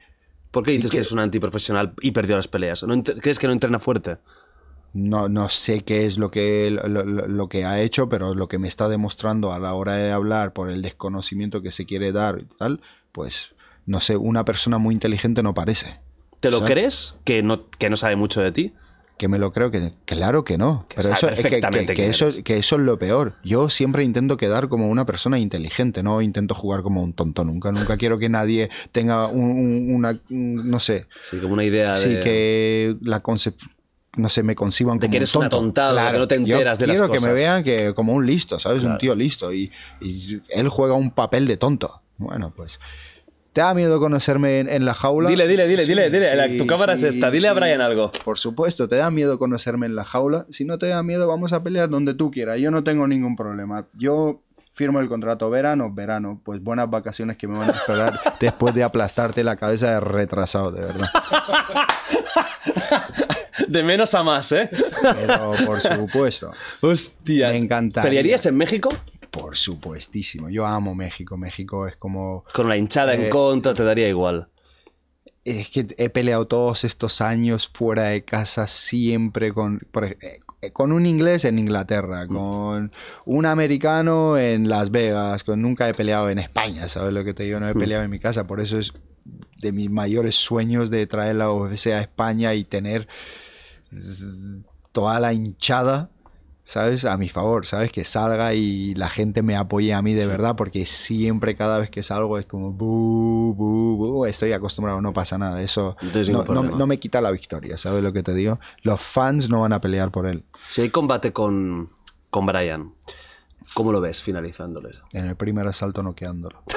[0.53, 2.83] ¿Por qué dices que- que es un antiprofesional y perdió las peleas?
[2.83, 4.17] ¿No ¿Crees que no entrena fuerte?
[4.93, 8.67] No, no sé qué es lo que, lo, que ha hecho, pero lo que me
[8.67, 12.45] está demostrando a la hora de hablar por el desconocimiento que se quiere dar y
[12.59, 12.79] tal,
[13.11, 13.49] pues
[13.87, 15.99] no sé, una persona muy inteligente no parece.
[16.39, 17.15] ¿Te lo crees?
[17.23, 18.73] Que no, que no sabe mucho de ti.
[19.17, 20.87] Que me lo creo que claro que no.
[20.95, 23.35] pero eso, es que, eso, que eso es lo peor.
[23.43, 27.71] Yo siempre intento quedar como una persona inteligente, no intento jugar como un tonto nunca.
[27.71, 31.95] Nunca quiero que nadie tenga un- un- una, un- no sé, Sí, como una idea
[31.95, 32.19] Sí, de...
[32.21, 33.55] que la concep
[34.15, 35.65] no sé, me conciban De como que un eres una tonto.
[35.65, 37.33] tontada, que no te yo enteras de las quiero que me cosas.
[37.35, 38.79] vean que como un listo, ¿sabes?
[38.81, 38.93] Claro.
[38.93, 39.51] Un tío listo.
[39.51, 39.71] Y,
[40.01, 42.01] y él juega un papel de tonto.
[42.17, 42.79] Bueno, pues.
[43.53, 45.29] ¿Te da miedo conocerme en, en la jaula?
[45.29, 46.35] Dile, dile, dile, dile, dile.
[46.35, 47.29] La- tu cámara es esta.
[47.29, 48.11] Dile a Brian algo.
[48.25, 50.45] Por supuesto, ¿te da miedo conocerme en la jaula?
[50.49, 52.59] Si no te da miedo, vamos a pelear donde tú quieras.
[52.59, 53.85] Yo no tengo ningún problema.
[53.93, 54.41] Yo
[54.73, 56.41] firmo el contrato verano, verano.
[56.43, 60.71] Pues buenas vacaciones que me van a esperar después de aplastarte la cabeza de retrasado,
[60.71, 61.07] de verdad.
[63.67, 64.69] De menos a más, ¿eh?
[65.01, 66.51] Pero por supuesto.
[66.81, 67.49] Hostia.
[67.49, 68.09] Me encantaría.
[68.09, 68.89] ¿Pelearías en México?
[69.33, 70.47] Por supuestísimo.
[70.47, 71.37] Yo amo México.
[71.37, 72.45] México es como...
[72.53, 74.49] Con la hinchada en Eh, contra te daría igual.
[75.43, 80.39] Es que he peleado todos estos años fuera de casa siempre con, por eh,
[80.71, 82.91] con un inglés en Inglaterra, con
[83.25, 87.43] un americano en Las Vegas, con nunca he peleado en España, ¿sabes lo que te
[87.43, 87.59] digo?
[87.59, 88.93] No he peleado en mi casa, por eso es
[89.57, 93.09] de mis mayores sueños de traer la UFC a España y tener
[94.93, 96.09] toda la hinchada,
[96.65, 97.05] ¿sabes?
[97.05, 97.91] A mi favor, ¿sabes?
[97.91, 101.89] Que salga y la gente me apoye a mí de verdad, porque siempre, cada vez
[101.89, 105.61] que salgo, es como, bu, bu, bu, estoy acostumbrado, no pasa nada.
[105.61, 105.95] Eso
[106.29, 108.59] No no, no- me quita la victoria, ¿sabes lo que te digo?
[108.81, 110.43] Los fans no van a pelear por él.
[110.67, 111.89] Si hay combate con,
[112.29, 112.93] con Brian,
[113.73, 115.01] ¿cómo lo ves finalizándoles?
[115.13, 116.63] En el primer asalto noqueándolo.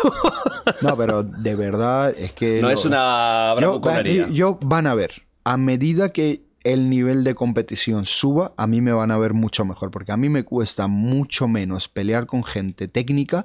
[0.82, 2.60] No, pero de verdad es que...
[2.60, 3.80] No es una yo,
[4.30, 6.42] yo van a ver, a medida que
[6.72, 10.16] el nivel de competición suba, a mí me van a ver mucho mejor, porque a
[10.16, 13.44] mí me cuesta mucho menos pelear con gente técnica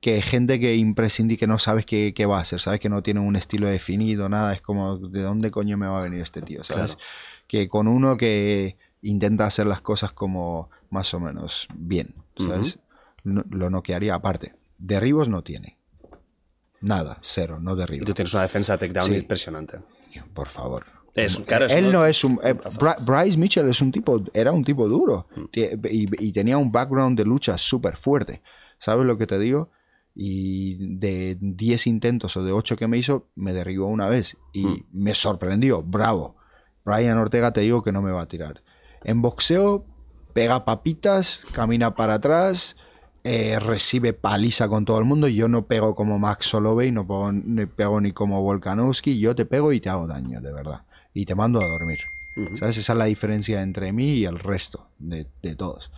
[0.00, 3.02] que gente que imprescindí que no sabes qué, qué va a hacer, sabes que no
[3.02, 6.42] tiene un estilo definido, nada, es como, ¿de dónde coño me va a venir este
[6.42, 6.62] tío?
[6.64, 6.92] ¿Sabes?
[6.96, 7.00] Claro.
[7.48, 12.78] Que con uno que intenta hacer las cosas como más o menos bien, ¿sabes?
[13.24, 14.54] No- lo noquearía aparte.
[14.78, 15.78] Derribos no tiene.
[16.80, 18.06] Nada, cero, no Y derribos.
[18.06, 19.14] tú tienes una defensa takedown Sí.
[19.16, 19.78] impresionante.
[20.34, 20.84] Por favor.
[21.16, 22.38] Es- claro, es Él no es un.
[22.44, 22.54] eh,
[23.00, 24.22] Bryce Mitchell es un tipo.
[24.34, 25.26] Era un tipo duro.
[25.34, 25.44] Mm.
[25.90, 28.42] Y, y tenía un background de lucha súper fuerte.
[28.78, 29.70] ¿Sabes lo que te digo?
[30.14, 34.36] Y de 10 intentos o de 8 que me hizo, me derribó una vez.
[34.52, 34.84] Y Mm.
[34.92, 35.82] me sorprendió.
[35.82, 36.36] Bravo.
[36.84, 38.62] Brian Ortega te digo que no me va a tirar.
[39.04, 39.84] En boxeo,
[40.32, 42.76] pega papitas, camina para atrás.
[43.28, 45.26] eh, recibe paliza con todo el mundo.
[45.26, 49.18] Yo no pego como Max Holloway, no pego, ni pego ni como Volkanovski.
[49.18, 50.82] Yo te pego y te hago daño, de verdad.
[51.16, 52.00] Y te mando a dormir.
[52.56, 52.76] ¿Sabes?
[52.76, 55.90] Esa es la diferencia entre mí y el resto de, de todos.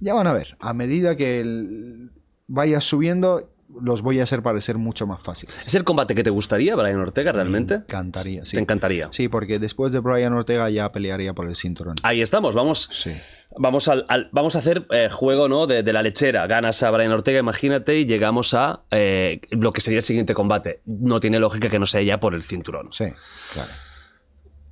[0.00, 0.56] Ya van a ver.
[0.60, 2.10] A medida que el-
[2.46, 3.50] vaya subiendo,
[3.80, 5.56] los voy a hacer parecer mucho más fáciles.
[5.66, 7.78] ¿Es el combate que te gustaría, Brian Ortega, realmente?
[7.78, 8.56] Me encantaría, sí.
[8.56, 9.08] Te encantaría.
[9.12, 11.94] Sí, porque después de Brian Ortega ya pelearía por el cinturón.
[12.02, 12.90] Ahí estamos, vamos.
[12.92, 13.12] Sí.
[13.56, 15.66] Vamos, al, al- vamos a hacer eh, juego ¿no?
[15.66, 16.46] de, de la lechera.
[16.46, 20.82] Ganas a Brian Ortega, imagínate, y llegamos a eh, lo que sería el siguiente combate.
[20.84, 22.88] No tiene lógica que no sea ya por el cinturón.
[22.92, 23.06] Sí,
[23.54, 23.70] claro.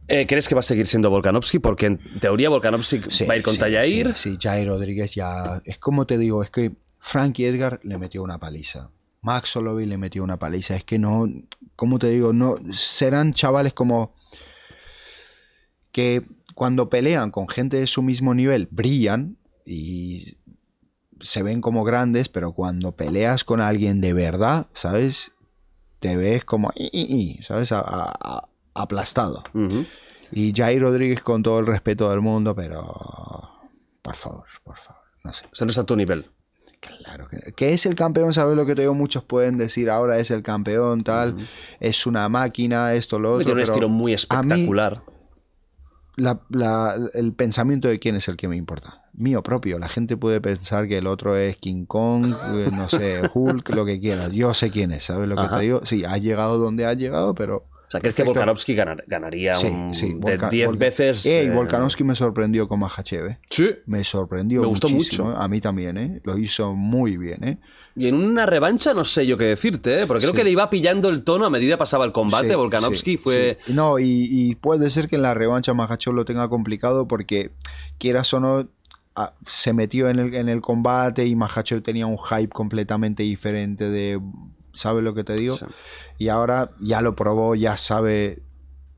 [0.09, 1.59] Eh, ¿Crees que va a seguir siendo Volkanovski?
[1.59, 4.15] Porque en teoría Volkanovski Sí, va a ir contra sí, Jair.
[4.17, 5.61] Sí, sí, Jair Rodríguez ya.
[5.65, 8.91] Es como te digo, es que Frankie Edgar le metió una paliza.
[9.21, 10.77] Max Holloway le metió una paliza.
[10.77, 11.27] Es que no.
[11.77, 12.33] ¿Cómo te digo?
[12.33, 12.57] No.
[12.73, 14.15] Serán chavales como.
[15.93, 16.23] que
[16.55, 20.37] cuando pelean con gente de su mismo nivel brillan y
[21.21, 25.33] se ven como grandes, pero cuando peleas con alguien de verdad, ¿sabes?
[26.01, 26.73] Te ves como.
[27.43, 27.73] ¿Sabes?
[27.73, 28.49] A- a-
[28.79, 29.45] a- aplastado.
[30.33, 32.85] Y Jair Rodríguez con todo el respeto del mundo, pero
[34.03, 35.47] por favor, por favor, no sé.
[35.47, 36.31] O sea, no está a tu nivel.
[36.81, 38.95] Claro que, que es el campeón, ¿sabes lo que te digo?
[38.95, 41.49] Muchos pueden decir ahora es el campeón, tal,
[41.81, 43.45] es una máquina, esto, lo otro.
[43.47, 45.03] Tiene un estilo muy a mí, espectacular.
[46.17, 49.03] la- la- el pensamiento de quién es el que me importa.
[49.13, 49.79] Mío propio.
[49.79, 53.85] La gente puede pensar que el otro es King Kong, eh, no sé, Hulk, lo
[53.85, 54.31] que quieras.
[54.33, 55.57] Yo sé quién es, ¿sabes lo que Ajá.
[55.59, 55.81] te digo?
[55.85, 58.39] Sí, ha llegado donde ha llegado, pero O sea, ¿crees que Perfecto.
[58.41, 60.09] Volkanovski ganar- ganaría Sí, un- sí.
[60.13, 61.25] de Volka- 10 Volka- veces?
[61.25, 63.39] Eh, y eh, Volkanovski me sorprendió con Makhachev, ¿eh?
[63.49, 63.71] Sí.
[63.87, 65.29] Me sorprendió Me gustó muchísimo.
[65.29, 65.39] mucho.
[65.39, 65.43] ¿eh?
[65.43, 66.21] A mí también, ¿eh?
[66.25, 67.59] Lo hizo muy bien, ¿eh?
[67.97, 70.07] Y en una revancha no sé yo qué decirte, ¿eh?
[70.07, 70.37] porque creo Sí.
[70.37, 72.55] que le iba pillando el tono a medida pasaba el combate.
[72.55, 73.57] Volkanovski fue...
[73.69, 77.51] No, y, y puede ser que en la revancha Makhachev lo tenga complicado porque,
[77.99, 78.69] quieras o no,
[79.47, 84.21] se metió en el, en el combate y Makhachev tenía un hype completamente diferente de...
[84.79, 85.57] ¿Sabes lo que te digo?
[85.57, 85.67] Sí.
[86.19, 88.43] Y ahora ya lo probó, ya sabe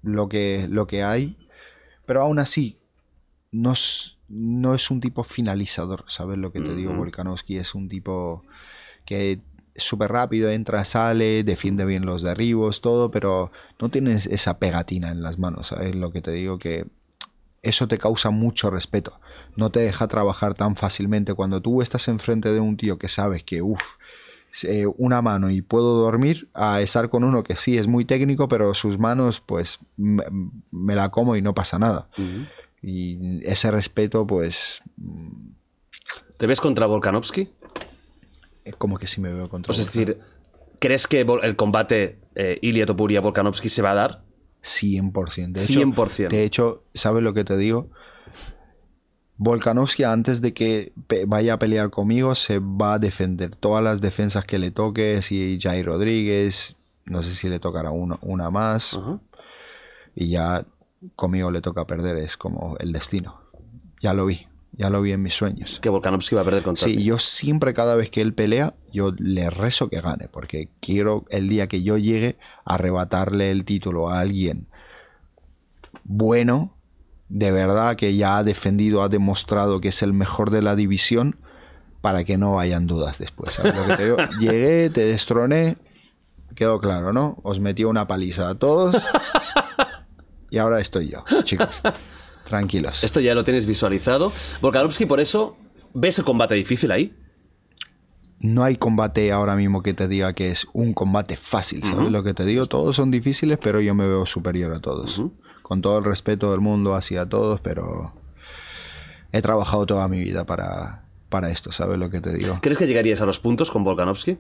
[0.03, 1.37] lo que, lo que hay.
[2.07, 2.79] Pero aún así,
[3.53, 6.95] no es, no es un tipo finalizador, ¿sabes lo que te digo?
[6.95, 8.45] Volkanovski es un tipo
[9.05, 9.41] que
[9.75, 13.51] es súper rápido, entra, sale, defiende bien los derribos, todo, pero
[13.81, 16.59] no tienes esa pegatina en las manos, ¿sabes lo que te digo?
[16.59, 16.87] Que
[17.63, 19.21] eso te causa mucho respeto.
[19.57, 21.35] No te deja trabajar tan fácilmente.
[21.35, 23.97] Cuando tú estás enfrente de un tío que sabes que, uff,
[24.97, 28.75] una mano y puedo dormir, a estar con uno que sí es muy técnico, pero
[28.75, 30.25] sus manos, pues me,
[30.71, 32.09] me la como y no pasa nada.
[32.83, 34.83] Y ese respeto, pues,
[36.37, 37.51] ¿Te ves contra Volkanovski?
[38.65, 40.19] es como que sí me veo contra es decir,
[40.79, 44.25] ¿crees que el combate eh, Ilia Topuria-Volkanovski se va a dar?
[44.63, 45.53] 100%.
[45.53, 46.29] De hecho, 100%.
[46.29, 47.91] De hecho, ¿sabes lo que te digo?
[49.43, 50.93] Volkanovski antes de que
[51.27, 55.59] vaya a pelear conmigo se va a defender todas las defensas que le toque, si
[55.59, 56.77] Jair Rodríguez,
[57.07, 58.99] no sé si le tocará uno- una más
[60.15, 60.67] y ya
[61.17, 63.41] conmigo le toca perder, es como el destino.
[64.03, 65.79] Ya lo vi, ya lo vi en mis sueños.
[65.81, 67.05] Que Volkanovski va a perder contra Sí, ti.
[67.05, 71.49] yo siempre cada vez que él pelea, yo le rezo que gane, porque quiero el
[71.49, 72.37] día que yo llegue
[72.67, 74.67] a arrebatarle el título a alguien
[76.05, 76.75] bueno,
[77.31, 81.37] de verdad que ya ha defendido, ha demostrado que es el mejor de la división,
[82.01, 83.53] para que no hayan dudas después.
[83.53, 84.17] ¿sabes lo que te digo?
[84.41, 85.77] Llegué, te destroné,
[86.55, 87.39] quedó claro, ¿no?
[87.43, 88.97] Os metí una paliza a todos
[90.51, 91.81] y ahora estoy yo, chicos.
[92.45, 93.05] Tranquilos.
[93.05, 94.33] Esto ya lo tienes visualizado.
[94.61, 95.57] Volkanovski, por eso,
[95.95, 97.15] ¿ves el combate difícil ahí?
[98.41, 102.23] no hay combate ahora mismo que te diga que es un combate fácil, ¿sabes lo
[102.23, 102.65] que te digo?
[102.65, 105.21] Todos son difíciles, pero yo me veo superior a todos.
[105.71, 108.13] Con todo el respeto del mundo hacia todos, pero
[109.31, 112.59] he trabajado toda mi vida para, para esto, ¿sabes lo que te digo?
[112.61, 114.37] ¿Crees que llegarías a los puntos con Volkanovski?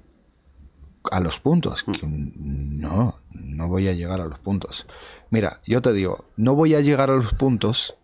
[1.12, 1.84] A los puntos.
[1.84, 4.88] que no, no voy a llegar a los puntos.
[5.30, 7.94] Mira, yo te digo, no voy a llegar a los puntos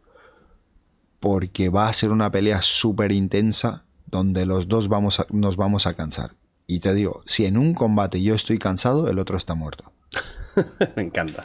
[1.19, 5.89] porque va a ser una pelea súper intensa donde los dos vamos a- nos vamos
[5.89, 6.37] a cansar.
[6.69, 9.91] Y te digo, si en un combate yo estoy cansado, el otro está muerto.
[10.97, 11.45] Me encanta.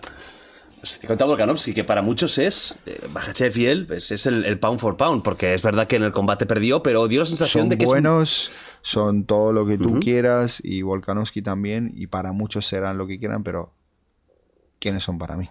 [0.83, 4.57] Estoy contando Volkanovski, que para muchos es, eh, Makhachev y él, pues, es el, el
[4.59, 7.63] pound for pound, porque es verdad que en el combate perdió, pero dio la sensación
[7.63, 8.51] Son de que es un- buenos,
[8.81, 13.19] son todo lo que tú quieras, y Volkanovski también, y para muchos serán lo que
[13.19, 13.73] quieran, pero
[14.79, 15.49] ¿quiénes son para mí?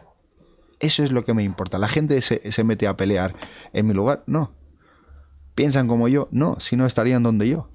[0.80, 1.78] Eso es lo que me importa.
[1.78, 3.34] La gente se, se mete a pelear
[3.72, 4.52] en mi lugar, no.
[5.60, 6.26] ¿Piensan como yo?
[6.30, 7.68] No, si no estarían donde yo.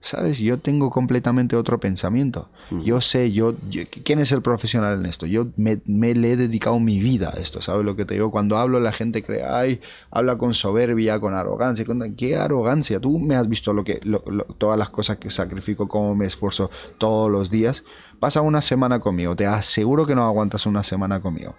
[0.00, 0.38] ¿Sabes?
[0.38, 2.48] Yo tengo completamente otro pensamiento.
[2.84, 5.26] Yo sé, yo, yo- ¿quién es el profesional en esto?
[5.26, 8.30] Yo me, me le he dedicado mi vida a esto, ¿sabes lo que te digo?
[8.30, 9.80] Cuando hablo la gente cree, ay,
[10.12, 11.84] habla con soberbia, con arrogancia.
[11.84, 13.00] con- ¿Qué arrogancia?
[13.00, 16.26] Tú me has visto lo que, lo- lo- todas las cosas que sacrifico, cómo me
[16.26, 17.82] esfuerzo todos los días.
[18.20, 21.56] Pasa una semana conmigo, te aseguro que no aguantas una semana conmigo.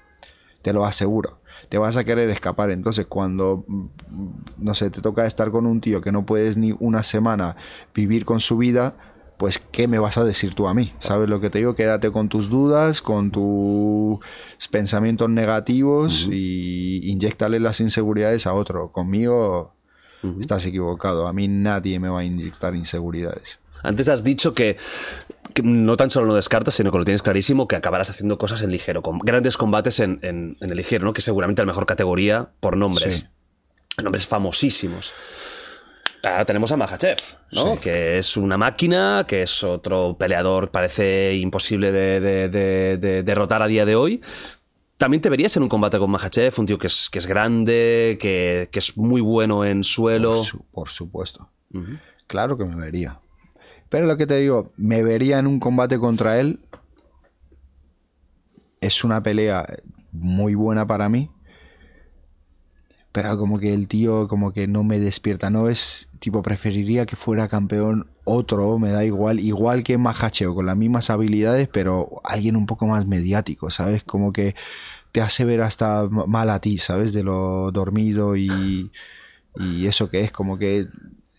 [0.62, 1.40] Te lo aseguro.
[1.70, 2.72] Te vas a querer escapar.
[2.72, 3.86] Entonces, cuando, mm,
[4.58, 7.56] no sé, te toca estar con un tío que no puedes ni una semana
[7.94, 8.96] vivir con su vida,
[9.38, 10.94] pues, ¿qué me vas a decir tú a mí?
[11.00, 11.76] ¿Sabes lo que te digo?
[11.76, 14.20] Quédate con tus dudas, con tus
[14.72, 18.92] pensamientos negativos y inyectale las inseguridades a otro.
[18.92, 19.74] Conmigo
[20.40, 21.28] estás equivocado.
[21.28, 23.60] A mí nadie me va a inyectar inseguridades.
[23.86, 24.78] Antes has dicho que,
[25.54, 28.62] que no tan solo no descartas, sino que lo tienes clarísimo, que acabarás haciendo cosas
[28.62, 31.14] en ligero, con grandes combates en, en- en el ligero, ¿no?
[31.14, 33.14] que es seguramente la mejor categoría por nombres.
[33.98, 34.04] Sí.
[34.04, 35.14] Nombres famosísimos.
[36.24, 37.18] Ahora tenemos a Mahachev,
[37.52, 37.80] ¿no?
[37.80, 43.62] que es una máquina, que es otro peleador, parece imposible de, de- de- de derrotar
[43.62, 44.22] a día de hoy.
[44.98, 48.18] También te verías en un combate con Mahachev, un tío que es, que es grande,
[48.20, 50.32] que, que es muy bueno en suelo.
[50.36, 51.50] Por, su- por supuesto.
[52.28, 53.20] Claro que me vería.
[53.90, 56.60] Pero lo que te digo, me vería en un combate contra él.
[58.82, 59.66] Es una pelea
[60.12, 61.30] muy buena para mí.
[63.12, 65.50] Pero como que el tío como que no me despierta.
[65.50, 69.40] No es tipo, preferiría que fuera campeón otro, me da igual.
[69.40, 74.04] Igual que Mahachev, con las mismas habilidades, pero alguien un poco más mediático, ¿sabes?
[74.04, 74.56] Como que
[75.14, 77.14] te hace ver hasta mal a ti, ¿sabes?
[77.14, 78.92] De lo dormido y,
[79.56, 80.88] y eso que es como que...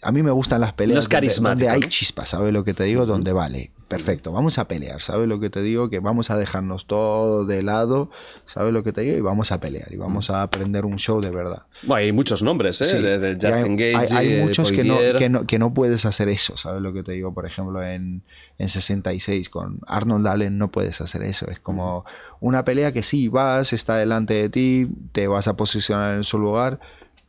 [0.07, 2.85] A mí me gustan las peleas No es donde- hay chispa, ¿sabes lo que te
[2.85, 3.07] digo?
[3.07, 5.91] Donde vale, perfecto, vamos a pelear, ¿sabes lo que te digo?
[5.91, 8.11] Que vamos a dejarnos todo de lado,
[8.47, 9.17] ¿sabes lo que te digo?
[9.17, 11.63] Y vamos a pelear y vamos a aprender un show de verdad.
[11.83, 12.85] Bueno, hay muchos nombres, ¿eh?
[12.87, 12.99] Sí.
[12.99, 16.29] Desde hay- Justin hay, Gage, hay muchos que no, que, no, que no puedes hacer
[16.29, 17.35] eso, ¿sabes lo que te digo?
[17.35, 18.23] Por ejemplo, en,
[18.59, 21.47] en 66 con Arnold Allen no puedes hacer eso.
[21.51, 22.05] Es como
[22.41, 26.39] una pelea que sí, vas, está delante de ti, te vas a posicionar en su
[26.39, 26.81] lugar,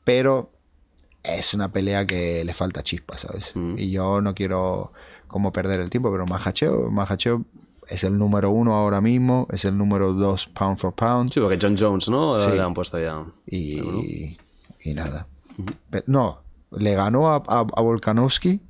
[0.03, 0.51] pero
[1.29, 3.53] es una pelea que le falta chispa, ¿sabes?
[3.77, 4.91] Y yo no quiero
[5.27, 7.41] como perder el tiempo, pero Mahachev, Mahachev
[7.87, 11.31] es el número uno ahora mismo, es el número dos pound for pound.
[11.31, 12.39] Sí, porque John Jones, ¿no?
[12.39, 12.51] Sí.
[12.51, 13.25] Le han puesto ya.
[13.45, 14.37] Y,
[14.83, 15.27] y nada.
[16.05, 16.41] No,
[16.71, 18.61] le ganó a, a, a Volkanovski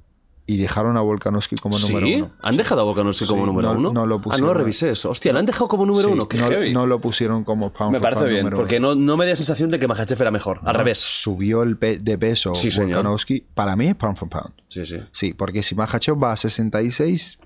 [0.50, 2.16] y dejaron a Volkanovski como número ¿Sí?
[2.16, 2.32] uno.
[2.42, 3.92] ¿Han dejado a Volkanovski como número no- uno?
[3.94, 4.56] no lo Ah, no pusieron.
[4.56, 5.10] revisé eso.
[5.10, 6.30] Hostia, ¿lo han dejado como número Sí, uno?
[6.30, 6.72] Qué no, heavy.
[6.74, 9.36] no lo pusieron como pound Me for parece pound bien, porque no, no me da
[9.36, 10.62] sensación de que Mahachev era mejor.
[10.64, 11.00] Al revés.
[11.00, 12.54] Subió el pe- de peso.
[12.78, 13.46] Volkanovski.
[13.54, 14.54] Para mí es pound for pound.
[14.68, 14.98] Sí, sí.
[15.12, 17.38] Sí, porque si Mahachev va a 66,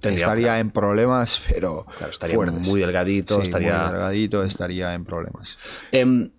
[0.00, 2.68] Tendría- estaría en problemas, pero Claro, estaría fuertes.
[2.68, 5.58] muy delgadito, Sí, estaría- muy delgadito, estaría en problemas.
[5.90, 6.30] Em,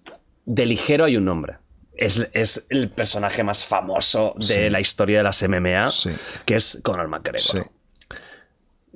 [0.46, 1.58] de ligero hay un nombre.
[2.00, 6.10] Es, es el personaje más famoso de la historia de las MMA, Sí.
[6.46, 7.42] que es Conor McGregor.
[7.42, 7.60] Sí.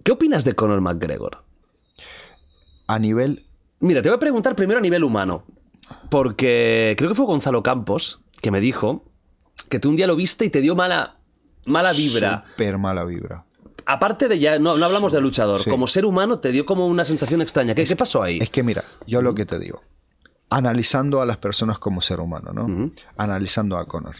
[0.04, 1.44] ¿Qué opinas de Conor McGregor?
[2.88, 3.46] A nivel
[3.80, 5.44] Mira, te voy a preguntar primero a nivel humano.
[6.10, 9.04] Porque creo que fue Gonzalo Campos que me dijo
[9.70, 11.18] que tú un día lo viste y te dio mala,
[11.66, 12.44] mala vibra.
[12.52, 13.46] super mala vibra.
[13.86, 17.04] Aparte de ya, no, no hablamos de luchador, como ser humano te dio como una
[17.04, 17.76] sensación extraña.
[17.76, 18.40] ¿Qué, qué pasó ahí?
[18.42, 19.82] Es que mira, yo lo que te digo,
[20.54, 22.92] analizando a las personas como ser humano, ¿no?
[23.18, 24.18] Analizando a Connor.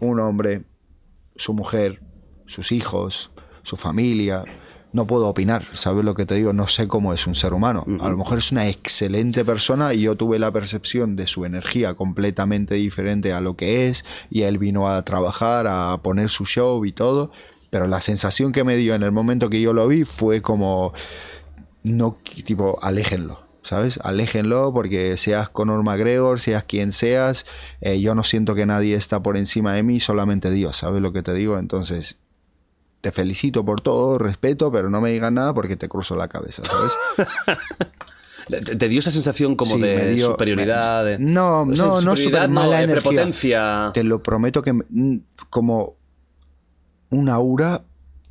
[0.00, 0.62] Un hombre,
[1.36, 2.00] su mujer,
[2.46, 3.30] sus hijos,
[3.62, 4.42] su familia.
[4.92, 6.54] No puedo opinar, ¿sabes lo que te digo?
[6.54, 7.84] No sé cómo es un ser humano.
[8.00, 11.94] A lo mejor es una excelente persona y yo tuve la percepción de su energía
[11.94, 16.86] completamente diferente a lo que es y él vino a trabajar, a poner su show
[16.86, 17.30] y todo.
[17.68, 20.94] Pero la sensación que me dio en el momento que yo lo vi fue como
[21.82, 23.98] no tipo aléjenlo ¿sabes?
[24.02, 27.44] Aléjenlo porque seas Conor McGregor, seas quien seas,
[27.80, 31.12] eh, yo no siento que nadie está por encima de mí, solamente Dios, ¿sabes lo
[31.12, 31.58] que te digo?
[31.58, 32.16] Entonces,
[33.00, 36.62] te felicito por todo, respeto, pero no me digas nada porque te cruzo la cabeza,
[36.64, 36.92] ¿sabes?
[38.78, 41.04] ¿Te, dio esa sensación como Sí, de dio- superioridad?
[41.04, 43.02] me- de- no, no, no, super mala de energía.
[43.10, 43.90] prepotencia.
[43.94, 45.20] Te lo prometo que me-
[45.50, 45.96] como
[47.10, 47.82] un aura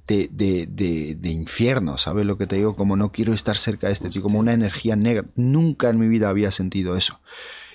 [0.10, 2.76] de, de, de, de infierno, ¿sabes lo que te digo?
[2.76, 5.26] Como no quiero estar cerca de este tío, como una energía negra.
[5.36, 7.20] Nunca en mi vida había sentido eso.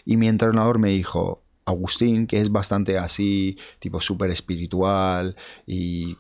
[0.05, 6.19] Y mi entrenador me dijo, Agustín, que es bastante así, tipo súper espiritual, y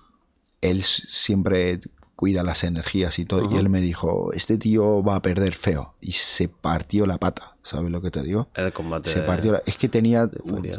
[0.60, 1.80] él siempre
[2.14, 5.96] cuida las energías y todo, y él me dijo, este tío va a perder feo,
[6.00, 8.48] y se partió la pata, ¿sabes lo que te digo?
[8.54, 9.10] El combate.
[9.10, 10.28] Se partió la- Es que tenía.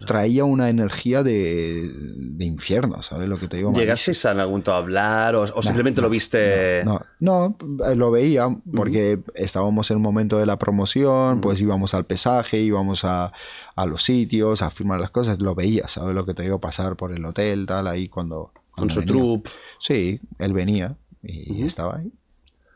[0.06, 3.74] Traía una energía de, de infierno, ¿sabes lo que te digo?
[3.74, 6.84] ¿Llegasteis en algún momento a hablar o, o simplemente lo viste?
[6.86, 7.58] No, no,
[7.90, 12.60] eh, lo veía porque estábamos en el momento de la promoción, pues íbamos al pesaje,
[12.60, 13.34] íbamos a,
[13.76, 16.60] a los sitios, a firmar las cosas, lo veía, ¿sabes lo que te digo?
[16.60, 18.52] Pasar por el hotel, tal, ahí cuando.
[18.72, 19.14] con su venía.
[19.14, 19.50] troupe.
[19.80, 22.12] Sí, él venía y estaba ahí.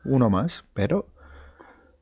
[0.05, 1.05] Uno más, pero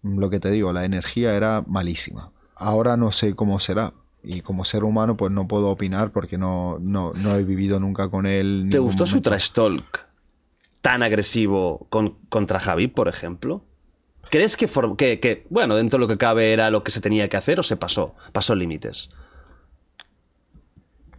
[0.03, 2.31] lo que te digo, la energía era malísima.
[2.55, 3.93] Ahora no sé cómo será.
[4.23, 8.09] Y como ser humano, pues no puedo opinar porque no, no, no he vivido nunca
[8.09, 8.67] con él.
[8.71, 10.05] ¿Te gustó su trash talk
[10.81, 13.63] tan agresivo con- contra Javi, por ejemplo?
[14.29, 16.99] ¿Crees que, for- que, que, bueno, dentro de lo que cabe era lo que se
[16.99, 18.15] tenía que hacer o se pasó?
[18.33, 19.09] Pasó límites.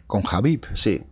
[0.06, 0.66] Con Javib.
[0.74, 1.02] Sí.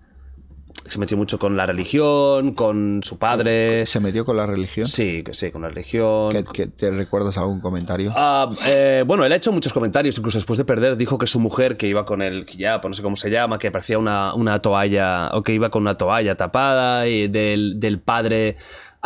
[0.84, 3.86] Se metió mucho con la religión, con su padre.
[3.86, 4.86] ¿Se metió con la religión?
[4.86, 6.32] Sí, sí, con la religión.
[6.32, 8.12] ¿Que, que te recuerdas algún comentario?
[8.14, 11.40] Ah, eh, bueno, él ha hecho muchos comentarios, incluso después de perder, dijo que su
[11.40, 14.60] mujer, que iba con el hijab, no sé cómo se llama, que parecía una, una
[14.62, 18.56] toalla, o que iba con una toalla tapada, y del, del padre.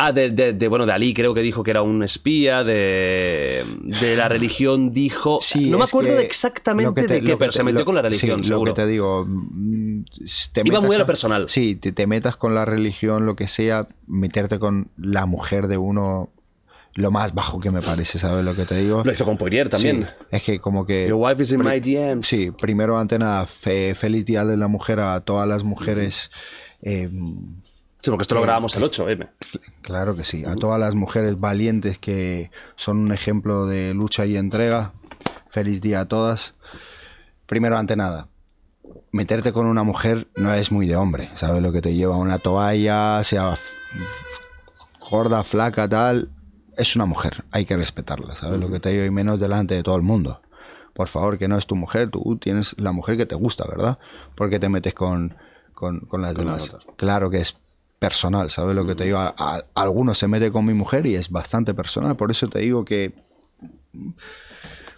[0.03, 3.63] Ah, de, de- de, bueno, de Ali creo que dijo que era un espía, de,
[4.01, 5.37] de la religión dijo...
[5.41, 8.43] Sí, no me acuerdo exactamente te- de qué, pero se metió lo- con la religión,
[8.43, 8.71] sí, seguro.
[8.71, 9.25] Lo que te digo.
[9.27, 10.03] mm,
[10.53, 11.45] te Iba muy a lo con- personal.
[11.49, 15.77] Sí, te, te metas con la religión, lo que sea, meterte con la mujer de
[15.77, 16.29] uno,
[16.95, 19.03] lo más bajo que me parece, ¿sabes lo que te digo?
[19.05, 20.07] Lo hizo con Poirier también.
[20.07, 21.07] Sí, es que como que...
[21.07, 22.25] Your wife is in my DMs.
[22.25, 26.31] Sí, primero ante nada, fe- feliz día de la mujer a todas las mujeres.
[26.81, 27.09] eh,
[28.01, 29.29] Sí, porque esto lo grabamos el 8M.
[29.81, 34.37] claro que sí, a todas las mujeres valientes que son un ejemplo de lucha y
[34.37, 34.93] entrega.
[35.49, 36.55] Feliz día a todas.
[37.45, 38.27] Primero ante nada,
[39.11, 42.15] meterte con una mujer no es muy de hombre, ¿sabes lo que te lleva?
[42.15, 43.55] Una toalla, sea
[45.09, 46.29] gorda, flaca, tal.
[46.77, 49.03] Es una mujer, hay que respetarla, ¿sabes lo que te digo?
[49.03, 50.41] Y menos delante de todo el mundo.
[50.93, 53.99] Por favor, que no es tu mujer, tú tienes la mujer que te gusta, ¿verdad?
[54.35, 55.35] ¿Por qué te metes con,
[55.73, 56.71] con, con las Con demás?
[56.95, 57.57] Claro que es
[58.05, 59.19] personal, ¿sabes lo que te digo?
[59.19, 62.57] A, a- algunos se mete con mi mujer y es bastante personal, por eso te
[62.57, 63.13] digo que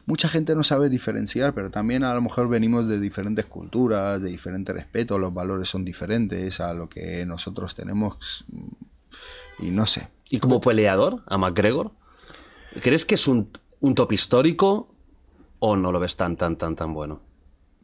[0.05, 4.29] mucha gente no sabe diferenciar, pero también a lo mejor venimos de diferentes culturas, de
[4.29, 8.45] diferente respeto, los valores son diferentes a lo que nosotros tenemos
[9.59, 10.07] y no sé.
[10.29, 11.91] ¿Y como peleador a McGregor?
[12.81, 13.49] ¿Crees que es un,
[13.81, 14.95] un top histórico
[15.59, 17.19] o no lo ves tan, tan, tan, tan bueno?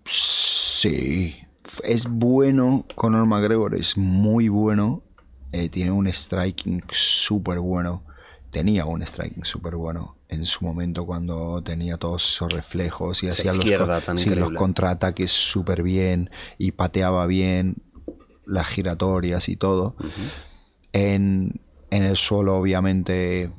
[0.06, 1.36] Sí,
[1.84, 2.86] es bueno.
[2.96, 5.04] Conor McGregor es muy bueno.
[5.52, 8.04] Eh, tiene un striking súper bueno.
[8.52, 13.52] Tenía un striking súper bueno en su momento cuando tenía todos esos reflejos y Esa
[13.52, 17.78] hacía los, tan sí, contraataques súper bien y pateaba bien
[18.46, 19.96] las giratorias y todo.
[20.94, 21.62] en,
[21.92, 23.52] en el suelo obviamente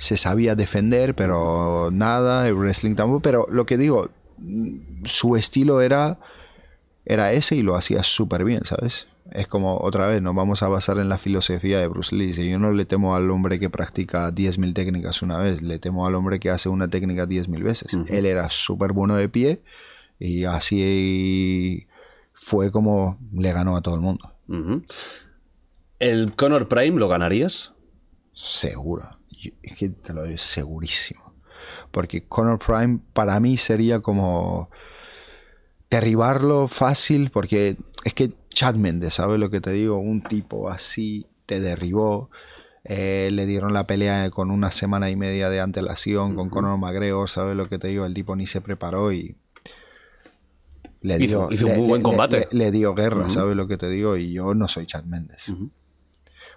[0.00, 3.20] se sabía defender, pero nada, el wrestling tampoco.
[3.20, 6.18] Pero lo que digo, mm, su estilo era,
[7.04, 9.06] era ese y lo hacía súper bien, ¿sabes?
[9.32, 12.32] Es como, otra vez, nos vamos a basar en la filosofía de Bruce Lee.
[12.34, 16.06] Si yo no le temo al hombre que practica 10.000 técnicas una vez, le temo
[16.06, 17.94] al hombre que hace una técnica 10.000 veces.
[18.08, 19.62] Él era súper bueno de pie
[20.18, 21.86] y así
[22.32, 24.32] fue como le ganó a todo el mundo.
[26.00, 27.72] ¿El Conor Prime lo ganarías?
[28.32, 29.18] Seguro.
[29.30, 31.34] Yo- es que te lo digo segurísimo.
[31.92, 34.70] Porque Conor Prime para mí sería como
[35.90, 39.96] derribarlo fácil porque es que Chad Mendes, ¿sabes lo que te digo?
[39.98, 42.28] Un tipo así te derribó.
[42.84, 47.30] Eh, le dieron la pelea con una semana y media de antelación con Conor McGregor,
[47.30, 48.04] ¿sabes lo que te digo?
[48.04, 49.34] El tipo ni se preparó y
[51.00, 52.48] le Hizo- dio, hizo un le- muy buen combate.
[52.50, 54.18] Le, le dio guerra, ¿sabes lo que te digo?
[54.18, 55.50] Y yo no soy Chad Mendes.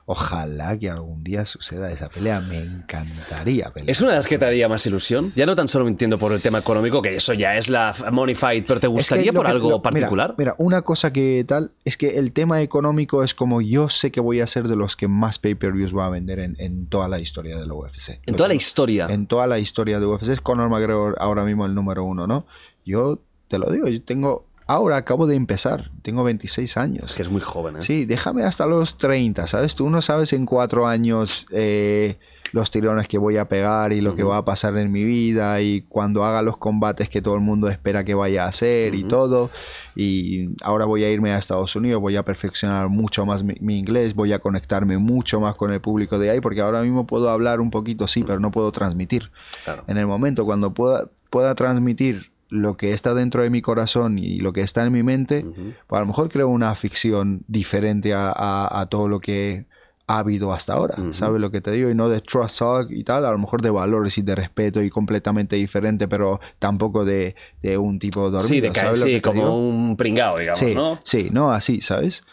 [0.05, 2.41] Ojalá que algún día suceda esa pelea.
[2.41, 3.89] Me encantaría pelear.
[3.89, 5.31] ¿Es una de las que te haría más ilusión?
[5.35, 8.35] Ya no tan solo entiendo por el tema económico, que eso ya es la money
[8.35, 10.35] fight, pero ¿te Es que gustaría por que- algo lo- particular?
[10.37, 14.19] Mira, una cosa que tal es que el tema económico es como yo sé que
[14.19, 17.19] voy a ser de los que más pay-per-views va a vender en, en toda la
[17.19, 18.09] historia de la UFC.
[18.25, 19.07] En Lo toda la historia.
[19.09, 22.45] En toda la historia de UFC es Conor McGregor ahora mismo el número uno, ¿no?
[22.85, 24.45] Yo te lo digo, yo tengo...
[24.65, 27.13] Ahora acabo de empezar, tengo 26 años.
[27.15, 27.79] Que es muy joven, ¿eh?
[27.81, 29.75] Sí, déjame hasta los 30, ¿sabes?
[29.75, 32.17] Tú no sabes en cuatro años eh,
[32.53, 35.59] los tirones que voy a pegar y lo que va a pasar en mi vida
[35.61, 39.03] y cuando haga los combates que todo el mundo espera que vaya a hacer y
[39.03, 39.49] todo.
[39.95, 43.79] Y ahora voy a irme a Estados Unidos, voy a perfeccionar mucho más mi, mi
[43.79, 47.29] inglés, voy a conectarme mucho más con el público de ahí porque ahora mismo puedo
[47.29, 49.31] hablar un poquito, sí, pero no puedo transmitir.
[49.63, 49.83] Claro.
[49.87, 54.39] En el momento cuando pueda, pueda transmitir lo que está dentro de mi corazón y
[54.39, 55.43] lo que está en mi mente,
[55.87, 59.65] pues a lo mejor creo una ficción diferente a, a- a todo lo que
[60.05, 60.95] ha habido hasta ahora.
[61.11, 61.89] ¿Sabes lo que te digo?
[61.89, 64.83] Y no de trust talk y tal, a lo mejor de valores y de respeto
[64.83, 68.47] y completamente diferente, pero tampoco de, de un tipo dormido.
[68.47, 69.53] Sí, de caer, ¿sabes lo sí, como digo?
[69.57, 70.99] un pringao, digamos, Sí, ¿no?
[71.05, 72.23] sí, no así, ¿sabes?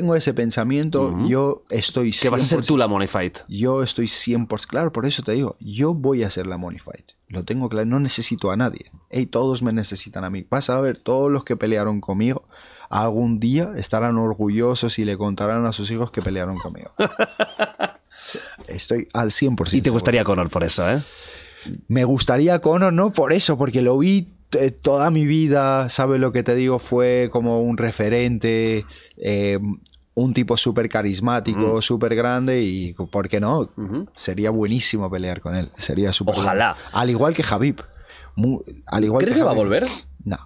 [0.00, 3.38] Tengo ese pensamiento, yo estoy Que vas a ser 100% tú la money fight.
[3.48, 7.12] yo estoy 100%, claro, por eso te digo, yo voy a hacer la Money Fight.
[7.28, 8.90] Lo tengo claro, no necesito a nadie.
[9.10, 10.46] Ey, todos me necesitan a mí.
[10.48, 12.44] Vas a ver, todos los que pelearon conmigo,
[12.90, 16.92] algún día estarán orgullosos y le contarán a sus hijos que pelearon conmigo.
[18.68, 19.50] Estoy al 100%.
[19.50, 19.92] Y te seguro.
[19.94, 21.00] gustaría Conor por eso, ¿eh?
[21.88, 26.32] Me gustaría Conor, no por eso, porque lo vi eh, toda mi vida, ¿sabes lo
[26.32, 26.78] que te digo?
[26.78, 28.86] Fue como un referente,
[29.18, 29.58] eh,
[30.20, 33.68] un tipo súper carismático, súper grande y, ¿por qué no?
[34.16, 36.74] Sería buenísimo pelear con él, sería súper Ojalá.
[36.74, 36.88] bueno.
[36.92, 37.82] Al igual que Javib.
[38.86, 39.86] Al igual ¿Crees que va a volver?
[40.24, 40.36] No,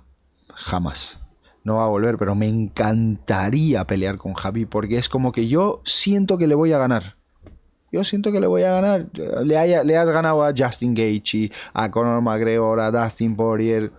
[0.55, 1.19] jamás.
[1.65, 5.81] No va a volver, pero me encantaría pelear con Javi porque es como que yo
[5.85, 7.17] siento que le voy a ganar.
[7.93, 9.07] Yo siento que le voy a ganar.
[9.45, 13.93] Le, haya- le has ganado a Justin Gaethje, a Conor McGregor, a Dustin Poirier.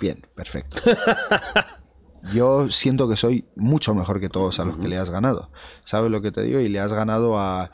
[0.00, 0.76] Bien, perfecto.
[2.32, 5.50] Yo siento que soy mucho mejor que todos a los que le has ganado.
[5.84, 6.60] ¿Sabes lo que te digo?
[6.60, 7.72] Y le has ganado a,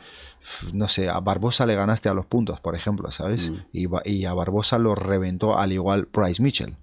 [0.73, 3.51] no sé, a Barbosa le ganaste a los puntos, por ejemplo, ¿sabes?
[3.73, 6.77] Y, Ba- y a Barbosa lo reventó al igual Bryce Mitchell.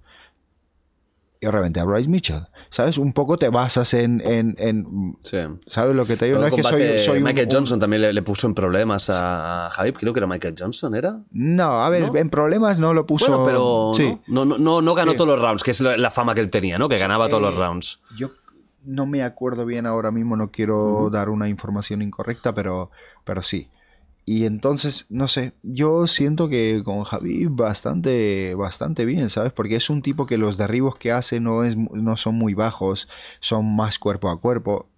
[1.40, 2.46] Yo reventé a Bryce Mitchell.
[2.70, 2.98] ¿Sabes?
[2.98, 4.20] Un poco te basas en...
[4.24, 5.38] en, en- Sí.
[5.66, 6.36] ¿Sabes lo que te digo?
[6.38, 9.68] Pero No es que soy, Michael un- Johnson también le, le puso en problemas a,
[9.72, 9.94] Javib.
[9.98, 11.18] Creo que era Michael Johnson, ¿era?
[11.30, 13.26] No, a ver, en problemas no lo puso...
[13.28, 14.18] Bueno, pero Sí.
[14.26, 15.16] no, no, no, no ganó Sí.
[15.18, 16.88] todos los rounds, que es la, la fama que él tenía, ¿no?
[16.88, 18.00] Que ganaba todos los Eh, rounds.
[18.16, 18.30] Yo
[18.84, 22.90] no me acuerdo bien ahora mismo, no quiero dar una información incorrecta, pero,
[23.24, 23.68] pero sí.
[24.28, 29.52] Y entonces, no sé, yo siento que con Javi bastante, bastante bien, ¿sabes?
[29.52, 33.08] Porque es un tipo que los derribos que hace no, es, no son muy bajos,
[33.38, 34.88] son más cuerpo a cuerpo.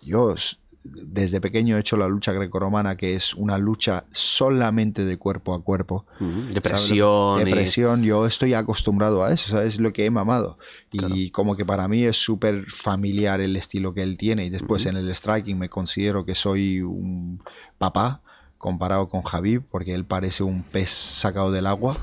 [0.00, 0.34] Yo
[0.82, 5.62] desde pequeño he hecho la lucha grecorromana, que es una lucha solamente de cuerpo a
[5.62, 6.06] cuerpo.
[6.18, 6.62] Ujú, de ¿sabes?
[6.62, 9.78] presión y- De presión, yo estoy acostumbrado a eso, ¿sabes?
[9.78, 10.56] Lo que he mamado.
[10.90, 14.46] Y como que para mí es súper familiar el estilo que él tiene.
[14.46, 17.42] Y después en el striking me considero que soy un
[17.76, 18.22] papá
[18.64, 21.94] comparado con Javi, porque él parece un pez sacado del agua.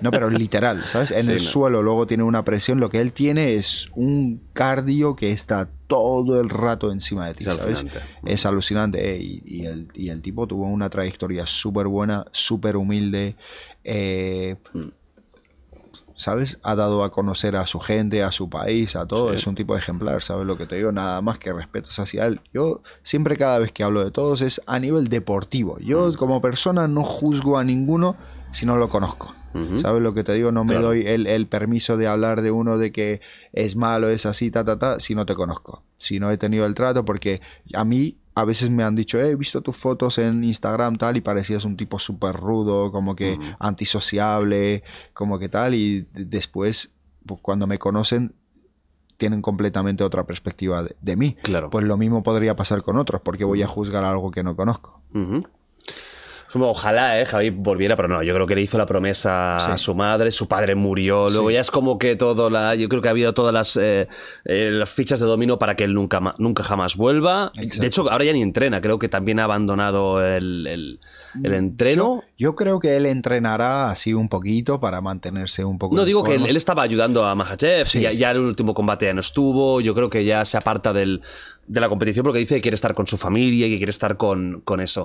[0.00, 1.12] No, pero literal, ¿sabes?
[1.12, 1.40] En Sí, el no.
[1.40, 2.80] suelo luego tiene una presión.
[2.80, 7.44] Lo que él tiene es un cardio que está todo el rato encima de ti,
[7.44, 7.78] Es ¿sabes?
[7.78, 8.00] alucinante.
[8.24, 9.14] Es alucinante.
[9.14, 13.36] eh, y, y el, y el tipo tuvo una trayectoria súper buena, súper humilde.
[13.84, 14.56] eh,
[16.18, 16.58] ¿Sabes?
[16.62, 19.30] Ha dado a conocer a su gente, a su país, a todo.
[19.30, 19.36] Sí.
[19.36, 20.90] Es un tipo de ejemplar, ¿sabes lo que te digo?
[20.90, 22.40] Nada más que respetos hacia él.
[22.54, 25.78] Yo siempre cada vez que hablo de todos es a nivel deportivo.
[25.78, 28.16] Yo como persona no juzgo a ninguno
[28.50, 29.34] si no lo conozco.
[29.78, 30.52] ¿Sabes lo que te digo?
[30.52, 30.88] No me Claro.
[30.88, 33.22] doy el, el permiso de hablar de uno de que
[33.54, 35.82] es malo, es así, ta, ta, ta, si no te conozco.
[35.96, 37.40] Si no he tenido el trato, porque
[37.72, 41.16] a mí a veces me han dicho, "Eh, he visto tus fotos en Instagram tal
[41.16, 44.84] y parecías un tipo súper rudo, como que antisociable,
[45.14, 46.92] como que tal, y después,
[47.24, 48.34] pues, cuando me conocen,
[49.16, 51.36] tienen completamente otra perspectiva de, de mí.
[51.42, 51.70] Claro.
[51.70, 55.00] Pues lo mismo podría pasar con otros, porque voy a juzgar algo que no conozco.
[56.62, 59.94] Ojalá, eh, Javi volviera, pero no, yo creo que le hizo la promesa a su
[59.94, 61.54] madre, su padre murió, luego Sí.
[61.54, 64.08] ya es como que todo la, yo creo que ha habido todas las, eh,
[64.44, 67.52] eh, las fichas de dominó para que él nunca, nunca jamás vuelva.
[67.54, 67.80] Exacto.
[67.80, 71.00] De hecho, ahora ya ni entrena, creo que también ha abandonado el, el-
[71.44, 72.22] el entreno.
[72.38, 75.94] Yo creo que él entrenará así un poquito para mantenerse un poco.
[75.94, 78.00] No digo que él, estaba ayudando a Mahachev, Sí.
[78.00, 81.20] ya, ya el último combate ya no estuvo, yo creo que ya se aparta del,
[81.66, 84.16] de la competición porque dice que quiere estar con su familia y que quiere estar
[84.16, 85.04] con, con eso.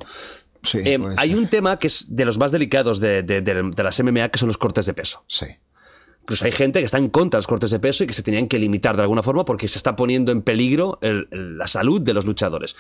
[0.64, 3.84] Sí, Eh, hay un tema que es de los más delicados de, de- de- de
[3.84, 5.24] las MMA, que son los cortes de peso.
[5.28, 5.46] Sí.
[6.22, 8.22] Incluso hay gente que está en contra de los cortes de peso y que se
[8.22, 11.66] tenían que limitar de alguna forma porque se está poniendo en peligro el- el- la
[11.68, 12.76] salud de los luchadores.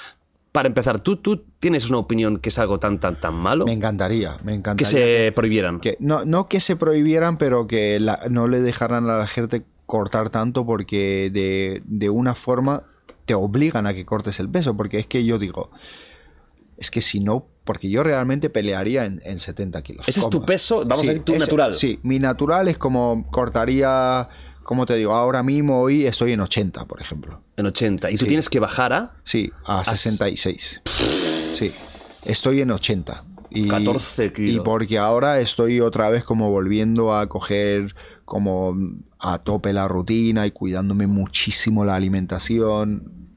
[0.51, 3.65] Para empezar, ¿tú, ¿tú tienes una opinión que es algo tan, tan, tan malo?
[3.65, 4.91] Me encantaría, me que encantaría.
[4.91, 5.79] se prohibieran.
[5.79, 9.63] que- no, no que se prohibieran, pero que la- no le dejaran a la gente
[9.87, 12.83] cortar tanto porque de, de una forma
[13.25, 14.77] te obligan a que cortes el peso.
[14.77, 15.71] Porque es que yo digo,
[16.77, 20.07] es que si no, porque yo realmente pelearía en, en 70 kilos.
[20.07, 21.73] Ese es tu peso, vamos a decir, tu ese- natural.
[21.73, 24.27] Sí, mi natural es como cortaría,
[24.63, 27.41] como te digo, ahora mismo hoy estoy en 80, por ejemplo.
[27.57, 28.09] En 80.
[28.09, 28.27] Y tú Sí.
[28.29, 30.81] tienes que bajar a Sí, a 66.
[31.53, 31.71] Sí,
[32.25, 33.25] estoy en 80.
[33.53, 34.55] Y, 14 kilos.
[34.55, 37.93] Y porque ahora estoy otra vez como volviendo a coger
[38.23, 38.73] como
[39.19, 43.30] a tope la rutina y cuidándome muchísimo la alimentación.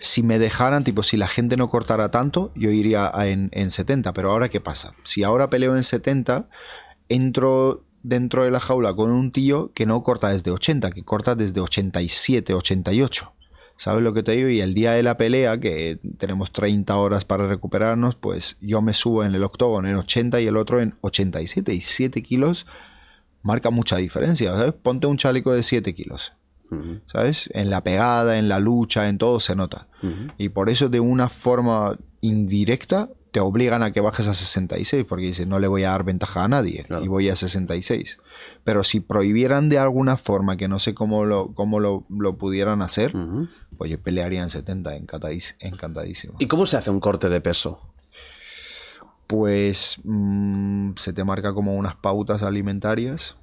[0.00, 4.12] Si me dejaran, tipo, si la gente no cortara tanto, yo iría en, en 70.
[4.12, 4.94] Pero ahora, ¿qué pasa?
[5.04, 6.48] Si ahora peleo en 70,
[7.08, 11.34] entro dentro de la jaula con un tío que no corta desde 80, que corta
[11.34, 13.34] desde 87, 88.
[13.76, 14.48] ¿Sabes lo que te digo?
[14.48, 18.92] Y el día de la pelea, que tenemos 30 horas para recuperarnos, pues yo me
[18.92, 21.72] subo en el octógono en 80 y el otro en 87.
[21.72, 22.66] Y 7 kilos
[23.42, 24.74] marca mucha diferencia, ¿sabes?
[24.74, 26.32] Ponte un chaleco de 7 kilos.
[27.12, 27.48] ¿Sabes?
[27.54, 29.88] En la pegada, en la lucha, en todo se nota.
[30.36, 35.26] Y por eso de una forma indirecta te obligan a que bajes a 66, porque
[35.26, 37.04] dices, no le voy a dar ventaja a nadie Claro.
[37.04, 38.18] y voy a 66.
[38.64, 42.80] Pero si prohibieran de alguna forma, que no sé cómo lo, cómo lo, lo pudieran
[42.80, 43.48] hacer, Ujú.
[43.76, 46.34] pues yo pelearía en 70, encantadís- encantadísimo.
[46.38, 47.80] ¿Y cómo se hace un corte de peso?
[49.26, 53.36] Pues mm, se te marca como unas pautas alimentarias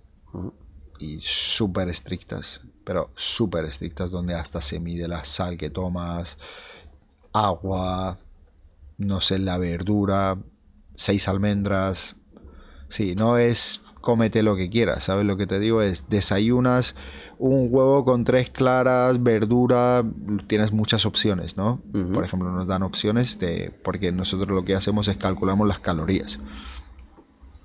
[0.97, 6.37] y súper estrictas, pero súper estrictas, donde hasta se mide la sal que tomas,
[7.33, 8.17] agua,
[8.97, 10.37] no sé, la verdura,
[10.95, 12.15] seis almendras.
[12.87, 15.81] Sí, no es cómete lo que quieras, ¿sabes lo que te digo?
[15.81, 16.95] Es desayunas
[17.37, 20.03] un huevo con tres claras, verdura,
[20.47, 21.81] tienes muchas opciones, ¿no?
[22.13, 26.39] Por ejemplo, nos dan opciones de, porque nosotros lo que hacemos es calculamos las calorías.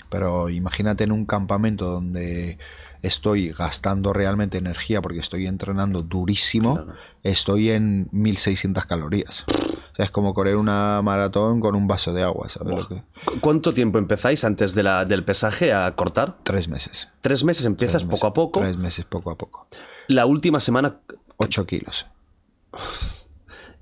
[0.08, 2.58] Pero imagínate en un campamento donde
[3.02, 6.94] estoy gastando realmente energía porque estoy entrenando durísimo, Claro.
[7.22, 9.44] estoy en 1600 calorías.
[9.48, 13.02] O sea, es como correr una maratón con un vaso de agua, ¿sabes lo que?
[13.24, 16.36] ¿Cu- ¿Cuánto tiempo empezáis antes de la- del pesaje a cortar?
[16.42, 17.08] Tres meses.
[17.22, 18.60] Tres meses empiezas Tres poco a poco.
[18.60, 19.66] Tres meses poco a poco.
[20.08, 20.96] La última semana.
[21.36, 22.06] Ocho kilos.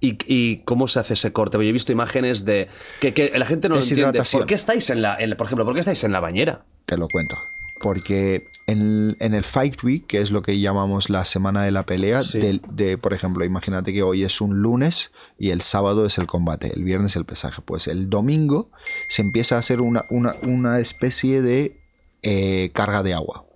[0.00, 1.58] ¿Y, y cómo se hace ese corte?
[1.58, 2.68] Yo he visto imágenes de.
[3.00, 4.22] Que, que la gente no lo entiende.
[4.30, 5.16] ¿Por qué estáis en la.
[5.18, 6.64] en- por ejemplo, ¿por qué estáis en la bañera?
[6.84, 7.36] Te lo cuento.
[7.80, 11.84] Porque en, en el Fight Week, que es lo que llamamos la semana de la
[11.84, 12.60] pelea, Sí.
[12.70, 16.72] de, por ejemplo, imagínate que hoy es un lunes y el sábado es el combate,
[16.74, 17.62] el viernes el pesaje.
[17.62, 18.70] Pues el domingo
[19.08, 21.80] se empieza a hacer una, una, una especie de
[22.22, 23.46] eh, carga de agua.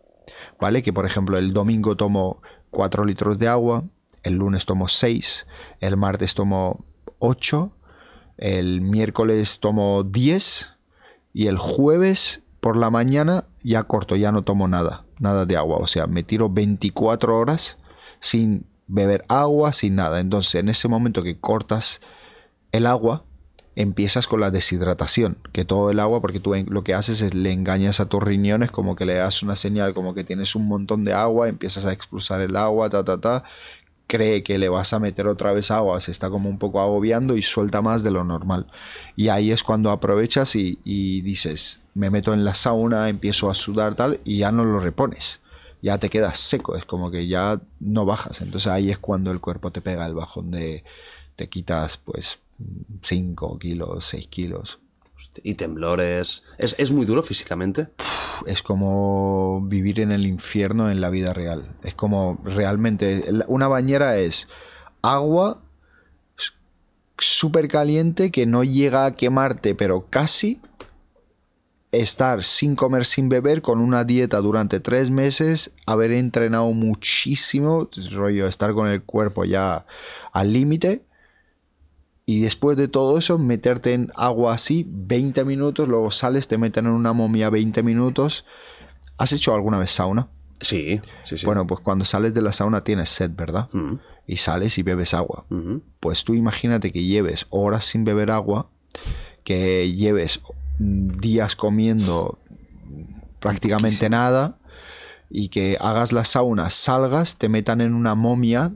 [0.61, 0.83] ¿Vale?
[0.83, 2.41] Que por ejemplo el domingo tomo
[2.71, 3.85] 4 litros de agua,
[4.23, 5.47] el lunes tomo 6,
[5.81, 6.85] el martes tomo
[7.19, 7.73] 8,
[8.39, 10.69] el miércoles tomo 10
[11.35, 15.79] y el jueves por la mañana ya corto, ya no tomo nada, nada de agua.
[15.79, 17.77] O sea, me tiro 24 horas
[18.21, 20.21] sin beber agua, sin nada.
[20.21, 22.01] Entonces, en ese momento que cortas
[22.71, 23.25] el agua,
[23.75, 27.51] empiezas con la deshidratación, que todo el agua, porque tú lo que haces es le
[27.51, 31.05] engañas a tus riñones, como que le das una señal, como que tienes un montón
[31.05, 33.43] de agua, empiezas a expulsar el agua, ta, ta, ta,
[34.07, 37.37] cree que le vas a meter otra vez agua, se está como un poco agobiando
[37.37, 38.67] y suelta más de lo normal.
[39.17, 43.55] Y ahí es cuando aprovechas y, y dices, me meto en la sauna, empiezo a
[43.55, 45.41] sudar tal, y ya no lo repones.
[45.83, 48.41] Ya te quedas seco, es como que ya no bajas.
[48.41, 50.85] Entonces ahí es cuando el cuerpo te pega el bajón de
[51.37, 52.39] te quitas pues
[53.03, 54.79] 5 kilos, 6 kilos.
[55.43, 56.45] Y temblores.
[56.59, 57.89] ¿Es, es muy duro físicamente?
[58.47, 61.77] Es como vivir en el infierno en la vida real.
[61.83, 63.25] Es como realmente.
[63.47, 64.49] Una bañera es
[65.03, 65.63] agua
[67.19, 70.61] súper caliente que no llega a quemarte, pero casi.
[71.93, 78.47] Estar sin comer, sin beber, con una dieta durante tres meses, haber entrenado muchísimo, rollo,
[78.47, 79.85] estar con el cuerpo ya
[80.33, 81.05] al límite
[82.25, 86.87] y después de todo eso meterte en agua así 20 minutos, luego sales, te meten
[86.87, 88.45] en una momia 20 minutos.
[89.19, 90.29] ¿Has hecho alguna vez sauna?
[90.61, 91.45] Sí, sí, sí.
[91.47, 93.69] Bueno, pues cuando sales de la sauna tienes sed, ¿verdad?
[93.73, 93.95] Mm.
[94.27, 95.47] Y sales y bebes agua.
[95.99, 98.71] Pues tú imagínate que lleves horas sin beber agua,
[99.43, 100.41] que lleves
[100.79, 102.39] días comiendo
[103.41, 104.59] prácticamente nada
[105.29, 108.73] y que hagas la sauna, salgas, te metan en una momia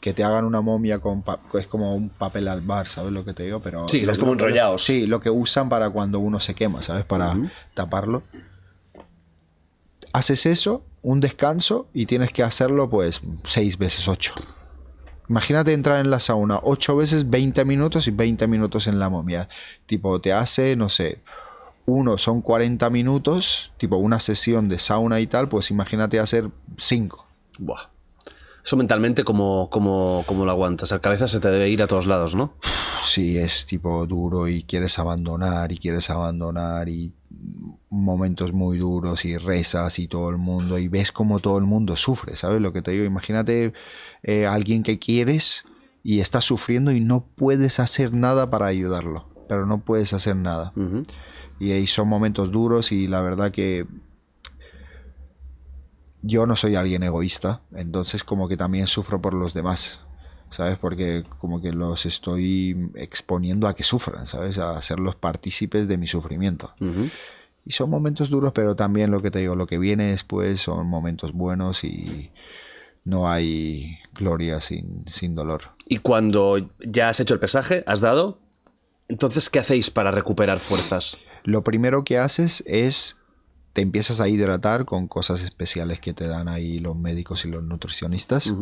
[0.00, 3.34] que te hagan una momia con es como un papel al bar, ¿sabes lo que
[3.34, 3.60] te digo?
[3.60, 4.78] Pero sí, estás como enrollado.
[4.78, 7.04] Sí, lo que usan para cuando uno se quema, ¿sabes?
[7.04, 7.36] Para
[7.74, 8.22] taparlo.
[10.12, 14.34] Haces eso, un descanso y tienes que hacerlo pues seis veces ocho.
[15.28, 19.48] Imagínate entrar en la sauna ocho veces 20 minutos y 20 minutos en la momia.
[19.84, 21.20] Tipo, te hace, no sé,
[21.84, 27.26] uno son 40 minutos, tipo una sesión de sauna y tal, pues imagínate hacer cinco.
[27.58, 27.97] Buah.
[28.68, 30.90] Eso mentalmente, como como lo aguantas?
[30.90, 32.52] La cabeza se te debe ir a todos lados, ¿no?
[33.02, 37.14] Sí, es tipo duro y quieres abandonar y quieres abandonar y
[37.88, 41.96] momentos muy duros y rezas y todo el mundo y ves como todo el mundo
[41.96, 43.06] sufre, ¿sabes lo que te digo?
[43.06, 43.72] Imagínate
[44.22, 45.64] eh, alguien que quieres
[46.02, 50.74] y está sufriendo y no puedes hacer nada para ayudarlo, pero no puedes hacer nada.
[51.58, 53.86] Y ahí son momentos duros y la verdad que
[56.28, 60.00] yo no soy alguien egoísta, entonces como que también sufro por los demás,
[60.50, 60.76] ¿sabes?
[60.76, 64.58] Porque como que los estoy exponiendo a que sufran, ¿sabes?
[64.58, 66.74] A hacerlos partícipes de mi sufrimiento.
[67.64, 70.86] Y son momentos duros, pero también lo que te digo, lo que viene después son
[70.86, 72.30] momentos buenos y
[73.04, 75.62] no hay gloria sin, sin dolor.
[75.86, 78.38] Y cuando ya has hecho el pesaje, has dado,
[79.08, 81.16] entonces, ¿qué hacéis para recuperar fuerzas?
[81.44, 83.16] Lo primero que haces es
[83.72, 87.62] te empiezas a hidratar con cosas especiales que te dan ahí los médicos y los
[87.62, 88.52] nutricionistas.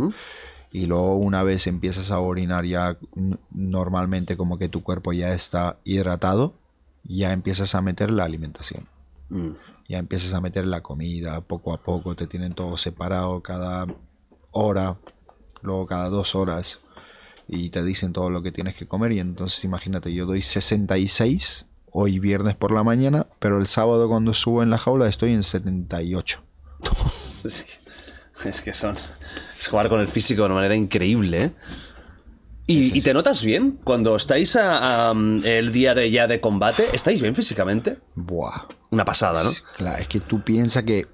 [0.73, 2.99] Y luego una vez empiezas a orinar ya
[3.51, 6.55] normalmente como que tu cuerpo ya está hidratado,
[7.05, 8.87] ya empiezas a meter la alimentación.
[9.31, 9.51] Mm.
[9.89, 13.87] Ya empiezas a meter la comida poco a poco, te tienen todo separado cada
[14.51, 14.97] hora,
[15.63, 16.81] luego cada dos horas
[17.49, 21.67] y te dicen todo lo que tienes que comer y entonces imagínate, yo doy 66
[21.99, 25.43] hoy viernes por la mañana, pero el sábado cuando subo en la jaula estoy en
[25.43, 26.43] 78.
[28.45, 28.97] es que son.
[29.59, 31.53] Es jugar con el físico de una manera increíble, ¿eh?
[32.69, 33.79] ¿Y, te notas bien?
[33.85, 37.99] Cuando estáis a, el día de ya de combate, ¿estáis bien físicamente?
[38.17, 38.67] Buah.
[38.91, 39.53] Una pasada, ¿no?
[39.77, 41.07] Claro, es que tú piensas que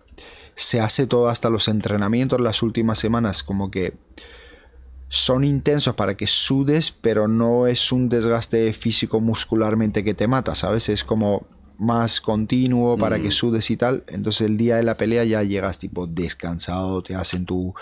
[0.54, 3.92] se hace todo hasta los entrenamientos las últimas semanas, como que
[5.12, 10.54] son intensos para que sudes, pero no es un desgaste físico muscularmente que te mata,
[10.54, 10.88] ¿sabes?
[10.88, 13.32] Es como más continuo para que mm.
[13.32, 14.04] sudes y tal.
[14.06, 17.74] Entonces el día de la pelea ya llegas tipo descansado, te hacen tu,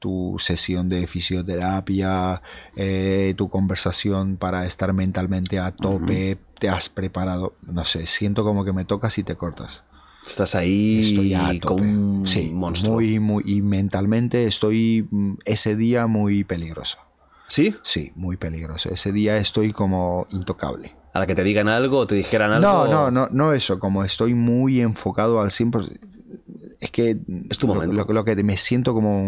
[0.00, 2.42] tu sesión de fisioterapia,
[2.74, 8.64] eh, tu conversación para estar mentalmente a tope, te has preparado, no sé, siento como
[8.64, 9.84] que me tocas y te cortas.
[10.26, 11.82] Estás ahí estoy a tope.
[11.82, 12.94] un sí, monstruo.
[12.94, 16.98] Muy, muy, y mentalmente estoy mm, ese día muy peligroso.
[17.48, 17.74] ¿Sí?
[17.82, 18.88] Sí, muy peligroso.
[18.90, 20.94] Ese día estoy como intocable.
[21.12, 22.66] A la que te digan algo o te dijeran algo.
[22.66, 25.98] No, no, no, no eso, como estoy muy enfocado al 100%.
[26.80, 27.18] Es que
[27.50, 28.04] es tu momento.
[28.12, 29.22] Lo, que me siento como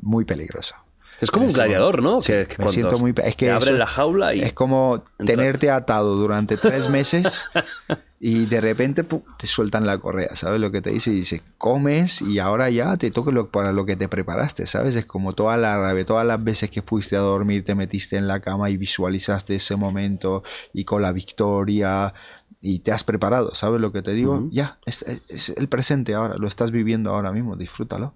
[0.00, 0.74] muy peligroso.
[1.20, 2.20] Es como un gladiador, ¿no?
[2.20, 3.14] que, me siento muy.
[3.24, 4.42] Es que te abren la jaula y.
[4.42, 7.46] Es como tenerte atado durante tres meses
[8.18, 11.10] Y de repente te sueltan la correa, ¿sabes lo que te dice?
[11.10, 14.96] Y dice, comes y ahora ya te toca lo, para lo que te preparaste, ¿sabes?
[14.96, 18.26] Es como toda la rabia, todas las veces que fuiste a dormir, te metiste en
[18.26, 22.14] la cama y visualizaste ese momento y con la victoria
[22.62, 24.48] y te has preparado, ¿sabes lo que te digo?
[24.50, 28.14] Ya, es, es el presente ahora, lo estás viviendo ahora mismo, disfrútalo.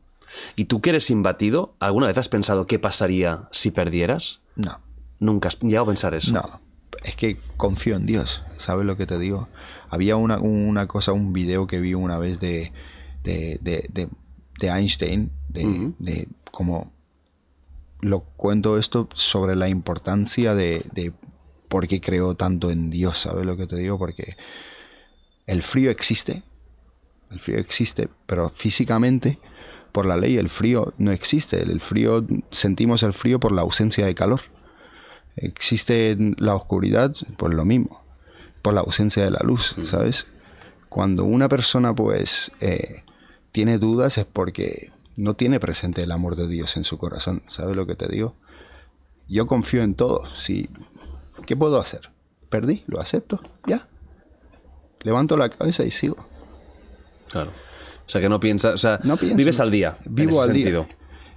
[0.56, 4.40] ¿Y tú que eres imbatido, alguna vez has pensado qué pasaría si perdieras?
[4.56, 4.80] No,
[5.20, 6.32] Nunca has llegado a pensar eso.
[6.32, 6.60] No,
[7.04, 9.48] es que confío en Dios, ¿sabes lo que te digo?
[9.88, 12.72] Había una, una cosa, un video que vi una vez de,
[13.24, 14.08] de, de, de-
[14.58, 16.92] de Einstein, de, de cómo
[18.00, 21.12] lo cuento esto sobre la importancia de, de
[21.68, 23.98] por qué creo tanto en Dios, ¿sabes lo que te digo?
[23.98, 24.36] Porque
[25.46, 26.42] el frío existe,
[27.30, 29.38] el frío existe, pero físicamente,
[29.92, 31.62] por la ley, el frío no existe.
[31.62, 34.40] El frío, sentimos el frío por la ausencia de calor.
[35.36, 38.02] Existe la oscuridad, pues lo mismo,
[38.62, 40.26] por la ausencia de la luz, ¿sabes?
[40.88, 43.02] Cuando una persona, pues, eh,
[43.52, 47.76] tiene dudas es porque no tiene presente el amor de Dios en su corazón, ¿sabes
[47.76, 48.34] lo que te digo?
[49.28, 50.24] Yo confío en todo.
[50.34, 50.68] Si,
[51.46, 52.10] ¿Qué puedo hacer?
[52.48, 53.88] Perdí, lo acepto, ya.
[55.02, 56.16] Levanto la cabeza y sigo.
[57.30, 57.50] Claro.
[58.06, 58.74] O sea, que no piensas.
[58.74, 59.36] O sea, No pienso.
[59.36, 59.96] vives al día.
[60.04, 60.84] en Vivo ese al sentido.
[60.84, 60.96] día.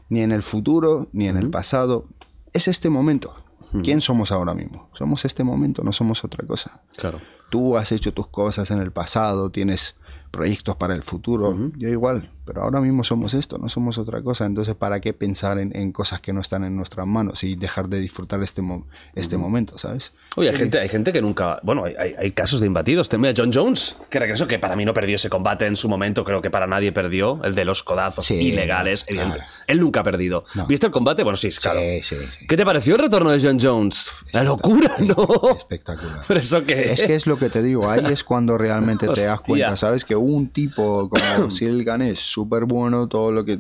[0.10, 2.08] Ni en el futuro, ni en el pasado.
[2.52, 3.36] Es este momento.
[3.82, 4.90] ¿Quién somos ahora mismo?
[4.94, 6.82] Somos este momento, no somos otra cosa.
[6.96, 7.20] Claro.
[7.50, 9.96] Tú has hecho tus cosas en el pasado, tienes
[10.32, 11.56] proyectos para el futuro.
[11.78, 14.46] Yo igual, pero ahora mismo somos esto, no somos otra cosa.
[14.46, 17.88] Entonces, ¿para qué pensar en, en cosas que no están en nuestras manos y dejar
[17.90, 20.12] de disfrutar este, mo- este momento, ¿sabes?
[20.36, 21.60] Oye, hay gente, hay gente que nunca.
[21.64, 23.10] Bueno, hay, hay- hay casos de imbatidos.
[23.18, 26.24] Mira, John Jones, que regresó, que para mí no perdió ese combate en su momento,
[26.26, 29.04] creo que para nadie perdió, el de los codazos Sí, ilegales.
[29.06, 29.42] claro.
[29.68, 30.46] Él nunca ha perdido.
[30.68, 31.24] ¿Viste el combate?
[31.24, 31.80] Bueno, sí, claro.
[32.02, 32.16] Sí.
[32.48, 34.12] ¿Qué te pareció el retorno de John Jones?
[34.34, 35.52] La locura, ¿no?
[35.58, 36.22] Espectacular.
[36.28, 36.92] Pero eso que.
[36.92, 40.04] Es que es lo que te digo, ahí es cuando realmente te das cuenta, ¿sabes?
[40.06, 43.60] Que un tipo como Cyril Gané es súper bueno, todo lo que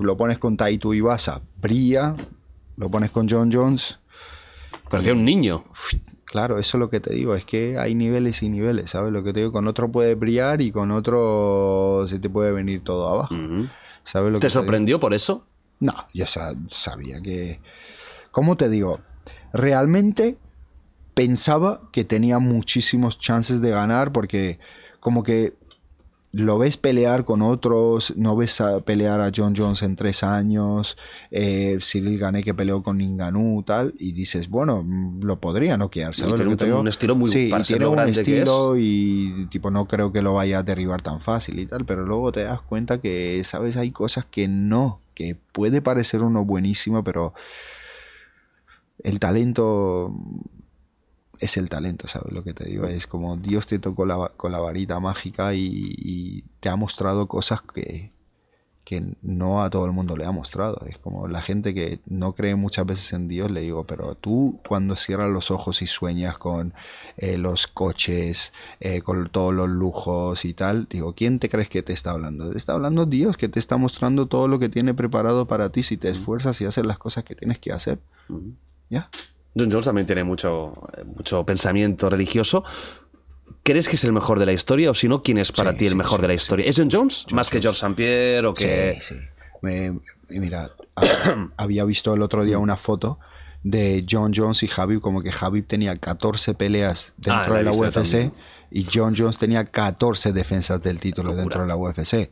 [0.00, 2.14] lo pones con Taito Ibasa, brilla,
[2.76, 3.98] lo pones con John Jones,
[4.88, 5.64] Parecía un niño.
[6.24, 9.12] claro, eso es lo que te digo, es que hay niveles y niveles, ¿sabes?
[9.12, 12.82] Lo que te digo, con otro puedes brillar y con otro se te puede venir
[12.84, 13.34] todo abajo.
[14.04, 14.60] ¿Sabes lo que ¿Te te digo?
[14.60, 15.46] sorprendió por eso?
[15.80, 17.60] No, yo sa- sabía que...
[18.30, 19.00] ¿Cómo te digo?
[19.52, 20.36] Realmente
[21.14, 24.58] pensaba que tenía muchísimos chances de ganar porque
[25.00, 25.54] como que
[26.36, 30.96] lo ves pelear con otros, no ves a pelear a John Jones en tres años,
[31.30, 36.14] eh, Cyril Gané que peleó con Ngannou tal, y dices, bueno, mm, lo podría noquear,
[36.16, 36.34] ¿sabes?
[36.34, 36.80] tiene lo un- que digo?
[36.80, 40.34] un estilo muy- sí, para y tiene un estilo y tipo no creo que lo
[40.34, 43.76] vaya a derribar tan fácil y tal, pero luego te das cuenta que, ¿sabes?
[43.76, 47.32] Hay cosas que no, que puede parecer uno buenísimo, pero
[49.02, 50.12] el talento
[51.44, 52.86] es el talento, ¿sabes lo que te digo?
[52.86, 57.28] Es como Dios te tocó la, con la varita mágica y, y te ha mostrado
[57.28, 58.10] cosas que,
[58.84, 60.82] que no a todo el mundo le ha mostrado.
[60.86, 64.60] Es como la gente que no cree muchas veces en Dios, le digo, pero tú
[64.68, 66.74] cuando cierras los ojos y sueñas con
[67.16, 71.82] eh, los coches, eh, con todos los lujos y tal, digo, ¿quién te crees que
[71.82, 72.50] te está hablando?
[72.50, 75.82] Te está hablando Dios, que te está mostrando todo lo que tiene preparado para ti
[75.82, 77.98] si te esfuerzas y haces las cosas que tienes que hacer.
[78.90, 79.08] ¿Ya?
[79.56, 82.64] John Jones también tiene mucho, eh, mucho pensamiento religioso.
[83.62, 85.78] ¿Crees que es el mejor de la historia o si no, quién es para Sí,
[85.78, 86.66] ti el sí, mejor sí, de la historia?
[86.68, 87.26] ¿Es John Jones?
[87.32, 87.94] ¿Más que George St.
[87.94, 88.98] Pierre o que...?
[89.00, 89.20] Sí, sí.
[89.62, 89.98] Me-
[90.28, 93.18] mira, ha- había visto el otro día una foto
[93.62, 97.70] de John Jones y Javib, como que Javib tenía 14 peleas Ah, dentro de la
[97.72, 98.32] UFC también.
[98.70, 102.30] y John Jones tenía 14 defensas del título dentro de la UFC.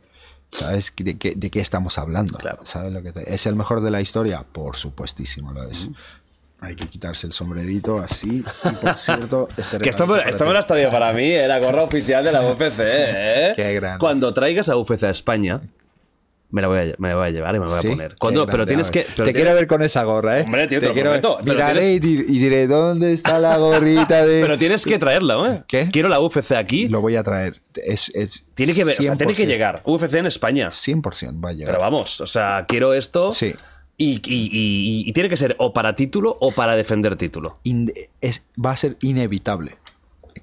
[0.51, 2.37] ¿Sabes de qué, de qué estamos hablando?
[2.37, 2.59] Claro.
[2.63, 4.43] ¿Sabes lo que te- ¿Es el mejor de la historia?
[4.43, 5.89] Por supuestísimo lo es.
[6.63, 8.43] Hay que quitarse el sombrerito así.
[8.63, 11.47] Y por cierto, este Que esto, me- esto me lo has traído para mí, ¿eh?
[11.47, 12.73] la gorra oficial de la UFC.
[12.79, 13.51] ¿eh?
[13.55, 13.99] Qué grande.
[13.99, 15.59] Cuando traigas a UFC a España,
[16.51, 17.91] me la voy a, me la voy a llevar y me la voy Sí, a
[17.91, 18.15] poner.
[18.19, 18.99] Cuando, pero tienes que.
[18.99, 19.07] ver.
[19.07, 20.43] pero te tienes- quiero ver con esa gorra, ¿eh?
[20.43, 23.39] Hombre, tío, te lo quiero prometo, pero Miraré tienes- y, dir- y diré, ¿dónde está
[23.39, 24.41] la gorrita de...?
[24.41, 25.63] Pero tienes que traerla, ¿eh?
[25.67, 25.89] ¿Qué?
[25.91, 26.87] Quiero la UFC aquí.
[26.87, 27.59] Lo voy a traer.
[27.75, 29.47] Es, es Tiene que, ver, o sea, tiene que 100%.
[29.47, 29.81] llegar.
[29.83, 30.67] UFC en España.
[30.69, 31.73] 100% va a llegar.
[31.73, 33.33] Pero vamos, o sea, quiero esto.
[33.33, 33.55] Sí.
[34.03, 37.59] Y, y- y- y tiene que ser o para título o para defender título.
[37.63, 39.77] In- es, va a ser inevitable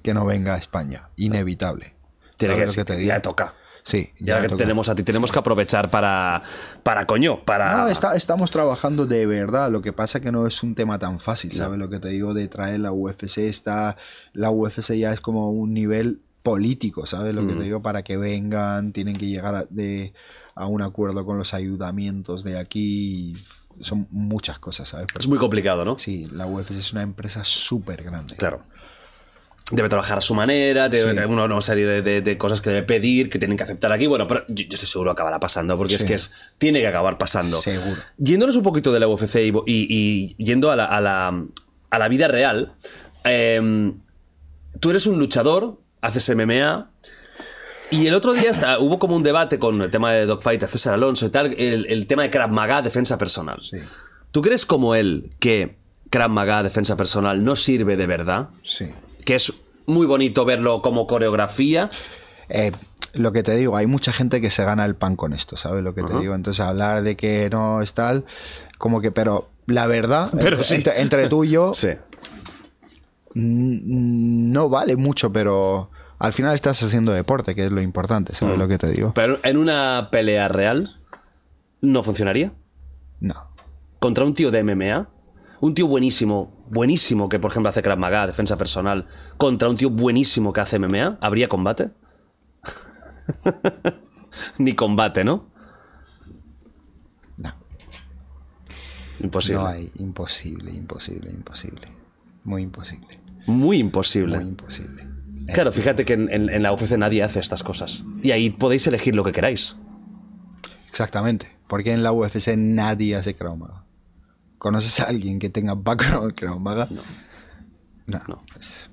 [0.03, 1.09] que no venga a España.
[1.17, 1.93] Inevitable.
[2.37, 3.53] Tiene que, ¿Sabes lo que te ya toca.
[3.83, 4.57] Sí, Ya, que te toca.
[4.63, 6.43] tenemos a ti, tenemos que aprovechar para,
[6.83, 7.75] para coño, para...
[7.77, 9.71] No, está- estamos trabajando de verdad.
[9.71, 12.33] Lo que pasa que no es un tema tan fácil, ¿sabes lo que te digo?
[12.35, 13.39] De traer la UFC.
[13.39, 13.97] Está,
[14.33, 17.81] la UFC ya es como un nivel político, ¿sabes lo que te digo?
[17.83, 20.13] Para que vengan, tienen que llegar a, de,
[20.55, 23.35] a un acuerdo con los ayuntamientos de aquí.
[23.79, 25.07] Son muchas cosas, ¿sabes?
[25.17, 25.97] Es muy complicado, ¿no?
[25.97, 28.35] Sí, la UFC es una empresa súper grande.
[28.35, 28.63] Claro.
[29.71, 32.69] debe trabajar a su manera, debe tener una, una serie de, de- de cosas que
[32.69, 34.05] debe pedir, que tienen que aceptar aquí.
[34.07, 36.87] Bueno, pero yo, yo estoy seguro que acabará pasando, porque es que es, tiene que
[36.87, 37.57] acabar pasando.
[37.61, 37.95] Seguro.
[38.17, 41.45] Yéndonos un poquito de la UFC y, y- y yendo a la, a la-
[41.89, 42.73] a la vida real,
[43.23, 43.93] em,
[44.81, 46.90] tú eres un luchador, haces MMA.
[47.91, 50.93] Y el otro día hasta hubo como un debate con el tema de Dogfight, César
[50.95, 53.59] Alonso y tal, el, el tema de Krav Maga, defensa personal.
[53.61, 53.77] Sí.
[54.31, 55.75] ¿Tú crees como él que
[56.09, 58.49] Krav Maga, defensa personal, no sirve de verdad?
[58.63, 58.89] Sí.
[59.25, 59.53] que es
[59.85, 61.89] muy bonito verlo como coreografía.
[62.49, 62.71] Eh,
[63.13, 65.83] lo que te digo, hay mucha gente que se gana el pan con esto, ¿sabes
[65.83, 66.33] lo que te digo?
[66.33, 68.23] Entonces hablar de que no es tal,
[68.77, 70.75] como que, pero la verdad, Pero entre, sí.
[70.75, 71.89] entre- entre tú y yo, Sí.
[73.35, 75.89] no vale mucho, pero
[76.21, 79.11] al final estás haciendo deporte, que es lo importante, ¿sabes lo que te digo?
[79.15, 80.99] Pero en una pelea real
[81.81, 82.53] no funcionaría.
[83.19, 83.49] No.
[83.99, 85.09] Contra un tío de MMA,
[85.61, 89.07] un tío buenísimo, buenísimo que por ejemplo hace Krav Maga, defensa personal,
[89.37, 91.89] contra un tío buenísimo que hace MMA, ¿habría combate?
[94.59, 95.47] Ni combate, ¿no?
[97.37, 97.49] No.
[99.19, 99.59] Imposible.
[99.59, 101.87] No hay, imposible, imposible, imposible.
[102.43, 103.19] Muy imposible.
[103.47, 104.37] Muy imposible.
[104.37, 105.10] Muy imposible.
[105.53, 108.03] Claro, fíjate que en, en- en la UFC nadie hace estas cosas.
[108.23, 109.75] Y ahí podéis elegir lo que queráis.
[110.89, 111.57] Exactamente.
[111.67, 113.83] Porque en la UFC nadie hace Krav Maga.
[114.57, 116.87] ¿Conoces a alguien que tenga background Krav Maga?
[116.89, 117.01] No.
[118.27, 118.43] No.
[118.53, 118.89] pues,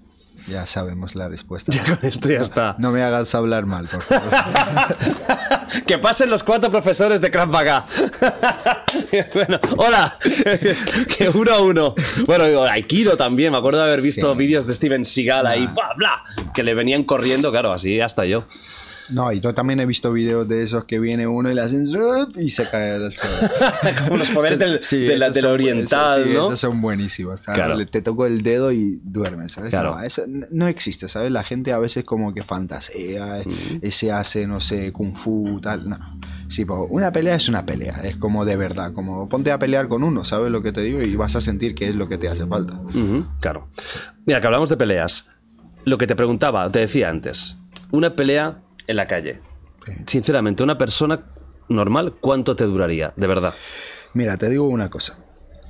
[0.47, 1.73] ya sabemos la respuesta.
[1.77, 2.77] Ya con esto ya está.
[2.79, 4.31] No me hagas hablar mal, por favor.
[5.87, 7.85] Que pasen los cuatro profesores de Krav Maga.
[9.35, 10.17] bueno, hola.
[11.17, 11.95] que uno a uno.
[12.27, 13.53] Bueno, digo, Aikido también.
[13.53, 14.39] Me acuerdo de haber visto Sí.
[14.39, 16.25] vídeos de Steven Seagal ahí, bla, bla,
[16.55, 18.45] que le venían corriendo, claro, así hasta yo.
[19.11, 21.85] No, y yo también he visto videos de esos que viene uno y le hacen
[22.37, 23.37] y se cae del suelo.
[24.05, 26.47] Como los poderes del, Sí, de la- del son- oriental, sí, ¿no?
[26.47, 27.43] Esos son buenísimos.
[27.43, 27.87] Claro.
[27.87, 29.71] Te toco el dedo y duermes, ¿sabes?
[29.71, 29.97] Claro.
[29.97, 31.31] No, eso n- no existe, ¿sabes?
[31.31, 33.41] La gente a veces como que fantasea,
[33.83, 35.89] eh, se hace, no sé, kung fu, tal.
[35.89, 35.99] No.
[36.49, 39.89] Sí, pues, una pelea es una pelea, es como de verdad, como ponte a pelear
[39.89, 41.03] con uno, ¿sabes lo que te digo?
[41.03, 42.81] Y vas a sentir que es lo que te hace falta.
[43.41, 43.69] Claro.
[44.27, 45.27] Mira, que hablamos de peleas.
[45.85, 47.57] Lo que te preguntaba, te decía antes.
[47.91, 48.59] Una pelea
[48.89, 49.41] en la calle.
[50.07, 51.27] Sinceramente, una persona
[51.69, 53.13] normal, ¿cuánto te duraría?
[53.17, 53.55] De verdad.
[54.15, 55.19] Mira, te digo una cosa.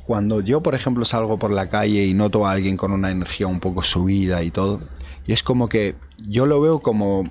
[0.07, 3.47] Cuando yo, por ejemplo, salgo por la calle y noto a alguien con una energía
[3.47, 4.81] un poco subida y todo,
[5.27, 7.25] y es como que yo lo veo como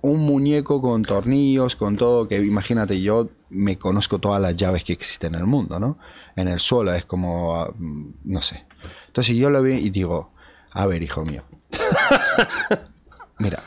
[0.00, 4.92] un muñeco con tornillos, con todo, que imagínate, yo me conozco todas las llaves que
[4.94, 5.98] existen en el mundo, ¿no?
[6.36, 8.64] En el suelo es como, ah, no sé.
[9.06, 10.32] Entonces yo lo veo y digo,
[10.72, 11.44] a ver, hijo mío,
[13.38, 13.62] mira,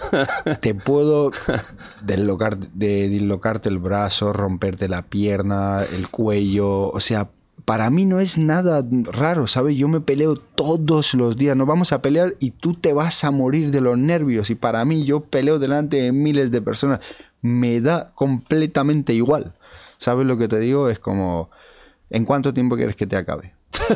[0.60, 1.30] te puedo
[2.02, 6.90] deslocar, de dislocarte el brazo, romperte la pierna, el cuello.
[6.90, 7.30] O sea,
[7.64, 9.76] para mí no es nada raro, ¿sabes?
[9.76, 11.56] Yo me peleo todos los días.
[11.56, 14.50] Nos vamos a pelear y tú te vas a morir de los nervios.
[14.50, 17.00] Y para mí, yo peleo delante de miles de personas.
[17.42, 19.54] Me da completamente igual.
[19.98, 20.88] ¿Sabes lo que te digo?
[20.90, 21.50] Es como,
[22.10, 23.54] ¿en cuánto tiempo quieres que te acabe?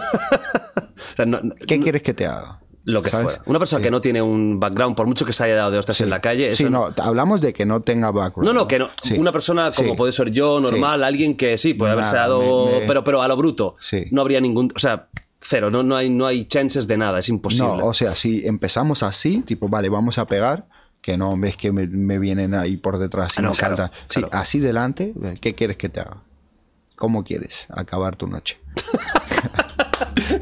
[1.12, 2.60] O sea, no- no- ¿Qué quieres que te haga?
[2.84, 3.24] Lo que ¿Sabes?
[3.36, 3.42] fuera.
[3.46, 3.84] Una persona Sí.
[3.84, 6.20] que no tiene un background, por mucho que se haya dado de hostias en la
[6.20, 6.54] calle.
[6.56, 8.46] Sí, no, hablamos de que no tenga background.
[8.46, 8.88] No, no, que no.
[9.02, 9.16] Sí.
[9.18, 9.96] Una persona como Sí.
[9.96, 12.66] puede ser yo, normal, alguien que sí, puede haberse dado.
[12.66, 13.76] me- me- Pero, pero a lo bruto.
[13.80, 14.06] Sí.
[14.10, 14.72] No habría ningún.
[14.74, 15.08] O sea,
[15.40, 15.70] cero.
[15.70, 17.18] No, no, hay, no hay chances de nada.
[17.18, 17.76] Es imposible.
[17.78, 20.66] No, o sea, si empezamos así, tipo, vale, vamos a pegar,
[21.02, 23.90] que no ves que me, me vienen ahí por detrás y Ah, no, me claro.
[24.08, 26.18] Sí, así delante, ¿qué quieres que te haga?
[26.96, 28.58] ¿Cómo quieres acabar tu noche?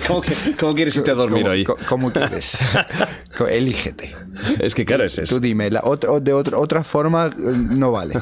[0.07, 1.65] ¿Cómo, que- cómo quieres irte a dormir ¿Cómo, hoy?
[1.89, 2.59] cómo quieres?
[3.51, 4.15] Elígete.
[4.61, 5.41] Es que claro, es Tú eso.
[5.41, 8.21] dime, la otra, de otra, otra forma eh, no vale.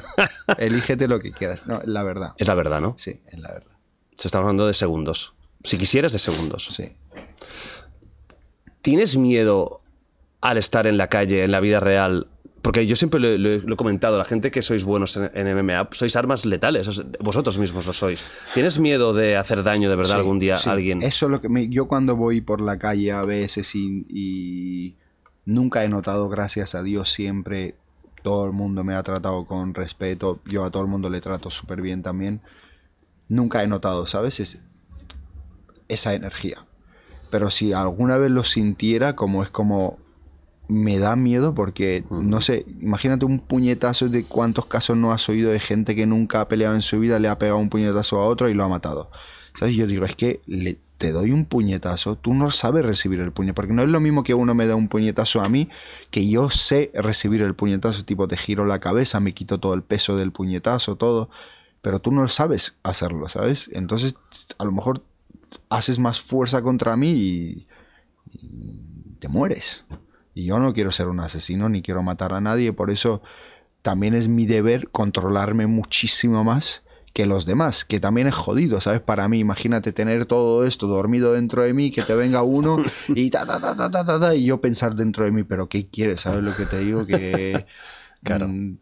[0.58, 1.66] Elígete lo que quieras.
[1.66, 2.32] No, la verdad.
[2.38, 2.94] Es la verdad, ¿no?
[2.98, 3.72] Sí, es la verdad.
[4.16, 5.34] Se está hablando de segundos.
[5.64, 6.66] Si quisieras, de segundos.
[6.74, 6.92] Sí.
[8.82, 9.78] ¿Tienes miedo
[10.40, 12.28] al estar en la calle, en la vida real?
[12.66, 15.16] Porque yo siempre lo, he- lo he- lo he comentado, la gente que sois buenos
[15.16, 18.24] en, en MMA, sois armas letales, os- vosotros mismos lo sois.
[18.54, 20.68] ¿Tienes miedo de hacer daño de verdad Sí, algún día sí.
[20.68, 21.00] a alguien?
[21.00, 24.96] Eso es lo que me- yo cuando voy por la calle a veces y, y
[25.44, 27.76] nunca he notado, gracias a Dios, siempre
[28.24, 30.40] todo el mundo me ha tratado con respeto.
[30.44, 32.40] Yo a todo el mundo le trato súper bien también.
[33.28, 34.40] Nunca he notado, ¿sabes?
[34.40, 34.58] Es-
[35.86, 36.66] esa energía.
[37.30, 39.98] Pero si alguna vez lo sintiera, como es como
[40.68, 45.50] me da miedo porque, no sé, imagínate un puñetazo de cuántos casos no has oído
[45.50, 48.26] de gente que nunca ha peleado en su vida, le ha pegado un puñetazo a
[48.26, 49.10] otro y lo ha matado.
[49.54, 49.74] ¿Sabes?
[49.74, 53.54] Yo digo, es que le, te doy un puñetazo, tú no sabes recibir el puñetazo,
[53.54, 55.68] porque no es lo mismo que uno me da un puñetazo a mí,
[56.10, 59.82] que yo sé recibir el puñetazo, tipo te giro la cabeza, me quito todo el
[59.82, 61.30] peso del puñetazo, todo,
[61.80, 63.70] pero tú no sabes hacerlo, ¿sabes?
[63.72, 64.16] Entonces,
[64.58, 65.02] a lo mejor
[65.68, 67.66] haces más fuerza contra mí y,
[68.32, 69.84] y te mueres.
[70.36, 73.22] Y yo no quiero ser un asesino ni quiero matar a nadie, por eso
[73.80, 76.82] también es mi deber controlarme muchísimo más
[77.14, 79.00] que los demás, que también es jodido, ¿sabes?
[79.00, 82.76] Para mí, imagínate tener todo esto dormido dentro de mí, que te venga uno
[83.08, 85.70] y ta, ta, ta, ta, ta, ta, ta, y yo pensar dentro de mí, pero
[85.70, 86.20] ¿qué quieres?
[86.20, 87.06] ¿Sabes lo que te digo?
[87.06, 87.64] Que...
[88.22, 88.48] Claro.
[88.48, 88.78] mm,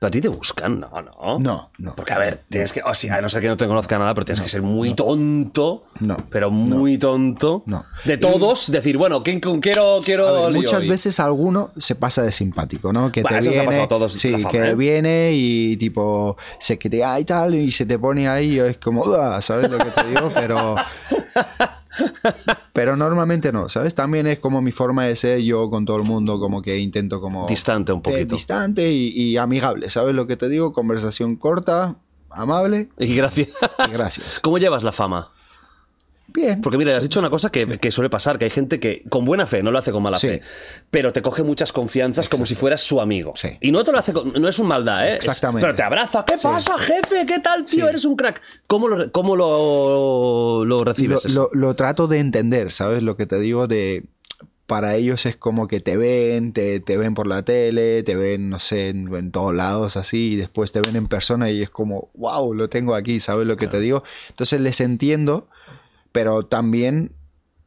[0.00, 1.38] Pero a ti te buscan, no, no.
[1.38, 1.94] No, no.
[1.94, 2.80] Porque, a ver, tienes que.
[2.82, 4.94] O sea, a no ser que no te conozca nada, pero tienes que ser muy
[4.94, 5.84] tonto.
[6.00, 6.16] No.
[6.30, 7.62] Pero muy tonto.
[7.66, 7.84] No.
[8.06, 10.88] De todos, decir, bueno, ¿quién, quiero, quiero ver, muchas hoy?
[10.88, 13.12] veces alguno se pasa de simpático, ¿no?
[13.12, 14.74] Que Bueno, te eso nos ha viene, pasado a todos, sí, fama, que ¿eh?
[14.74, 19.04] viene y tipo se crea y tal y se te pone ahí y es como,
[19.42, 20.32] ¿sabes lo que te digo?
[20.34, 20.76] Pero
[22.72, 23.94] pero normalmente no, ¿sabes?
[23.94, 27.20] También es como mi forma de ser yo con todo el mundo, como que intento
[27.20, 28.34] como Distante un eh, poquito.
[28.34, 30.72] distante y, y amigable, ¿sabes lo que te digo?
[30.72, 31.96] Conversación corta,
[32.30, 33.48] amable Y gracias.
[33.88, 34.40] y gracias.
[34.42, 35.32] ¿Cómo llevas la fama?
[36.32, 36.60] Bien.
[36.60, 39.24] Porque mira, has dicho una cosa que, que suele pasar, que hay gente que con
[39.24, 40.28] buena fe, no lo hace con mala Sí.
[40.28, 40.42] fe,
[40.90, 43.32] pero te coge muchas confianzas como si fueras su amigo.
[43.36, 43.48] Sí.
[43.60, 45.12] Y no te lo hace con- no es un maldad, ¿eh?
[45.12, 45.62] Es- Exactamente.
[45.66, 47.26] pero te abraza, ¿qué pasa, jefe?
[47.26, 47.88] ¿Qué tal, tío?
[47.88, 48.40] Eres un crack.
[48.66, 51.24] ¿Cómo lo, cómo lo, lo lo, recibes?
[51.24, 51.50] eso?
[51.52, 53.02] lo- lo trato de entender, ¿sabes?
[53.02, 54.04] Lo que te digo de...
[54.66, 58.50] Para ellos es como que te ven, te, te ven por la tele, te ven,
[58.50, 61.70] no sé, en, en todos lados así, y después te ven en persona y es
[61.70, 64.04] como, wow, lo tengo aquí, ¿sabes lo que te digo?
[64.28, 65.48] Entonces les entiendo,
[66.12, 67.12] pero también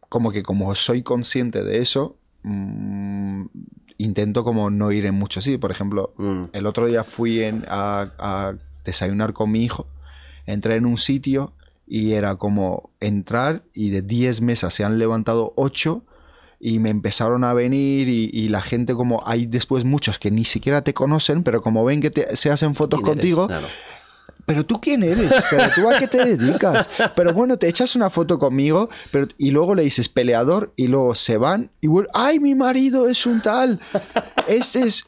[0.10, 3.46] como que como soy consciente de eso, mm,
[3.98, 5.60] intento como no ir en muchos sitios.
[5.62, 6.42] Por ejemplo, Mm.
[6.54, 8.54] el otro día fui en- a, a
[8.86, 9.88] desayunar con mi hijo,
[10.46, 11.54] entré en un sitio
[11.88, 16.04] y era como entrar y de 10 mesas se han levantado 8
[16.60, 20.46] y me empezaron a venir y, y la gente como hay después muchos que ni
[20.46, 23.68] siquiera te conocen, pero como ven que te- se hacen fotos contigo, Claro.
[24.46, 26.90] Pero tú quién eres, pero tú a qué te dedicas.
[27.16, 31.16] Pero bueno, te echas una foto conmigo pero, y luego le dices peleador y luego
[31.16, 33.80] se van y vuelven, ay, mi marido es un tal.
[34.48, 35.06] Este es...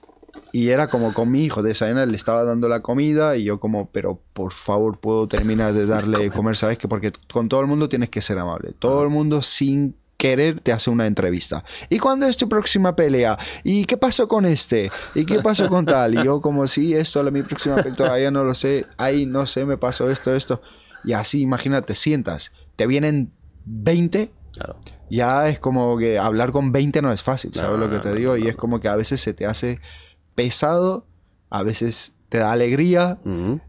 [0.51, 3.59] Y era como con mi hijo de desayunar, le estaba dando la comida y yo
[3.59, 6.77] como, pero por favor puedo terminar de darle de comer, ¿sabes?
[6.77, 8.73] Que porque con todo el mundo tienes que ser amable.
[8.79, 11.63] Todo el mundo sin querer te hace una entrevista.
[11.89, 13.37] ¿Y cuándo es tu próxima pelea?
[13.63, 14.89] ¿Y qué pasó con este?
[15.13, 16.13] ¿Y qué pasó con tal?
[16.15, 19.45] Y yo como, sí, esto, la, mi próxima pelea, ya no lo sé, ahí no
[19.45, 20.61] sé, me pasó esto, esto.
[21.03, 23.31] Y así, imagínate, sientas, te vienen
[23.65, 24.77] 20 Claro.
[25.09, 28.07] ya es como que hablar con 20 no es fácil, ¿sabes No, lo que te
[28.09, 28.31] no, digo?
[28.31, 29.81] no, y es como que a veces se te hace
[30.33, 31.05] pesado,
[31.49, 33.17] a veces te da alegría,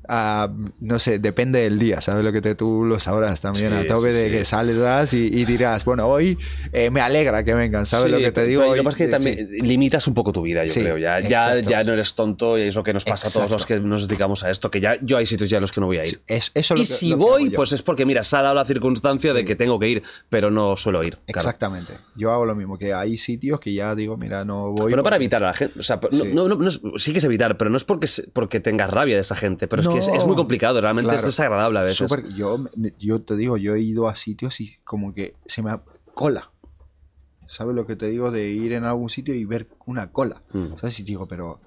[0.08, 3.72] ah, no sé, depende del día, ¿sabes lo que te, tú lo sabrás también?
[3.72, 4.30] Sí, a tope sí, de sí.
[4.32, 6.36] que sales y, y dirás, bueno, hoy
[6.72, 8.62] eh, me alegra que vengan, ¿sabes lo que te digo?
[8.64, 10.98] Hoy- Lo que pasa es que también limitas un poco tu vida, yo creo.
[10.98, 13.66] Ya, ya, ya no eres tonto y es lo que nos pasa a todos los
[13.66, 15.86] que nos dedicamos a esto, que ya yo hay sitios ya a los que no
[15.86, 16.20] voy a ir.
[16.26, 18.56] Es- eso y lo que- si lo voy, pues es porque, mira, se ha dado
[18.56, 21.18] la circunstancia de que tengo que ir, pero no suelo ir.
[21.18, 21.24] claro.
[21.28, 21.92] Exactamente.
[22.16, 24.86] Yo hago lo mismo, que hay sitios que ya digo, mira, no voy.
[24.86, 25.78] Pero no para porque- evitar a la gente.
[25.78, 26.30] O sea, no, Sí.
[26.34, 28.24] no- no- sí que es evitar, pero no es porque, se-
[28.56, 29.68] porque tengas rabia de esa gente.
[29.68, 31.26] Pero es que es, No, es muy complicado, realmente es claro.
[31.26, 31.98] desagradable a veces.
[32.08, 32.58] Súper- yo,
[32.98, 35.78] yo te digo, yo he ido a sitios y como que se me
[36.14, 36.50] cola.
[37.48, 38.30] ¿Sabes lo que te digo?
[38.30, 40.42] De ir en algún sitio y ver una cola.
[40.52, 40.76] Mm.
[40.80, 40.98] ¿Sabes?
[41.00, 41.60] Y digo, pero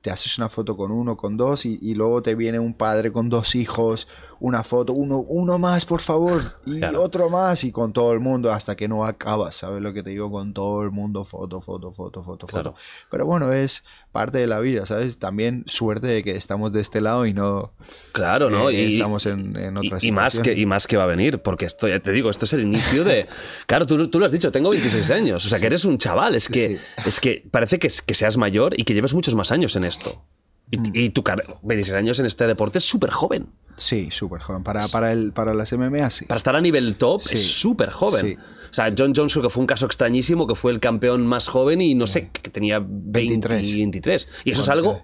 [0.00, 3.12] te haces una foto con uno, con dos, y, y luego te viene un padre
[3.12, 4.08] con dos hijos,
[4.40, 7.02] una foto, uno, uno más, por favor, y Claro.
[7.02, 10.10] otro más, y con todo el mundo, hasta que no acabas, ¿sabes lo que te
[10.10, 10.30] digo?
[10.30, 12.70] Con todo el mundo, foto, foto, foto, foto, Claro.
[12.72, 12.82] foto.
[13.10, 15.18] Pero bueno, es parte de la vida, ¿sabes?
[15.18, 17.72] También suerte de que estamos de este lado y no...
[18.12, 18.70] Claro, ¿no?
[18.70, 21.06] eh, y estamos en, en y, otra y más que, y más que va a
[21.06, 23.26] venir, porque esto, ya te digo, esto es el inicio de...
[23.66, 26.34] Claro, tú, tú lo has dicho, tengo 26 años, o sea que eres un chaval,
[26.34, 26.78] es que, Sí.
[27.06, 30.22] es que parece que, que seas mayor y que lleves muchos más años en esto.
[30.70, 30.82] Y, Mm.
[30.94, 33.48] y tu carrera, 26 años en este deporte es súper joven.
[33.76, 34.62] Sí, súper joven.
[34.62, 36.26] Para, para, el, para las MMA, sí.
[36.26, 37.34] Para estar a nivel top Sí.
[37.34, 38.26] es súper joven.
[38.26, 38.36] Sí.
[38.70, 41.48] O sea, John Jones creo que fue un caso extrañísimo, que fue el campeón más
[41.48, 43.74] joven y no sé, que tenía 20, 23.
[43.74, 44.28] 23.
[44.44, 45.02] Y eso es algo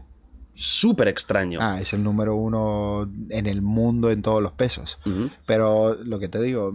[0.54, 1.58] súper extraño.
[1.60, 4.98] Ah, es el número uno en el mundo en todos los pesos.
[5.46, 6.72] Pero lo que te digo,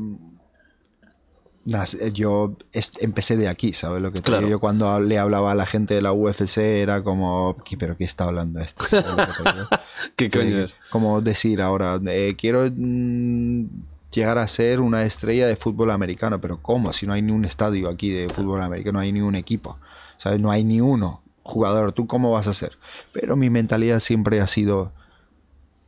[1.65, 2.55] nas- eh, yo
[2.99, 4.39] empecé de aquí, ¿sabes lo que te Claro.
[4.41, 4.49] digo?
[4.51, 8.03] Yo cuando le hablaba a la gente de la UFC era como, "¿Qué- ¿pero qué
[8.03, 8.83] está hablando esto?
[8.85, 9.67] ¿Sabes lo que te digo?
[10.15, 10.75] ¿Qué coño es?
[10.89, 13.65] Como decir ahora, eh, quiero mm,
[14.11, 16.91] llegar a ser una estrella de fútbol americano, pero ¿cómo?
[16.93, 19.77] Si no hay ni un estadio aquí de fútbol americano, no hay ni un equipo,
[20.17, 20.39] ¿sabes?
[20.39, 22.73] No hay ni uno jugador, ¿tú cómo vas a hacer?
[23.13, 24.91] Pero mi mentalidad siempre ha sido,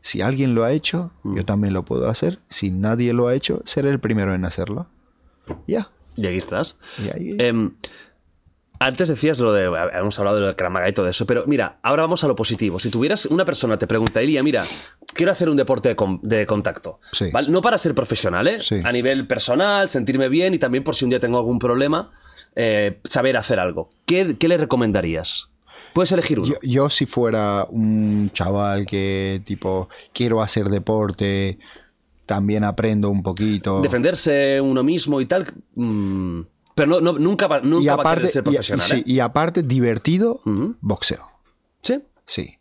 [0.01, 1.35] si alguien lo ha hecho, Mm.
[1.37, 2.39] yo también lo puedo hacer.
[2.49, 4.87] Si nadie lo ha hecho, seré el primero en hacerlo.
[5.67, 5.89] Ya.
[6.15, 6.77] Y aquí estás.
[7.39, 7.71] Em,
[8.79, 9.63] antes decías lo de.
[9.93, 12.79] Hemos hablado del Kramaga y todo eso, pero mira, ahora vamos a lo positivo.
[12.79, 14.65] Si tuvieras una persona, te preguntaría, mira,
[15.13, 16.99] quiero hacer un deporte de, con- de contacto.
[17.13, 17.29] Sí.
[17.31, 17.49] ¿vale?
[17.49, 18.59] No para ser profesional, ¿eh?
[18.61, 18.81] Sí.
[18.83, 22.11] A nivel personal, sentirme bien y también por si un día tengo algún problema.
[22.55, 25.49] eh, saber hacer algo, ¿qué, qué le recomendarías?
[25.93, 26.49] Puedes elegir uno.
[26.49, 31.57] Yo, yo si fuera un chaval que tipo quiero hacer deporte,
[32.25, 33.81] también aprendo un poquito.
[33.81, 35.53] Defenderse uno mismo y tal.
[35.75, 36.41] mm,
[36.75, 38.87] pero no, no- nunca, va, nunca y va a aparte, querer ser y- profesional.
[38.87, 39.03] sí, ¿eh?
[39.05, 40.41] y aparte divertido,
[40.81, 41.27] boxeo.
[41.81, 41.99] Sí.
[42.25, 42.55] Sí.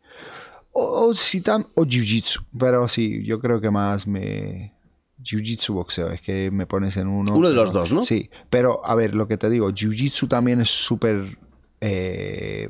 [0.72, 2.42] O, o, si tam- o jiu-jitsu.
[2.58, 4.74] Pero sí, yo creo que más me...
[5.22, 6.10] Jiu-jitsu, boxeo.
[6.10, 7.34] Es que me pones en uno.
[7.34, 8.02] Uno de los dos, ¿no?
[8.02, 8.28] Sí.
[8.50, 11.38] Pero, a ver, lo que te digo, jiu-jitsu también es súper...
[11.80, 12.68] eh,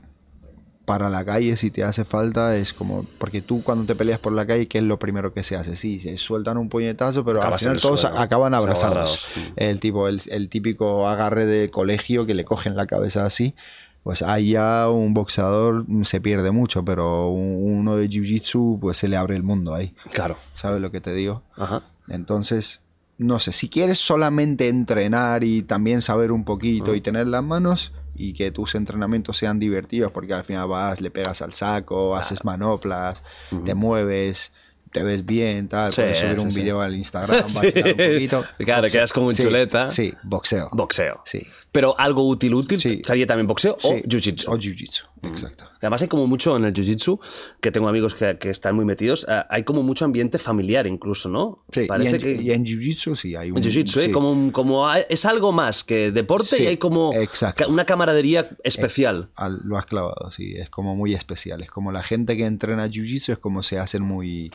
[0.92, 3.06] para la calle, si te hace falta, es como...
[3.16, 5.74] Porque tú cuando te peleas por la calle, ¿qué es lo primero que se hace?
[5.74, 8.18] Sí, se sueltan un puñetazo, pero Acabas al final todos suelo.
[8.18, 9.26] acaban abrazados.
[9.56, 13.54] El, tipo, el, el típico agarre de colegio que le cogen la cabeza así.
[14.02, 19.08] Pues ahí ya un boxeador se pierde mucho, pero un- uno de jiu-jitsu pues se
[19.08, 19.94] le abre el mundo ahí.
[20.12, 20.36] Claro.
[20.52, 21.40] ¿Sabes lo que te digo?
[21.56, 21.84] Ajá.
[22.08, 22.80] Entonces,
[23.16, 27.92] no sé, si quieres solamente entrenar y también saber un poquito y tener las manos
[28.28, 32.44] y que tus entrenamientos sean divertidos, porque al final vas, le pegas al saco, haces
[32.44, 33.22] manoplas,
[33.64, 34.52] te mueves,
[34.92, 36.60] te ves bien, tal, Sí, puedes subir sí, un sí.
[36.60, 38.44] video al Instagram, vacilar un poquito.
[38.58, 38.98] Claro, Boxeo.
[38.98, 39.90] quedas como un chuleta.
[39.90, 40.68] Sí, boxeo.
[40.72, 41.22] Boxeo.
[41.24, 41.46] Sí.
[41.72, 43.02] Pero algo útil, útil.
[43.04, 44.48] ¿sería también boxeo o jiu-jitsu?
[44.48, 45.64] O jiu-jitsu, exacto.
[45.80, 47.18] Además hay como mucho en el jiu-jitsu,
[47.60, 51.28] que tengo amigos que, que están muy metidos, eh, hay como mucho ambiente familiar incluso,
[51.28, 51.64] ¿no?
[51.72, 52.42] Sí, Parece y en, que...
[52.42, 53.58] y en jiu-jitsu sí hay un...
[53.58, 54.12] En jiu-jitsu, ¿eh?
[54.12, 57.68] Como, como hay- es algo más que deporte Sí, y hay como exacto.
[57.68, 59.30] una camaradería especial.
[59.36, 61.62] Al- lo has clavado, sí, es como muy especial.
[61.62, 64.50] Es como la gente que entrena jiu-jitsu es como se hacen muy...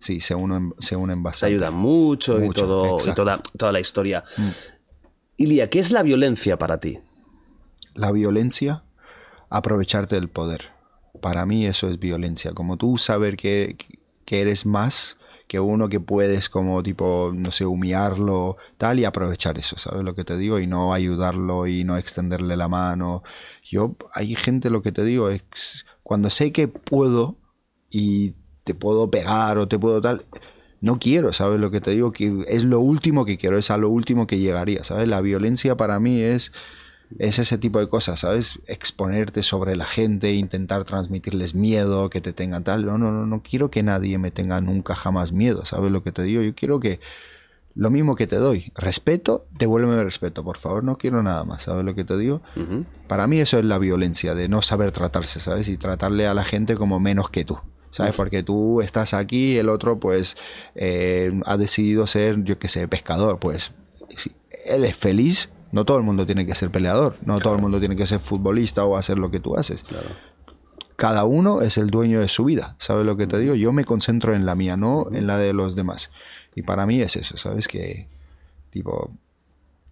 [0.00, 1.54] Sí, se unen, se unen Se bastante.
[1.56, 3.10] ayudan mucho, y, todo, y.
[3.10, 3.14] Mm.
[3.14, 4.22] toda, toda la historia.
[5.36, 6.98] Ilia, ¿qué es la violencia para ti?
[7.94, 8.84] La violencia,
[9.50, 10.70] aprovecharte del poder.
[11.20, 12.52] Para mí eso es violencia.
[12.52, 13.76] Como tú saber que,
[14.24, 15.16] que eres más
[15.48, 20.14] que uno que puedes como tipo, no sé, humillarlo, tal, y aprovechar eso, ¿sabes lo
[20.14, 20.60] que te digo?
[20.60, 23.22] Y no ayudarlo y no extenderle la mano.
[23.64, 27.38] Yo, hay gente, lo que te digo, es cuando sé que puedo
[27.90, 28.34] y
[28.64, 30.26] te puedo pegar o te puedo tal,
[30.82, 32.12] no quiero, ¿sabes lo que te digo?
[32.12, 35.08] Que es lo último que quiero, es a lo último que llegaría, ¿sabes?
[35.08, 36.52] La violencia para mí es,
[37.18, 38.58] es ese tipo de cosas, ¿sabes?
[38.66, 42.84] Exponerte sobre la gente, intentar transmitirles miedo, que te tengan tal.
[42.84, 46.12] No, no, no, no quiero que nadie me tenga nunca jamás miedo, ¿sabes lo que
[46.12, 46.42] te digo?
[46.42, 47.00] Yo quiero que
[47.74, 51.84] lo mismo que te doy, respeto, devuélveme respeto, por favor, no quiero nada más, ¿sabes
[51.84, 52.42] lo que te digo?
[53.06, 55.68] Para mí eso es la violencia, de no saber tratarse, ¿sabes?
[55.68, 57.58] Y tratarle a la gente como menos que tú.
[57.90, 58.14] ¿Sabes?
[58.16, 60.36] Porque tú estás aquí, el otro pues
[60.74, 63.38] eh, ha decidido ser, yo qué sé, pescador.
[63.38, 63.72] Pues
[64.66, 67.78] él es feliz, no todo el mundo tiene que ser peleador, no todo el mundo
[67.80, 69.84] tiene que ser futbolista o hacer lo que tú haces.
[70.96, 73.54] Cada uno es el dueño de su vida, ¿sabes lo que te digo?
[73.54, 76.10] Yo me concentro en la mía, no en la de los demás.
[76.54, 77.68] Y para mí es eso, ¿sabes?
[77.68, 78.08] Que,
[78.70, 79.12] tipo,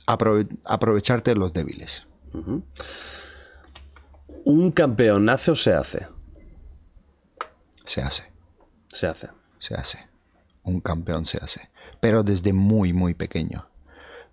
[0.06, 2.04] aprove- aprovecharte de los débiles.
[4.44, 6.08] ¿Un campeón nace o se hace?
[7.84, 8.30] Se hace.
[8.88, 9.28] Se hace.
[9.58, 10.06] se hace.
[10.64, 11.70] Un campeón se hace.
[12.00, 13.68] Pero desde muy, muy pequeño.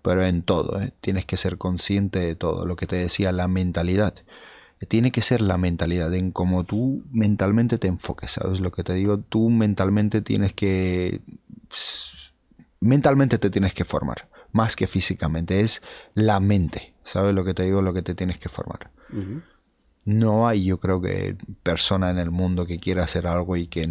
[0.04, 0.92] Pero en todo, ¿eh?
[1.00, 2.66] tienes que ser consciente de todo.
[2.66, 4.14] Lo que te decía, la mentalidad.
[4.86, 8.92] Tiene que ser la mentalidad, en cómo tú mentalmente te enfoques, ¿sabes lo que te
[8.92, 9.18] digo?
[9.20, 11.22] Tú mentalmente tienes que...
[12.80, 15.60] Mentalmente te tienes que formar, más que físicamente.
[15.60, 15.80] Es
[16.12, 17.80] la mente, ¿sabes lo que te digo?
[17.80, 18.90] Lo que te tienes que formar.
[20.04, 23.88] No hay, yo creo que, persona en el mundo que quiera hacer algo y que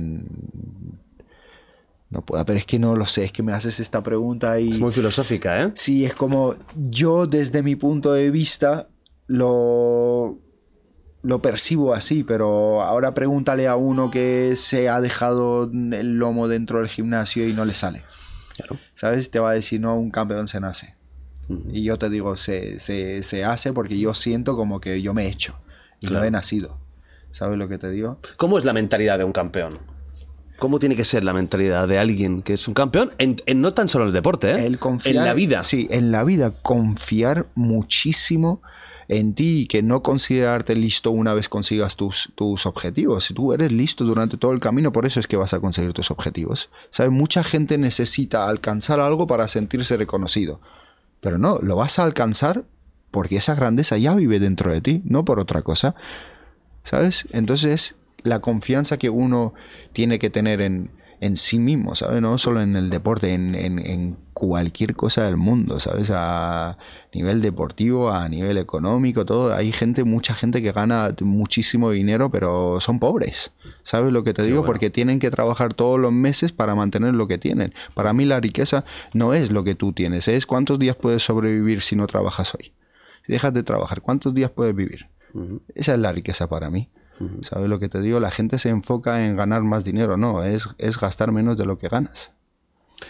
[2.14, 2.46] no pueda.
[2.46, 4.70] Pero es que no lo sé, es que me haces esta pregunta y.
[4.70, 5.72] Es muy filosófica, ¿eh?
[5.76, 8.88] Sí, es como yo desde mi punto de vista
[9.28, 10.38] lo,
[11.22, 16.80] lo percibo así, pero ahora pregúntale a uno que se ha dejado el lomo dentro
[16.80, 18.04] del gimnasio y no le sale.
[18.56, 18.78] Claro.
[18.96, 19.32] ¿Sabes?
[19.32, 20.96] Te va a decir, no, un campeón se nace.
[21.72, 25.26] Y yo te digo, se, se, se hace porque yo siento como que yo me
[25.26, 25.56] he hecho
[26.00, 26.22] y Claro.
[26.22, 26.78] no he nacido.
[27.32, 28.20] ¿Sabes lo que te digo?
[28.38, 29.80] ¿Cómo es la mentalidad de un campeón?
[30.58, 33.12] ¿Cómo tiene que ser la mentalidad de alguien que es un campeón?
[33.18, 34.66] En, en no tan solo en el deporte, ¿eh?
[34.66, 35.64] El confiar, En la vida.
[35.64, 36.54] Sí, en la vida.
[36.62, 38.62] Confiar muchísimo
[39.08, 43.26] en ti y que no considerarte listo una vez consigas tus, tus objetivos.
[43.26, 45.94] Si tú eres listo durante todo el camino, por eso es que vas a conseguir
[45.94, 46.70] tus objetivos.
[46.92, 47.12] ¿Sabes?
[47.12, 50.62] Mucha gente necesita alcanzar algo para sentirse reconocido.
[51.20, 52.64] Pero no, lo vas a alcanzar
[53.12, 55.96] porque esa grandeza ya vive dentro de ti, no por otra cosa.
[56.84, 57.28] ¿Sabes?
[57.32, 59.54] Entonces, la confianza que uno
[59.92, 62.22] tiene que tener en, en sí mismo, ¿sabes?
[62.22, 66.10] No solo en el deporte, en, en- en cualquier cosa del mundo, ¿sabes?
[66.14, 66.78] A
[67.14, 69.54] nivel deportivo, a nivel económico, todo.
[69.54, 73.52] Hay gente, mucha gente que gana muchísimo dinero, pero son pobres.
[73.84, 74.58] ¿Sabes lo que te digo?
[74.62, 74.68] bueno.
[74.74, 77.74] Porque tienen que trabajar todos los meses para mantener lo que tienen.
[77.94, 78.84] Para mí la riqueza
[79.14, 82.74] no es lo que tú tienes, es cuántos días puedes sobrevivir si no trabajas hoy.
[83.26, 85.08] Si dejas de trabajar, ¿cuántos días puedes vivir?
[85.76, 86.90] Esa es la riqueza para mí.
[87.42, 88.20] ¿Sabes lo que te digo?
[88.20, 90.18] La gente se enfoca en ganar más dinero.
[90.18, 92.32] No, es, es gastar menos de lo que ganas.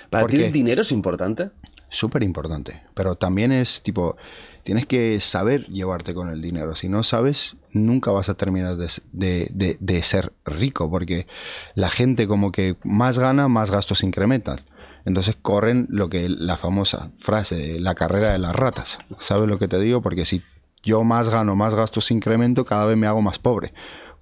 [0.10, 1.52] ¿Para ¿Por ti el dinero es importante?
[1.90, 2.82] Súper importante.
[2.96, 4.18] Pero también es tipo,
[4.64, 6.74] tienes que saber llevarte con el dinero.
[6.76, 10.90] Si no sabes, nunca vas a terminar de, de- de- de ser rico.
[10.90, 11.28] Porque
[11.76, 14.62] la gente como que más gana, más gastos incrementan.
[15.06, 18.98] Entonces corren lo que la famosa frase, la carrera de las ratas.
[19.20, 20.02] ¿Sabes lo que te digo?
[20.02, 20.42] Porque si
[20.82, 23.74] yo más gano, más gastos incremento, cada vez me hago más pobre.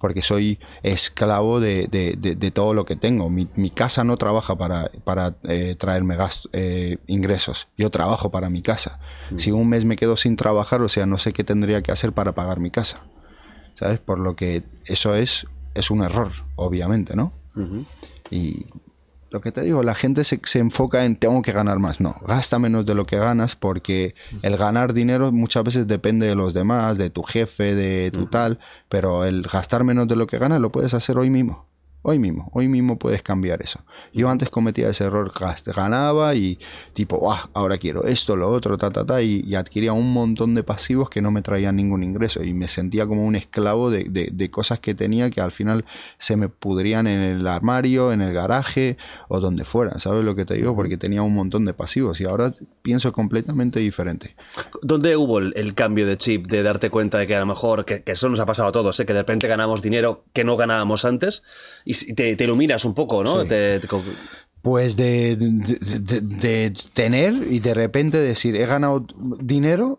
[0.02, 3.30] Porque soy esclavo de, de- de- de todo lo que tengo.
[3.30, 7.68] Mi, mi casa no trabaja para, para eh, traerme gasto- eh, ingresos.
[7.78, 8.98] Yo trabajo para mi casa.
[9.38, 12.12] Si un mes me quedo sin trabajar, o sea, no sé qué tendría que hacer
[12.12, 13.00] para pagar mi casa.
[13.76, 14.00] ¿Sabes?
[14.00, 17.32] Por lo que eso es, es un error, obviamente, ¿no?
[18.30, 18.66] Y
[19.32, 22.00] lo que te digo, la gente se, se enfoca en tengo que ganar más.
[22.00, 26.34] No, gasta menos de lo que ganas porque el ganar dinero muchas veces depende de
[26.34, 30.38] los demás, de tu jefe, de tu tal, pero el gastar menos de lo que
[30.38, 31.66] ganas lo puedes hacer hoy mismo.
[32.04, 33.80] Hoy mismo, hoy mismo puedes cambiar eso.
[34.12, 35.32] Yo antes cometía ese error,
[35.74, 36.58] ganaba y
[36.94, 40.54] tipo, ah, ahora quiero esto, lo otro, ta, ta, ta, y, y adquiría un montón
[40.56, 44.04] de pasivos que no me traían ningún ingreso y me sentía como un esclavo de,
[44.10, 45.84] de- de cosas que tenía que al final
[46.18, 48.96] se me pudrían en el armario, en el garaje
[49.28, 50.74] o donde fuera, ¿sabes lo que te digo?
[50.74, 52.52] Porque tenía un montón de pasivos y ahora
[52.82, 54.34] pienso completamente diferente.
[54.82, 57.84] ¿Dónde hubo el, el cambio de chip de darte cuenta de que a lo mejor,
[57.84, 59.06] que, que eso nos ha pasado a todos, ¿eh?
[59.06, 61.42] que de repente ganamos dinero que no ganábamos antes
[61.84, 63.42] y te, te iluminas un poco, ¿no?
[63.42, 63.48] Sí.
[63.48, 63.88] Te- te-
[64.62, 69.04] Pues de, de- de- de tener y de repente decir, he ganado
[69.40, 69.98] dinero,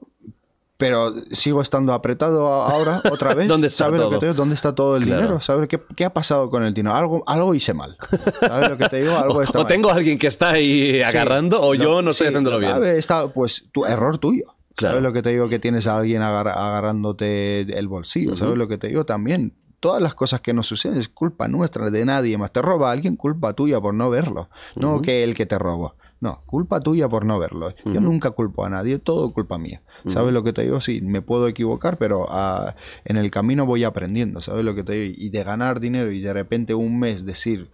[0.78, 3.48] pero sigo estando apretado ahora otra vez.
[3.48, 4.14] ¿Dónde está ¿Sabes lo todo?
[4.16, 4.36] que te digo?
[4.36, 5.22] ¿Dónde está todo el Claro.
[5.22, 5.42] dinero?
[5.42, 6.96] ¿Sabes qué, qué ha pasado con el dinero?
[6.96, 7.96] Algo, algo hice mal.
[8.40, 9.18] ¿Sabes lo que te digo?
[9.18, 9.72] Algo está o mal.
[9.72, 12.80] tengo a alguien que está ahí agarrando o yo no estoy sí, haciéndolo a bien.
[12.82, 14.44] ver, está, pues tu error tuyo.
[14.76, 14.96] Claro.
[14.96, 15.48] ¿Sabes lo que te digo?
[15.50, 18.36] Que tienes a alguien agar- agarrándote el bolsillo.
[18.36, 19.06] ¿Sabes lo que te digo?
[19.06, 19.54] También
[19.84, 22.54] todas las cosas que nos suceden es culpa nuestra, de nadie más.
[22.54, 24.48] Te roba alguien, culpa tuya por no verlo.
[24.78, 25.96] No que el que te robó.
[26.22, 27.68] No, culpa tuya por no verlo.
[27.84, 29.82] Yo nunca culpo a nadie, todo culpa mía.
[30.08, 30.80] ¿Sabes lo que te digo?
[30.80, 34.40] Sí, me puedo equivocar, pero ah, en el camino voy aprendiendo.
[34.40, 35.16] ¿Sabes lo que te digo?
[35.18, 37.70] Y de ganar dinero y de repente un mes decir,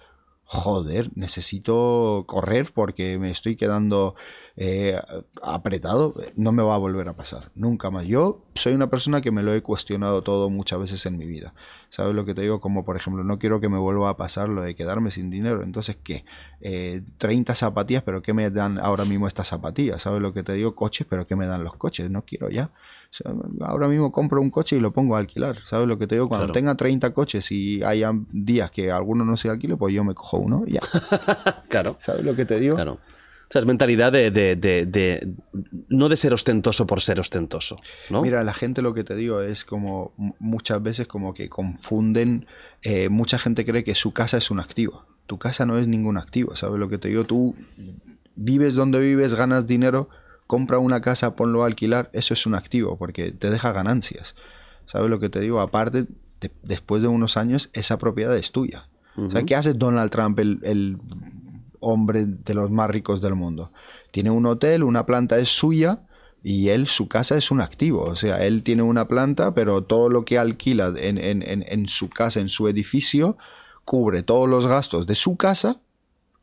[0.45, 4.15] joder, necesito correr porque me estoy quedando
[4.61, 4.99] eh,
[5.41, 8.05] apretado, no me va a volver a pasar, nunca más.
[8.05, 11.53] Yo soy una persona que me lo he cuestionado todo muchas veces en mi vida.
[11.87, 12.59] ¿Sabes lo que te digo?
[12.59, 15.63] Como por ejemplo, no quiero que me vuelva a pasar lo de quedarme sin dinero.
[15.63, 16.25] Entonces, ¿qué?
[16.59, 20.01] Eh, 30 zapatillas, pero ¿qué me dan ahora mismo estas zapatillas?
[20.01, 20.75] ¿Sabes lo que te digo?
[20.75, 22.09] Coches, pero ¿qué me dan los coches?
[22.11, 22.65] No quiero ya.
[22.65, 23.31] O sea,
[23.65, 25.59] ahora mismo compro un coche y lo pongo a alquilar.
[25.67, 26.27] ¿Sabes lo que te digo?
[26.27, 26.53] Cuando Claro.
[26.53, 30.37] tenga 30 coches y haya días que alguno no se alquile, pues yo me cojo
[30.37, 30.81] uno y ya.
[31.69, 32.75] Claro, ¿Sabes lo que te digo?
[32.75, 32.99] claro.
[33.49, 35.33] O sea, es mentalidad de, de- de- de-
[35.89, 37.77] no de ser ostentoso por ser ostentoso,
[38.11, 38.21] ¿no?
[38.21, 42.45] Mira, la gente lo que te digo es como muchas veces como que confunden,
[42.83, 45.05] eh, mucha gente cree que su casa es un activo.
[45.25, 47.23] Tu casa no es ningún activo, ¿sabes lo que te digo?
[47.23, 47.55] Tú
[48.35, 50.09] vives donde vives, ganas dinero,
[50.47, 54.35] compra una casa, ponlo a alquilar, eso es un activo porque te deja ganancias.
[54.85, 55.59] ¿Sabes lo que te digo?
[55.59, 56.05] Aparte,
[56.39, 58.87] de- después de unos años, esa propiedad es tuya.
[59.17, 60.97] O sea, ¿qué hace Donald Trump, el, el
[61.79, 63.71] hombre de los más ricos del mundo?
[64.11, 66.01] Tiene un hotel, una planta es suya
[66.43, 68.03] y él, su casa es un activo.
[68.03, 72.09] O sea, él tiene una planta, pero todo lo que alquila en, en- en- su
[72.09, 73.37] casa, en su edificio,
[73.85, 75.81] cubre todos los gastos de su casa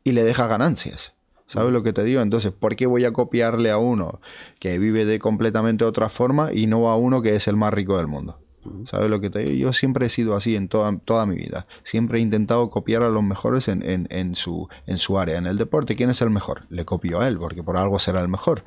[0.03, 1.13] y le deja ganancias.
[1.47, 2.21] ¿Sabes lo que te digo?
[2.21, 4.19] Entonces, ¿por qué voy a copiarle a uno
[4.59, 7.97] que vive de completamente otra forma y no a uno que es el más rico
[7.97, 8.37] del mundo?
[8.85, 9.67] ¿Sabes lo que te digo?
[9.67, 11.67] Yo siempre he sido así en toda, toda mi vida.
[11.83, 15.37] Siempre he intentado copiar a los mejores en, en- en su, en su área.
[15.37, 16.63] En el deporte, ¿quién es el mejor?
[16.69, 18.63] Le copio a él, porque por algo será el mejor.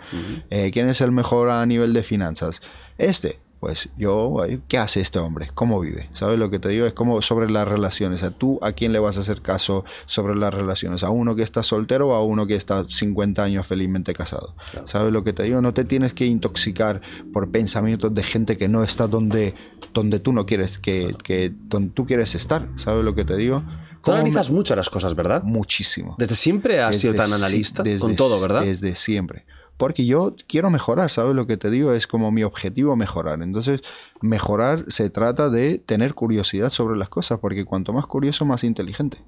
[0.51, 2.61] Eh, ¿Quién es el mejor a nivel de finanzas?
[2.99, 3.39] Este.
[3.61, 4.39] Pues yo,
[4.69, 5.49] ¿qué hace este hombre?
[5.55, 6.09] ¿Cómo vive?
[6.15, 6.87] ¿Sabes lo que te digo?
[6.87, 8.23] Es como sobre las relaciones.
[8.23, 11.05] ¿A tú a quién le vas a hacer caso sobre las relaciones?
[11.05, 14.55] ¿A uno que está soltero o a uno que está 50 años felizmente casado?
[14.87, 15.61] ¿Sabes lo que te digo?
[15.61, 17.03] No te tienes que intoxicar
[17.35, 19.55] por pensamientos de gente que no está donde,
[19.93, 22.67] donde tú no quieres, que, que donde tú quieres estar.
[22.77, 23.61] ¿Sabes lo que te digo?
[23.61, 25.43] Tú ¿Cómo me- analizas mucho las cosas, ¿verdad?
[25.43, 26.15] Muchísimo.
[26.19, 28.63] Desde siempre has sido tan si- analista desde con todo, ¿verdad?
[28.63, 29.45] Desde siempre.
[29.81, 31.95] Porque yo quiero mejorar, ¿sabes lo que te digo?
[31.95, 33.41] Es como mi objetivo mejorar.
[33.41, 33.81] Entonces,
[34.21, 39.23] mejorar se trata de tener curiosidad sobre las cosas, porque cuanto más curioso, más inteligente.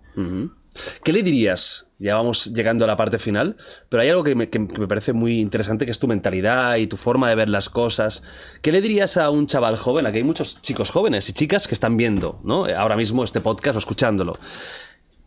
[1.02, 1.86] ¿Qué le dirías?
[1.98, 3.56] Ya vamos llegando a la parte final,
[3.88, 6.86] pero hay algo que me, que me parece muy interesante, que es tu mentalidad y
[6.86, 8.22] tu forma de ver las cosas.
[8.60, 10.04] ¿Qué le dirías a un chaval joven?
[10.04, 12.66] Aquí hay muchos chicos jóvenes y chicas que están viendo, ¿no?
[12.76, 14.34] Ahora mismo este podcast o escuchándolo.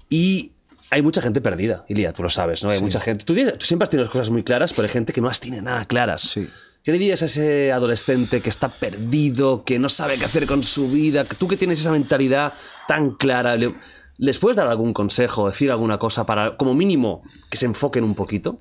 [0.08, 0.52] Y
[0.92, 2.70] hay mucha gente perdida, Ilia, tú lo sabes, ¿no?
[2.70, 3.26] Hay mucha gente.
[3.26, 5.28] Tú, tienes- tú siempre has tenido las cosas muy claras, pero hay gente que no
[5.28, 6.22] las tiene nada claras.
[6.22, 6.48] Sí.
[6.84, 10.64] ¿Qué le dirías a ese adolescente que está perdido, que no sabe qué hacer con
[10.64, 11.24] su vida?
[11.26, 12.54] Tú que tienes esa mentalidad
[12.88, 13.74] tan clara, ¿le-
[14.18, 18.14] ¿les puedes dar algún consejo, decir alguna cosa para, como mínimo, que se enfoquen un
[18.14, 18.58] poquito?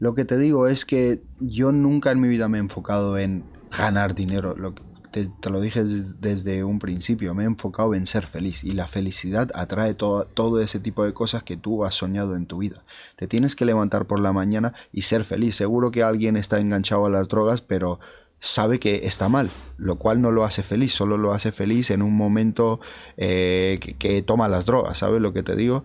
[0.00, 3.44] Lo que te digo es que yo nunca en mi vida me he enfocado en
[3.76, 4.54] ganar dinero.
[4.56, 7.34] Lo que te, te lo dije des- desde un principio.
[7.34, 8.64] Me he enfocado en ser feliz.
[8.64, 12.46] Y la felicidad atrae todo, todo ese tipo de cosas que tú has soñado en
[12.46, 12.84] tu vida.
[13.16, 15.56] Te tienes que levantar por la mañana y ser feliz.
[15.56, 18.00] Seguro que alguien está enganchado a las drogas, pero
[18.40, 22.02] sabe que está mal, lo cual no lo hace feliz, solo lo hace feliz en
[22.02, 22.78] un momento
[23.16, 25.84] eh, que, toma las drogas, ¿sabes lo que te digo?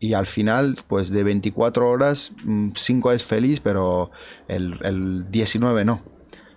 [0.00, 2.32] Y al final, pues de 24 horas,
[2.74, 4.10] 5 es feliz, pero
[4.48, 6.02] el, el 19 no.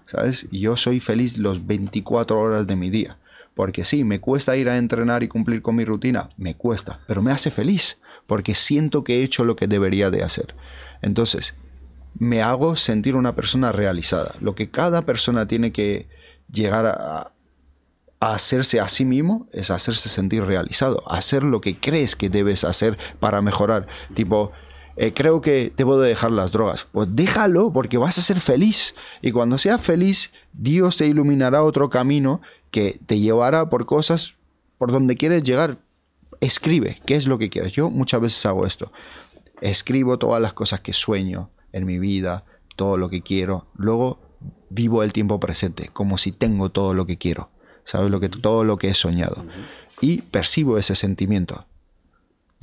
[0.05, 0.47] ¿Sabes?
[0.51, 3.17] Yo soy feliz los 24 horas de mi día.
[3.55, 7.21] Porque sí, me cuesta ir a entrenar y cumplir con mi rutina, me cuesta, pero
[7.21, 10.55] me hace feliz, porque siento que he hecho lo que debería de hacer.
[11.01, 11.55] Entonces,
[12.19, 14.35] me hago sentir una persona realizada.
[14.41, 16.09] Lo que cada persona tiene que
[16.51, 17.31] llegar a,
[18.19, 22.63] a hacerse a sí mismo es hacerse sentir realizado, hacer lo que crees que debes
[22.65, 23.87] hacer para mejorar.
[24.13, 24.51] Tipo,
[24.97, 26.87] eh, creo que debo de dejar las drogas.
[26.91, 28.95] Pues déjalo porque vas a ser feliz.
[29.21, 32.41] Y cuando seas feliz, Dios te iluminará otro camino
[32.71, 34.35] que te llevará por cosas
[34.77, 35.79] por donde quieres llegar.
[36.41, 37.73] Escribe, ¿qué es lo que quieres?
[37.73, 38.91] Yo muchas veces hago esto.
[39.61, 42.45] Escribo todas las cosas que sueño en mi vida,
[42.75, 43.67] todo lo que quiero.
[43.75, 44.19] Luego
[44.69, 47.49] vivo el tiempo presente, como si tengo todo lo que quiero.
[47.83, 48.09] ¿Sabes?
[48.09, 49.45] Lo que, todo lo que he soñado.
[50.01, 51.65] Y percibo ese sentimiento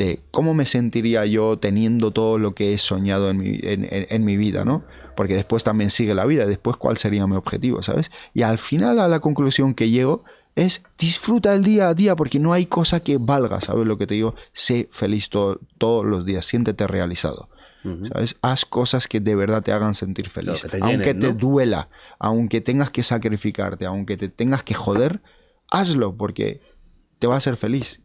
[0.05, 4.07] de cómo me sentiría yo teniendo todo lo que he soñado en mi, en, en-
[4.09, 4.85] en mi vida, ¿no?
[5.17, 8.11] Porque después también sigue la vida, después cuál sería mi objetivo, ¿sabes?
[8.35, 10.25] Y al final a la conclusión que llego
[10.55, 14.07] es disfruta el día a día porque no hay cosa que valga, ¿sabes lo que
[14.07, 14.35] te digo?
[14.53, 17.49] Sé feliz todo- todos los días, siéntete realizado.
[18.07, 18.37] ¿Sabes?
[18.43, 20.63] Haz cosas que de verdad te hagan sentir feliz.
[20.63, 21.35] que te llenen, aunque te ¿no?
[21.35, 21.89] duela,
[22.19, 25.21] aunque tengas que sacrificarte, aunque te tengas que joder,
[25.71, 26.61] hazlo porque
[27.19, 28.01] te va a hacer feliz.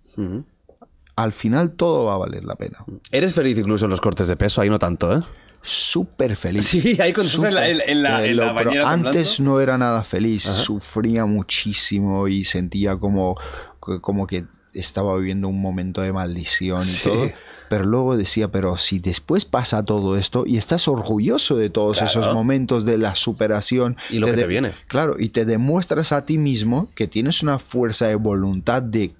[1.18, 2.86] Al final todo va a valer la pena.
[3.12, 5.22] Eres feliz incluso en los cortes de peso, ahí no tanto, ¿eh?
[5.62, 6.66] súper feliz.
[6.68, 9.60] Sí, ahí cuando en la- en- en la- en la lo- pero bañera antes no
[9.60, 13.36] era nada feliz, sufría muchísimo y sentía como,
[13.80, 17.10] como que estaba viviendo un momento de maldición y Sí.
[17.10, 17.32] todo.
[17.70, 22.12] Pero luego decía, pero si después pasa todo esto y estás orgulloso de todos Claro.
[22.12, 23.98] esos momentos de la superación.
[24.10, 24.74] Y lo que te viene.
[24.88, 29.14] Claro, y te demuestras a ti mismo que tienes una fuerza de voluntad de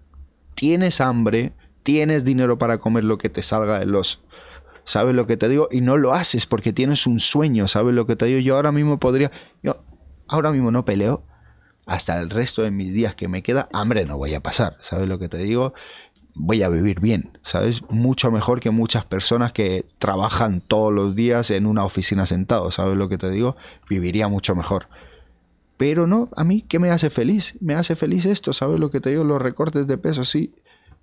[0.56, 1.52] tienes hambre,
[1.88, 4.20] tienes dinero para comer lo que te salga de los...
[4.84, 5.70] ¿Sabes lo que te digo?
[5.72, 8.42] Y no lo haces porque tienes un sueño, ¿sabes lo que te digo?
[8.42, 9.32] Yo ahora mismo podría...
[9.64, 9.86] Yo
[10.28, 11.24] ahora mismo no peleo.
[11.86, 15.08] Hasta el resto de mis días que me queda, hambre no voy a pasar, ¿sabes
[15.08, 15.74] lo que te digo?
[16.34, 17.82] Voy a vivir bien, ¿sabes?
[17.90, 22.98] Mucho mejor que muchas personas que trabajan todos los días en una oficina sentados, ¿sabes
[22.98, 23.56] lo que te digo?
[23.90, 24.90] Viviría mucho mejor.
[25.78, 27.56] Pero no, a mí, ¿qué me hace feliz?
[27.62, 29.24] Me hace feliz esto, ¿sabes lo que te digo?
[29.24, 30.54] Los recortes de peso, sí.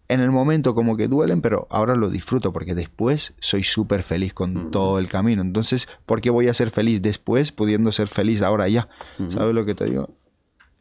[0.09, 4.35] En el momento como que duelen, pero ahora lo disfruto porque después soy súper feliz
[4.35, 5.41] con todo el camino.
[5.41, 8.89] Entonces, ¿por qué voy a ser feliz después pudiendo ser feliz ahora ya?
[9.29, 10.11] ¿Sabes lo que te digo?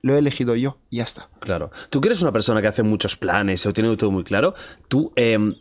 [0.02, 1.30] Lo he elegido yo y ya está.
[1.40, 1.72] Claro.
[1.90, 4.54] Tú que eres una persona que hace muchos planes, o tiene todo muy claro,
[4.90, 5.54] ¿tú em,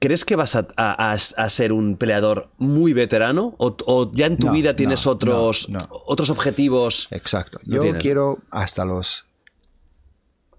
[0.00, 3.54] crees que vas a, a- a- a ser un peleador muy veterano?
[3.58, 7.06] ¿O, o ya en tu No, vida tienes no, otros, no, otros objetivos?
[7.12, 7.60] Exacto.
[7.64, 8.02] Yo tienes.
[8.02, 9.25] quiero hasta los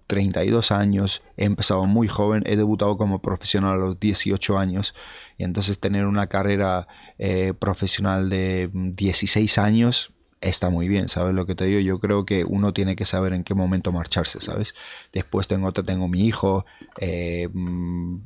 [0.08, 4.94] 32 años, he empezado muy joven, he debutado como profesional a los 18 años
[5.36, 11.46] y entonces tener una carrera eh, profesional de 16 años está muy bien, ¿sabes lo
[11.46, 11.80] que te digo?
[11.80, 14.74] Yo creo que uno tiene que saber en qué momento marcharse, ¿sabes?
[15.12, 16.64] Después tengo, tengo mi hijo,
[17.00, 18.16] eh, mm,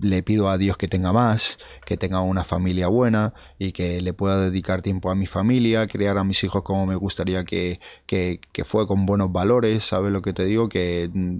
[0.00, 4.12] le pido a Dios que tenga más, que tenga una familia buena y que le
[4.12, 8.40] pueda dedicar tiempo a mi familia, criar a mis hijos como me gustaría que, que,
[8.52, 10.68] que fue con buenos valores, ¿sabes lo que te digo?
[10.68, 11.36] Que, mm,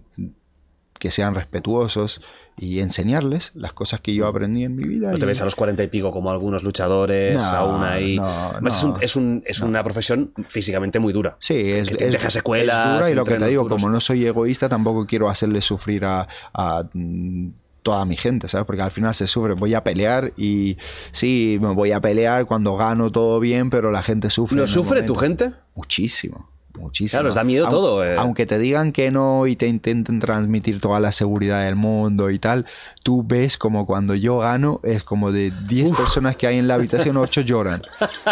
[0.98, 2.20] que sean respetuosos
[2.56, 5.10] y enseñarles las cosas que yo aprendí en mi vida.
[5.10, 8.16] ¿No te ves a los cuarenta y pico como algunos luchadores, No, aún ahí?
[8.18, 11.36] no, Además, es, no, un- es, un- es una profesión físicamente muy dura.
[11.40, 13.80] Sí, es, Que te es- deja secuelas, es dura y lo que te digo, duros.
[13.82, 17.48] como no soy egoísta, tampoco quiero hacerle sufrir a, a, mm,
[17.82, 18.64] toda mi gente, ¿sabes?
[18.66, 19.54] Porque al final se sufre.
[19.54, 20.76] Voy a pelear y
[21.10, 24.56] sí, me voy a pelear cuando gano todo bien, pero la gente sufre.
[24.58, 25.52] ¿Lo sufre tu gente?
[25.74, 26.48] Muchísimo.
[26.78, 27.18] Muchísimo.
[27.18, 28.14] Claro, os da miedo Aun- todo, eh.
[28.16, 32.38] Aunque te digan que no y te intenten transmitir toda la seguridad del mundo y
[32.38, 32.64] tal,
[33.04, 36.74] tú ves como cuando yo gano, es como de 10 personas que hay en la
[36.76, 37.82] habitación, 8 lloran.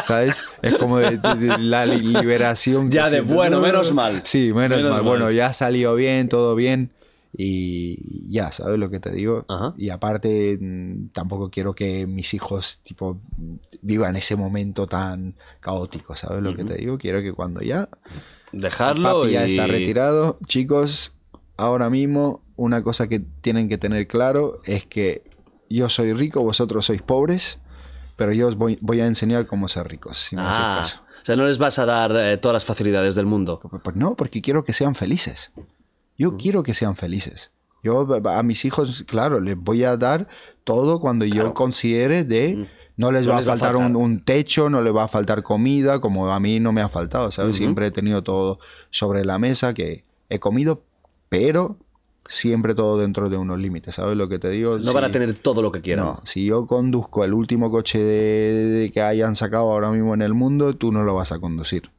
[0.06, 0.42] ¿Sabes?
[0.62, 2.90] Es como de, de- de la li- liberación.
[2.90, 3.34] Ya de sientes.
[3.34, 4.22] bueno, menos mal.
[4.24, 5.02] Sí, menos, Menos mal.
[5.02, 5.10] mal.
[5.10, 6.92] Bueno, ya salió bien, todo bien.
[7.32, 9.44] Y ya, ¿sabes lo que te digo?
[9.48, 9.72] Ajá.
[9.76, 13.20] Y aparte, mm, tampoco quiero que mis hijos, tipo,
[13.82, 16.98] vivan ese momento tan caótico, ¿sabes lo que te digo?
[16.98, 17.88] Quiero que cuando ya
[18.52, 19.50] Dejarlo Papi ya y...
[19.52, 20.36] está retirado.
[20.46, 21.12] Chicos,
[21.56, 25.22] ahora mismo una cosa que tienen que tener claro es que
[25.68, 27.58] yo soy rico, vosotros sois pobres,
[28.16, 31.00] pero yo os voy, voy a enseñar cómo ser ricos, si me hacéis Ah, caso.
[31.22, 33.60] o sea, no les vas a dar eh, todas las facilidades del mundo.
[33.82, 35.52] Pues no, porque quiero que sean felices.
[36.20, 37.50] Yo quiero que sean felices.
[37.82, 40.28] Yo a mis hijos, claro, les voy a dar
[40.64, 42.68] todo cuando yo considere de...
[42.96, 46.00] No les No va les a faltar, un, techo, no les va a faltar comida,
[46.00, 47.56] como a mí no me ha faltado, ¿sabes?
[47.56, 48.58] Siempre he tenido todo
[48.90, 50.82] sobre la mesa que he comido,
[51.30, 51.78] pero
[52.28, 54.78] siempre todo dentro de unos límites, ¿sabes lo que te digo?
[54.78, 56.04] No van a tener todo lo que quieran.
[56.04, 60.20] No, si yo conduzco el último coche de- de que hayan sacado ahora mismo en
[60.20, 61.90] el mundo, tú no lo vas a conducir.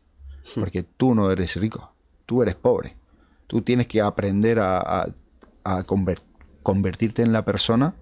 [0.54, 1.92] Porque tú no eres rico,
[2.28, 2.96] tú eres pobre.
[3.52, 5.08] Tú tienes que aprender a, a-
[5.66, 6.22] a conver-
[6.64, 7.96] convertirte en la persona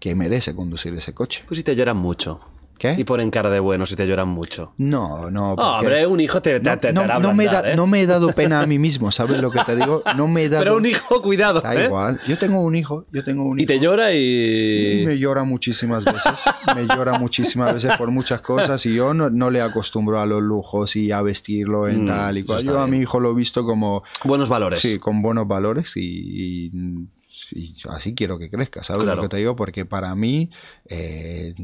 [0.00, 1.44] que merece conducir ese coche.
[1.46, 2.40] Pues si te lloran mucho.
[2.78, 2.94] ¿Qué?
[2.98, 4.72] Y ponen cara de bueno si te lloran mucho.
[4.78, 5.54] No, no.
[5.56, 7.76] Porque- hombre, un hijo te, te, no, te- te no- hará no me da- ¿eh?
[7.76, 10.02] no me he dado pena a mí mismo, ¿sabes lo que te digo?
[10.16, 10.64] No me he dado...
[10.64, 11.84] Pero un hijo, cuidado, Da ¿eh?
[11.86, 12.20] igual.
[12.26, 13.68] Yo tengo un hijo, yo tengo un Y hijo.
[13.68, 15.06] te llora Y y...
[15.06, 16.32] me llora muchísimas veces.
[16.74, 18.84] Me llora muchísimas veces por muchas cosas.
[18.86, 22.38] Y yo no, no le acostumbro a los lujos y a vestirlo en Mm, tal
[22.38, 22.64] y cual.
[22.64, 24.02] Yo a mi hijo lo he visto como.
[24.24, 24.80] Buenos valores.
[24.80, 26.70] Sí, con buenos valores y.
[26.72, 27.08] y-
[27.52, 29.16] y así quiero que crezca, ¿sabes Claro.
[29.16, 29.54] lo que te digo?
[29.54, 30.50] Porque para mí.
[30.88, 31.54] eh,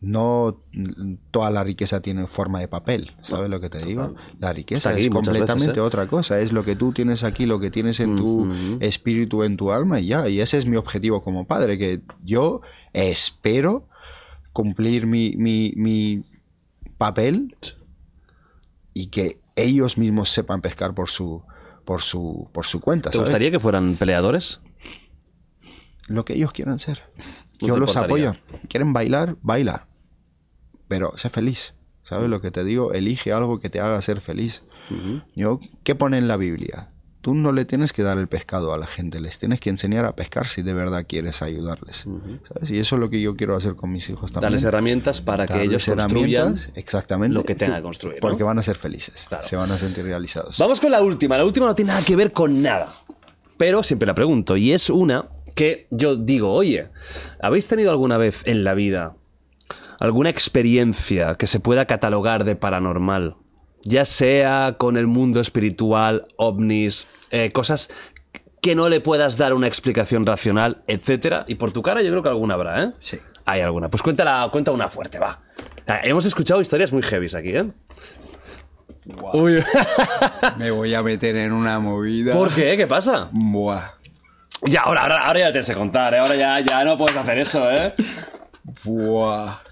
[0.00, 0.62] no
[1.30, 4.14] toda la riqueza tiene forma de papel, ¿sabes lo que te digo?
[4.38, 5.80] La riqueza aquí es completamente veces, ¿eh?
[5.80, 8.50] otra cosa, es lo que tú tienes aquí, lo que tienes en tu
[8.80, 12.62] espíritu, en tu alma y ya, y ese es mi objetivo como padre, que yo
[12.94, 13.88] espero
[14.54, 16.22] cumplir mi, mi, mi
[16.96, 17.56] papel
[18.94, 21.42] y que ellos mismos sepan pescar por su
[21.84, 23.28] por su por su cuenta, ¿Te ¿sabes?
[23.28, 24.60] gustaría que fueran peleadores?
[26.06, 27.04] Lo que ellos quieran ser.
[27.60, 28.34] Yo los apoyo.
[28.68, 29.36] ¿Quieren bailar?
[29.42, 29.86] Baila.
[30.90, 31.72] Pero sé feliz.
[32.02, 32.92] ¿Sabes lo que te digo?
[32.92, 34.64] Elige algo que te haga ser feliz.
[35.36, 36.88] Yo, ¿qué pone en la Biblia?
[37.20, 40.04] Tú no le tienes que dar el pescado a la gente, les tienes que enseñar
[40.04, 42.06] a pescar si de verdad quieres ayudarles.
[42.48, 42.70] ¿Sabes?
[42.70, 44.46] Y eso es lo que yo quiero hacer con mis hijos también.
[44.50, 46.58] Darles herramientas para que ellos construyan...
[46.74, 48.20] exactamente, lo que tenga que construir, ¿no?
[48.22, 49.46] Porque van a ser felices, Claro.
[49.46, 50.58] se van a sentir realizados.
[50.58, 51.38] Vamos con la última.
[51.38, 52.88] La última no tiene nada que ver con nada.
[53.56, 54.56] Pero siempre la pregunto.
[54.56, 56.88] Y es una que yo digo, oye,
[57.40, 59.14] ¿habéis tenido alguna vez en la vida
[60.00, 63.36] alguna experiencia que se pueda catalogar de paranormal?
[63.82, 67.90] Ya sea con el mundo espiritual, ovnis, eh, cosas
[68.60, 71.44] que no le puedas dar una explicación racional, etcétera.
[71.48, 72.90] Y por tu cara yo creo que alguna habrá, ¿eh?
[72.98, 73.18] Sí.
[73.46, 73.88] Hay alguna.
[73.88, 75.40] Pues cuéntala, cuenta una fuerte, va.
[75.86, 77.70] Ah, Hemos escuchado historias muy heavies aquí, ¿eh?
[79.32, 79.64] Uy.
[80.58, 82.32] Me voy a meter en una movida.
[82.32, 82.76] ¿Por qué?
[82.76, 83.28] ¿Qué pasa?
[83.32, 83.92] Buah.
[84.66, 86.18] Ya, ahora, ahora, ahora ya te sé contar, ¿eh?
[86.18, 87.94] Ahora ya, ya no puedes hacer eso, ¿eh?
[88.84, 89.69] Buah.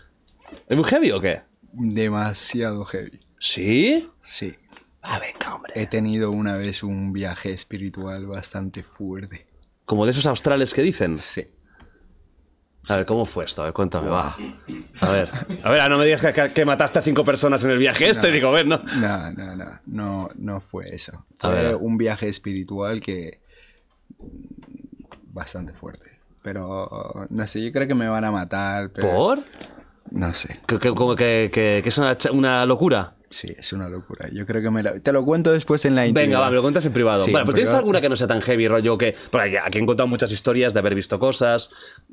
[0.69, 1.43] ¿Es muy heavy o qué?
[1.73, 3.21] Demasiado heavy.
[3.39, 4.09] ¿Sí?
[4.23, 4.55] Sí.
[5.03, 5.73] Ah, venga, hombre.
[5.77, 9.47] He tenido una vez un viaje espiritual bastante fuerte.
[9.85, 11.19] Como de esos australes que dicen.
[11.19, 11.45] Sí.
[12.89, 13.63] A ver, ¿cómo fue esto?
[13.63, 14.35] A ver, cuéntame, va.
[15.01, 15.31] A ver,
[15.63, 18.31] a ver, ah, no me digas que, mataste a cinco personas en el viaje este,
[18.31, 18.79] digo, a ver, no.
[18.79, 21.27] No, no, no, no, no fue eso.
[21.41, 21.77] A Fue ver.
[21.77, 23.41] un viaje espiritual que
[25.27, 26.19] bastante fuerte.
[26.43, 28.91] Pero no sé, yo creo que me van a matar.
[28.91, 29.45] Pero, ¿Por?
[30.11, 30.61] No sé.
[30.67, 33.15] Que, que- como que, que- que es una, una locura.
[33.31, 34.27] Sí, es una locura.
[34.33, 34.99] Yo creo que me la...
[35.01, 36.41] Te lo cuento después en la Venga, intimidad.
[36.41, 37.27] va, me lo cuentas en privado.
[37.27, 37.79] Sí, vale, en pues tienes privado.
[37.81, 39.15] alguna que no sea tan heavy, rollo que.
[39.31, 41.69] Porque aquí he contado muchas historias de haber visto cosas.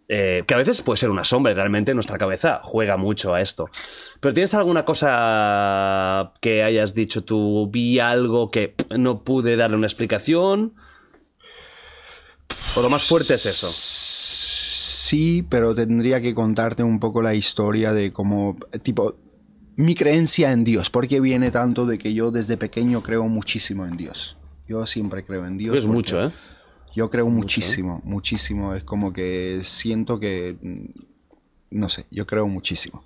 [0.10, 3.70] eh, que a veces puede ser una sombra, realmente nuestra cabeza juega mucho a esto.
[4.20, 9.88] Pero tienes alguna cosa que hayas dicho tú, vi algo que no pude darle una
[9.88, 10.74] explicación.
[12.76, 13.68] O lo más fuerte es eso.
[15.06, 19.14] Sí, pero tendría que contarte un poco la historia de cómo, tipo,
[19.76, 20.90] mi creencia en Dios.
[20.90, 24.36] ¿Por qué viene tanto de que yo desde pequeño creo muchísimo en Dios?
[24.68, 25.78] Yo siempre creo en Dios.
[25.78, 26.32] Es mucho, ¿eh?
[26.96, 28.74] Yo creo muchísimo, muchísimo.
[28.74, 30.86] Es como que siento que, mm,
[31.78, 33.06] no sé, yo creo muchísimo.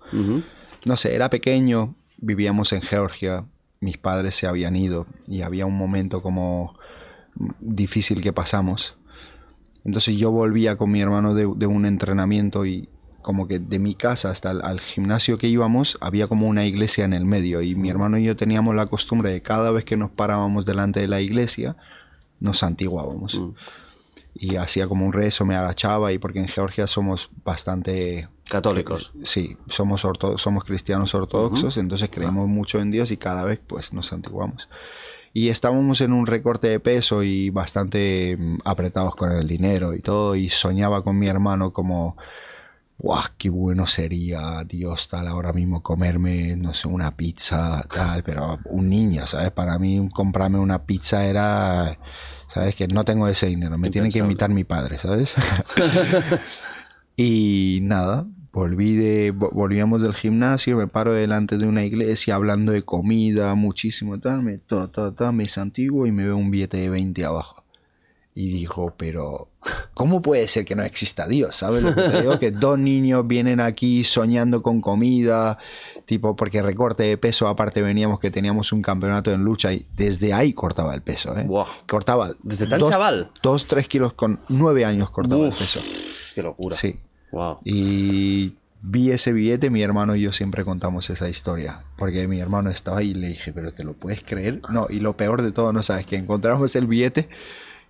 [0.86, 3.46] No sé, era pequeño, vivíamos en Georgia,
[3.82, 6.80] mis padres se habían ido y había un momento como
[7.60, 8.96] difícil que pasamos.
[9.86, 12.90] Entonces yo volvía con mi hermano de, de un entrenamiento y
[13.22, 17.04] como que de mi casa hasta el al gimnasio que íbamos había como una iglesia
[17.06, 19.98] en el medio y mi hermano y yo teníamos la costumbre de cada vez que
[19.98, 21.76] nos parábamos delante de la iglesia
[22.40, 23.42] nos santiguábamos.
[24.36, 29.12] Y hacía como un rezo, me agachaba y porque en Georgia somos bastante Católicos.
[29.24, 33.92] Sí, somos, orto- somos cristianos ortodoxos, entonces creemos mucho en Dios y cada vez pues
[33.94, 34.70] nos santiguamos.
[35.34, 40.00] Y estábamos en un recorte de peso y bastante mm, apretados con el dinero y
[40.00, 40.36] todo.
[40.36, 42.18] Y soñaba con mi hermano como,
[42.98, 43.24] ¡guau!
[43.38, 48.24] ¡Qué bueno sería, Dios, tal, ahora mismo comerme, no sé, una pizza, tal!
[48.24, 49.52] Pero un niño, ¿sabes?
[49.52, 51.98] Para mí comprarme una pizza era,
[52.50, 52.76] ¿sabes?
[52.76, 55.36] Que no tengo ese dinero, me tiene que invitar mi padre, ¿sabes?
[57.16, 62.72] y nada, volví de, vo- volvíamos del gimnasio, me paro delante de una iglesia hablando
[62.72, 66.78] de comida, muchísimo, tal, me, ta, ta, ta, me santiguo y me veo un billete
[66.78, 67.64] de 20 abajo.
[68.36, 69.50] Y digo, pero
[69.94, 71.58] ¿cómo puede ser que no exista Dios?
[71.58, 72.40] ¿Sabes lo que te digo?
[72.40, 75.58] Que dos niños vienen aquí soñando con comida,
[76.06, 80.32] tipo, porque recorte de peso, aparte veníamos que teníamos un campeonato en lucha y desde
[80.32, 81.44] ahí cortaba el peso, ¿eh?
[81.46, 81.66] Buah.
[81.88, 82.32] Cortaba.
[82.42, 83.32] ¿Desde tan dos- chaval?
[83.44, 85.54] Dos, tres kilos con nueve años cortaba Uf.
[85.54, 85.82] el peso.
[86.34, 86.78] Qué locura.
[86.78, 86.96] Sí.
[87.32, 87.58] Wow.
[87.64, 91.82] Y vi ese billete, mi hermano y yo siempre contamos esa historia.
[91.98, 94.62] Porque mi hermano estaba ahí y le dije, pero ¿te lo puedes creer?
[94.70, 97.30] No, y lo peor de todo, no sabes, que encontramos el billete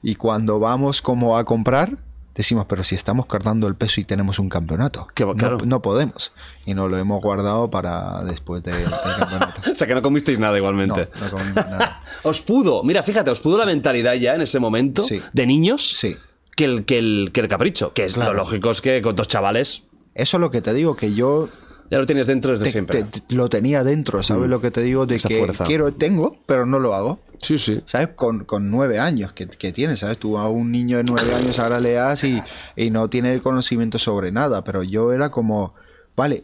[0.02, 1.98] y cuando vamos como a comprar,
[2.36, 5.08] decimos, pero si estamos cortando el peso y tenemos un campeonato.
[5.22, 6.32] Va- no, no podemos.
[6.66, 8.72] Y nos lo hemos guardado para después de-
[9.20, 9.72] campeonato.
[9.72, 11.10] O sea que no comisteis nada No, igualmente.
[11.22, 12.02] no comimos nada.
[12.24, 15.22] Os pudo, mira, fíjate, os pudo la mentalidad ya en ese momento Sí.
[15.34, 16.16] de niños Sí.
[16.60, 17.94] Que, el, que, el, que el capricho.
[17.94, 18.34] Que es Claro.
[18.34, 19.84] lo lógico es que con dos chavales
[20.14, 21.50] Eso es lo que te digo, que yo
[21.92, 23.04] ya lo tienes dentro desde te- siempre.
[23.04, 25.06] te- te- lo tenía dentro, ¿sabes lo que te digo?
[25.08, 25.64] De Esa que fuerza.
[25.64, 27.20] quiero, tengo, pero no lo hago.
[27.40, 27.82] Sí, sí.
[27.86, 28.10] ¿Sabes?
[28.16, 30.18] Con, con nueve años que, que tiene, ¿sabes?
[30.20, 32.44] Tú a un niño de nueve años ahora le das y,
[32.76, 35.74] y no tiene el conocimiento sobre nada, pero yo era como,
[36.16, 36.44] vale,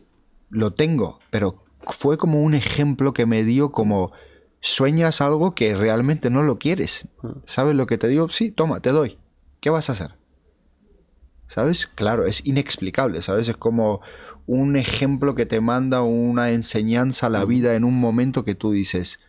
[0.50, 4.12] lo tengo, pero fue como un ejemplo que me dio como,
[4.62, 7.08] sueñas algo que realmente no lo quieres.
[7.46, 8.30] ¿Sabes lo que te digo?
[8.30, 9.18] Sí, toma, te doy.
[9.66, 10.12] ¿Qué vas a hacer?
[11.48, 11.88] ¿Sabes?
[11.88, 13.48] Claro, es inexplicable, ¿sabes?
[13.48, 14.00] Es como
[14.46, 18.74] un ejemplo que te manda una enseñanza a la vida en un momento que tú
[18.74, 19.20] dices,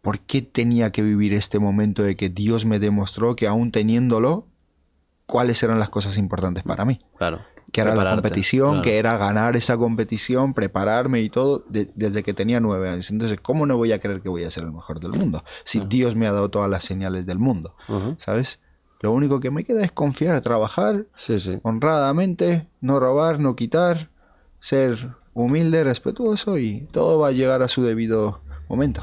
[0.00, 4.46] ¿por qué tenía que vivir este momento de que Dios me demostró que aún teniéndolo,
[5.26, 7.00] cuáles eran las cosas importantes para mí?
[7.16, 7.40] Claro.
[7.72, 8.82] Que era la competición, claro.
[8.82, 13.10] que era ganar esa competición, prepararme y todo de- desde que tenía nueve años.
[13.10, 15.42] Entonces, ¿cómo no voy a creer que voy a ser el mejor del mundo?
[15.64, 17.74] Si Dios me ha dado todas las señales del mundo.
[18.18, 18.60] ¿sabes?
[19.00, 21.58] Lo único que me queda es confiar, trabajar Sí, sí.
[21.62, 24.10] honradamente, no robar, no quitar,
[24.60, 29.02] ser humilde, respetuoso y todo va a llegar a su debido momento.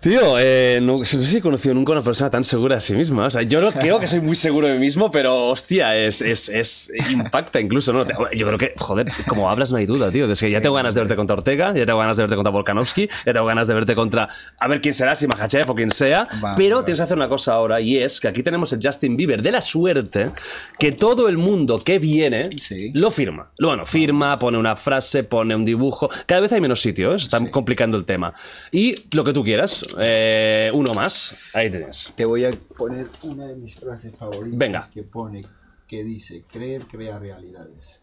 [0.00, 2.94] Tío, eh, no, no sé si he conocido nunca una persona tan segura de sí
[2.94, 3.26] misma.
[3.26, 6.22] O sea, yo no creo que soy muy seguro de mí mismo, pero hostia, es,
[6.22, 8.06] es, es impacta incluso, ¿no?
[8.32, 10.30] Yo creo que, joder, como hablas no hay duda, tío.
[10.32, 12.50] Es que ya tengo ganas de verte contra Ortega, ya tengo ganas de verte contra
[12.50, 14.28] Volkanovski, ya tengo ganas de verte contra,
[14.58, 16.26] a ver quién será, si Mahachev o quien sea.
[16.56, 19.42] Pero tienes que hacer una cosa ahora y es que aquí tenemos el Justin Bieber
[19.42, 20.30] de la suerte
[20.78, 22.90] que todo el mundo que viene Sí.
[22.94, 23.50] lo firma.
[23.60, 26.08] Bueno, firma, pone una frase, pone un dibujo.
[26.24, 27.18] Cada vez hay menos sitios, ¿eh?
[27.18, 28.32] se está complicando el tema.
[28.72, 32.12] Y lo que tú quieras, eh, uno más, ahí tienes.
[32.16, 34.90] Te voy a poner una de mis frases favoritas Venga.
[34.92, 35.42] que pone,
[35.86, 38.00] que dice, creer crea realidades.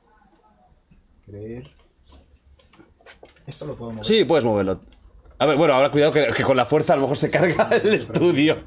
[1.26, 1.69] Creer...
[3.45, 4.05] Esto lo puedo mover.
[4.05, 4.81] Sí, puedes moverlo.
[5.39, 7.69] A ver, bueno, ahora cuidado que, que con la fuerza a lo mejor se carga
[7.72, 8.64] el estudio.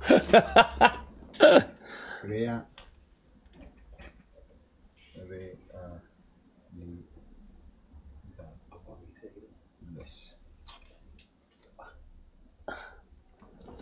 [2.23, 2.67] Crea...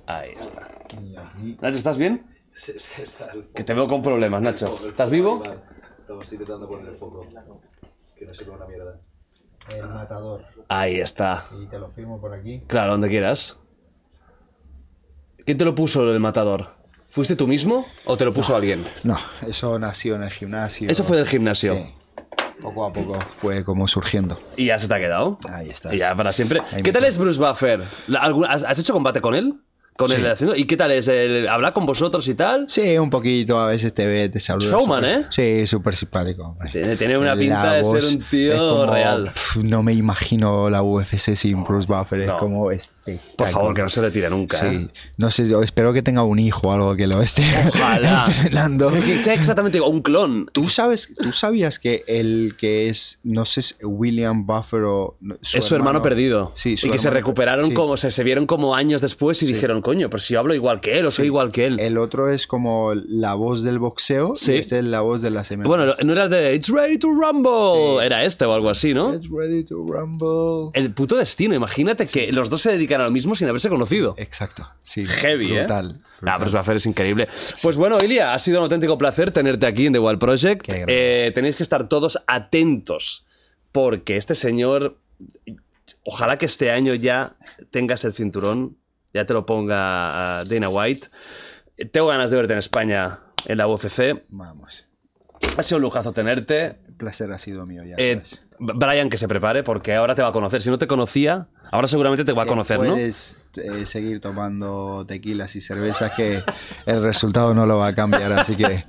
[0.09, 0.67] Ahí está.
[1.61, 2.25] Nacho, ¿estás bien?
[3.55, 4.75] Que te veo con problemas, Nacho.
[4.89, 5.43] ¿Estás vivo?
[6.01, 7.27] Estamos intentando poner el foco.
[8.17, 8.99] Que no se una mierda.
[9.71, 10.45] El matador.
[10.69, 11.45] Ahí está.
[11.63, 12.63] Y te lo firmo por aquí.
[12.67, 13.59] Claro, donde quieras.
[15.45, 16.69] ¿Quién te lo puso el matador?
[17.11, 18.87] ¿Fuiste tú mismo o te lo puso alguien?
[19.05, 20.89] No, eso nació en el gimnasio.
[20.91, 21.75] Eso fue del gimnasio.
[21.75, 21.95] Sí.
[22.63, 24.39] Poco a poco fue como surgiendo.
[24.57, 25.37] Y ya se te ha quedado.
[25.51, 25.93] Ahí estás.
[25.93, 26.61] Y ya para siempre.
[26.73, 27.85] Ahí ¿Qué tal es Bruce Buffer?
[28.09, 29.61] La- alguna- ¿Has has hecho combate con él?
[29.99, 30.15] ¿Con Sí.
[30.15, 30.55] él haciendo?
[30.55, 31.09] ¿Y qué tal es?
[31.09, 32.67] el- ¿Habla con vosotros y tal?
[32.69, 34.71] Sí, un poquito, a veces te ve, te saluda.
[34.71, 35.27] Showman, ¿eh?
[35.31, 36.57] Sí, súper simpático.
[36.71, 39.25] Tiene- tiene una La pinta de ser un tío es como, real.
[39.25, 42.33] pf, no me imagino la UFC sin Bruce Buffer, No.
[42.35, 42.71] es como
[43.37, 44.59] Por favor, que no se retire nunca.
[44.59, 44.89] Sí, ¿eh?
[45.17, 48.25] no sé, yo espero que tenga un hijo o algo que lo esté Ojalá.
[48.29, 48.91] entrenando.
[48.91, 50.49] Que- sea exactamente un clon.
[50.53, 55.17] ¿Tú sabes, tú sabías que el que es, no sé, si William Buffer o...
[55.21, 56.53] no, es su hermano, perdido.
[56.55, 57.75] Sí, su y que se recuperaron sí.
[57.75, 60.81] como, se, se vieron como años después y dijeron, coño, pero si yo hablo igual
[60.81, 61.81] que él o soy igual que él.
[61.81, 64.53] El otro es como la voz del boxeo Sí.
[64.53, 65.65] y este es la voz de la MMA.
[65.65, 68.05] Bueno, no era el de It's ready to rumble.
[68.05, 69.13] Era este o algo así, ¿no?
[69.13, 70.71] Get ready to rumble.
[70.75, 71.55] El puto destino.
[71.55, 74.15] Imagínate que los dos se dedican a lo mismo sin haberse conocido.
[74.19, 75.07] Exacto, sí.
[75.07, 76.29] Heavy, brutal, ¿eh?
[76.39, 76.65] brutal.
[76.67, 77.29] Ah, es increíble.
[77.63, 80.67] Pues bueno, Ilia, ha sido un auténtico placer tenerte aquí en The Wild Project.
[80.69, 83.25] Eh, tenéis que estar todos atentos
[83.73, 84.99] porque este señor,
[86.05, 87.37] ojalá que este año ya
[87.71, 88.77] tengas el cinturón
[89.15, 91.09] ya te lo ponga ah, Dana White.
[91.93, 94.25] Tengo ganas de verte en España en la UFC.
[94.29, 94.87] Vamos.
[95.57, 96.79] Ha sido un lujazo tenerte.
[96.99, 98.21] Placer ha sido mío, ya Eh.
[98.61, 100.61] Brian, que se prepare porque ahora te va a conocer.
[100.63, 102.95] Si no te conocía, ahora seguramente te va a conocer, ¿no?
[102.95, 106.43] Puedes eh, seguir tomando tequilas y cervezas que
[106.87, 108.83] el resultado no lo va a cambiar, así que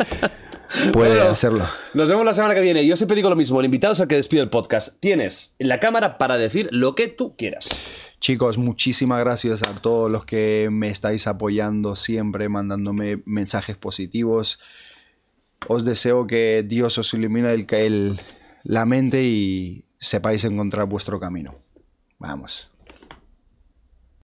[0.92, 1.32] puede Bueno.
[1.32, 1.66] hacerlo.
[1.94, 2.86] Nos vemos la semana que viene.
[2.86, 3.60] Yo siempre digo lo mismo.
[3.60, 5.00] El invitado es el que despide el podcast.
[5.00, 7.70] Tienes la cámara para decir lo que tú quieras.
[8.20, 14.60] Chicos, muchísimas gracias a todos los que me estáis apoyando siempre, mandándome mensajes positivos.
[15.68, 18.20] Os deseo que Dios os ilumine el, el-
[18.64, 21.56] la mente y sepáis encontrar vuestro camino.
[22.18, 22.69] Vamos.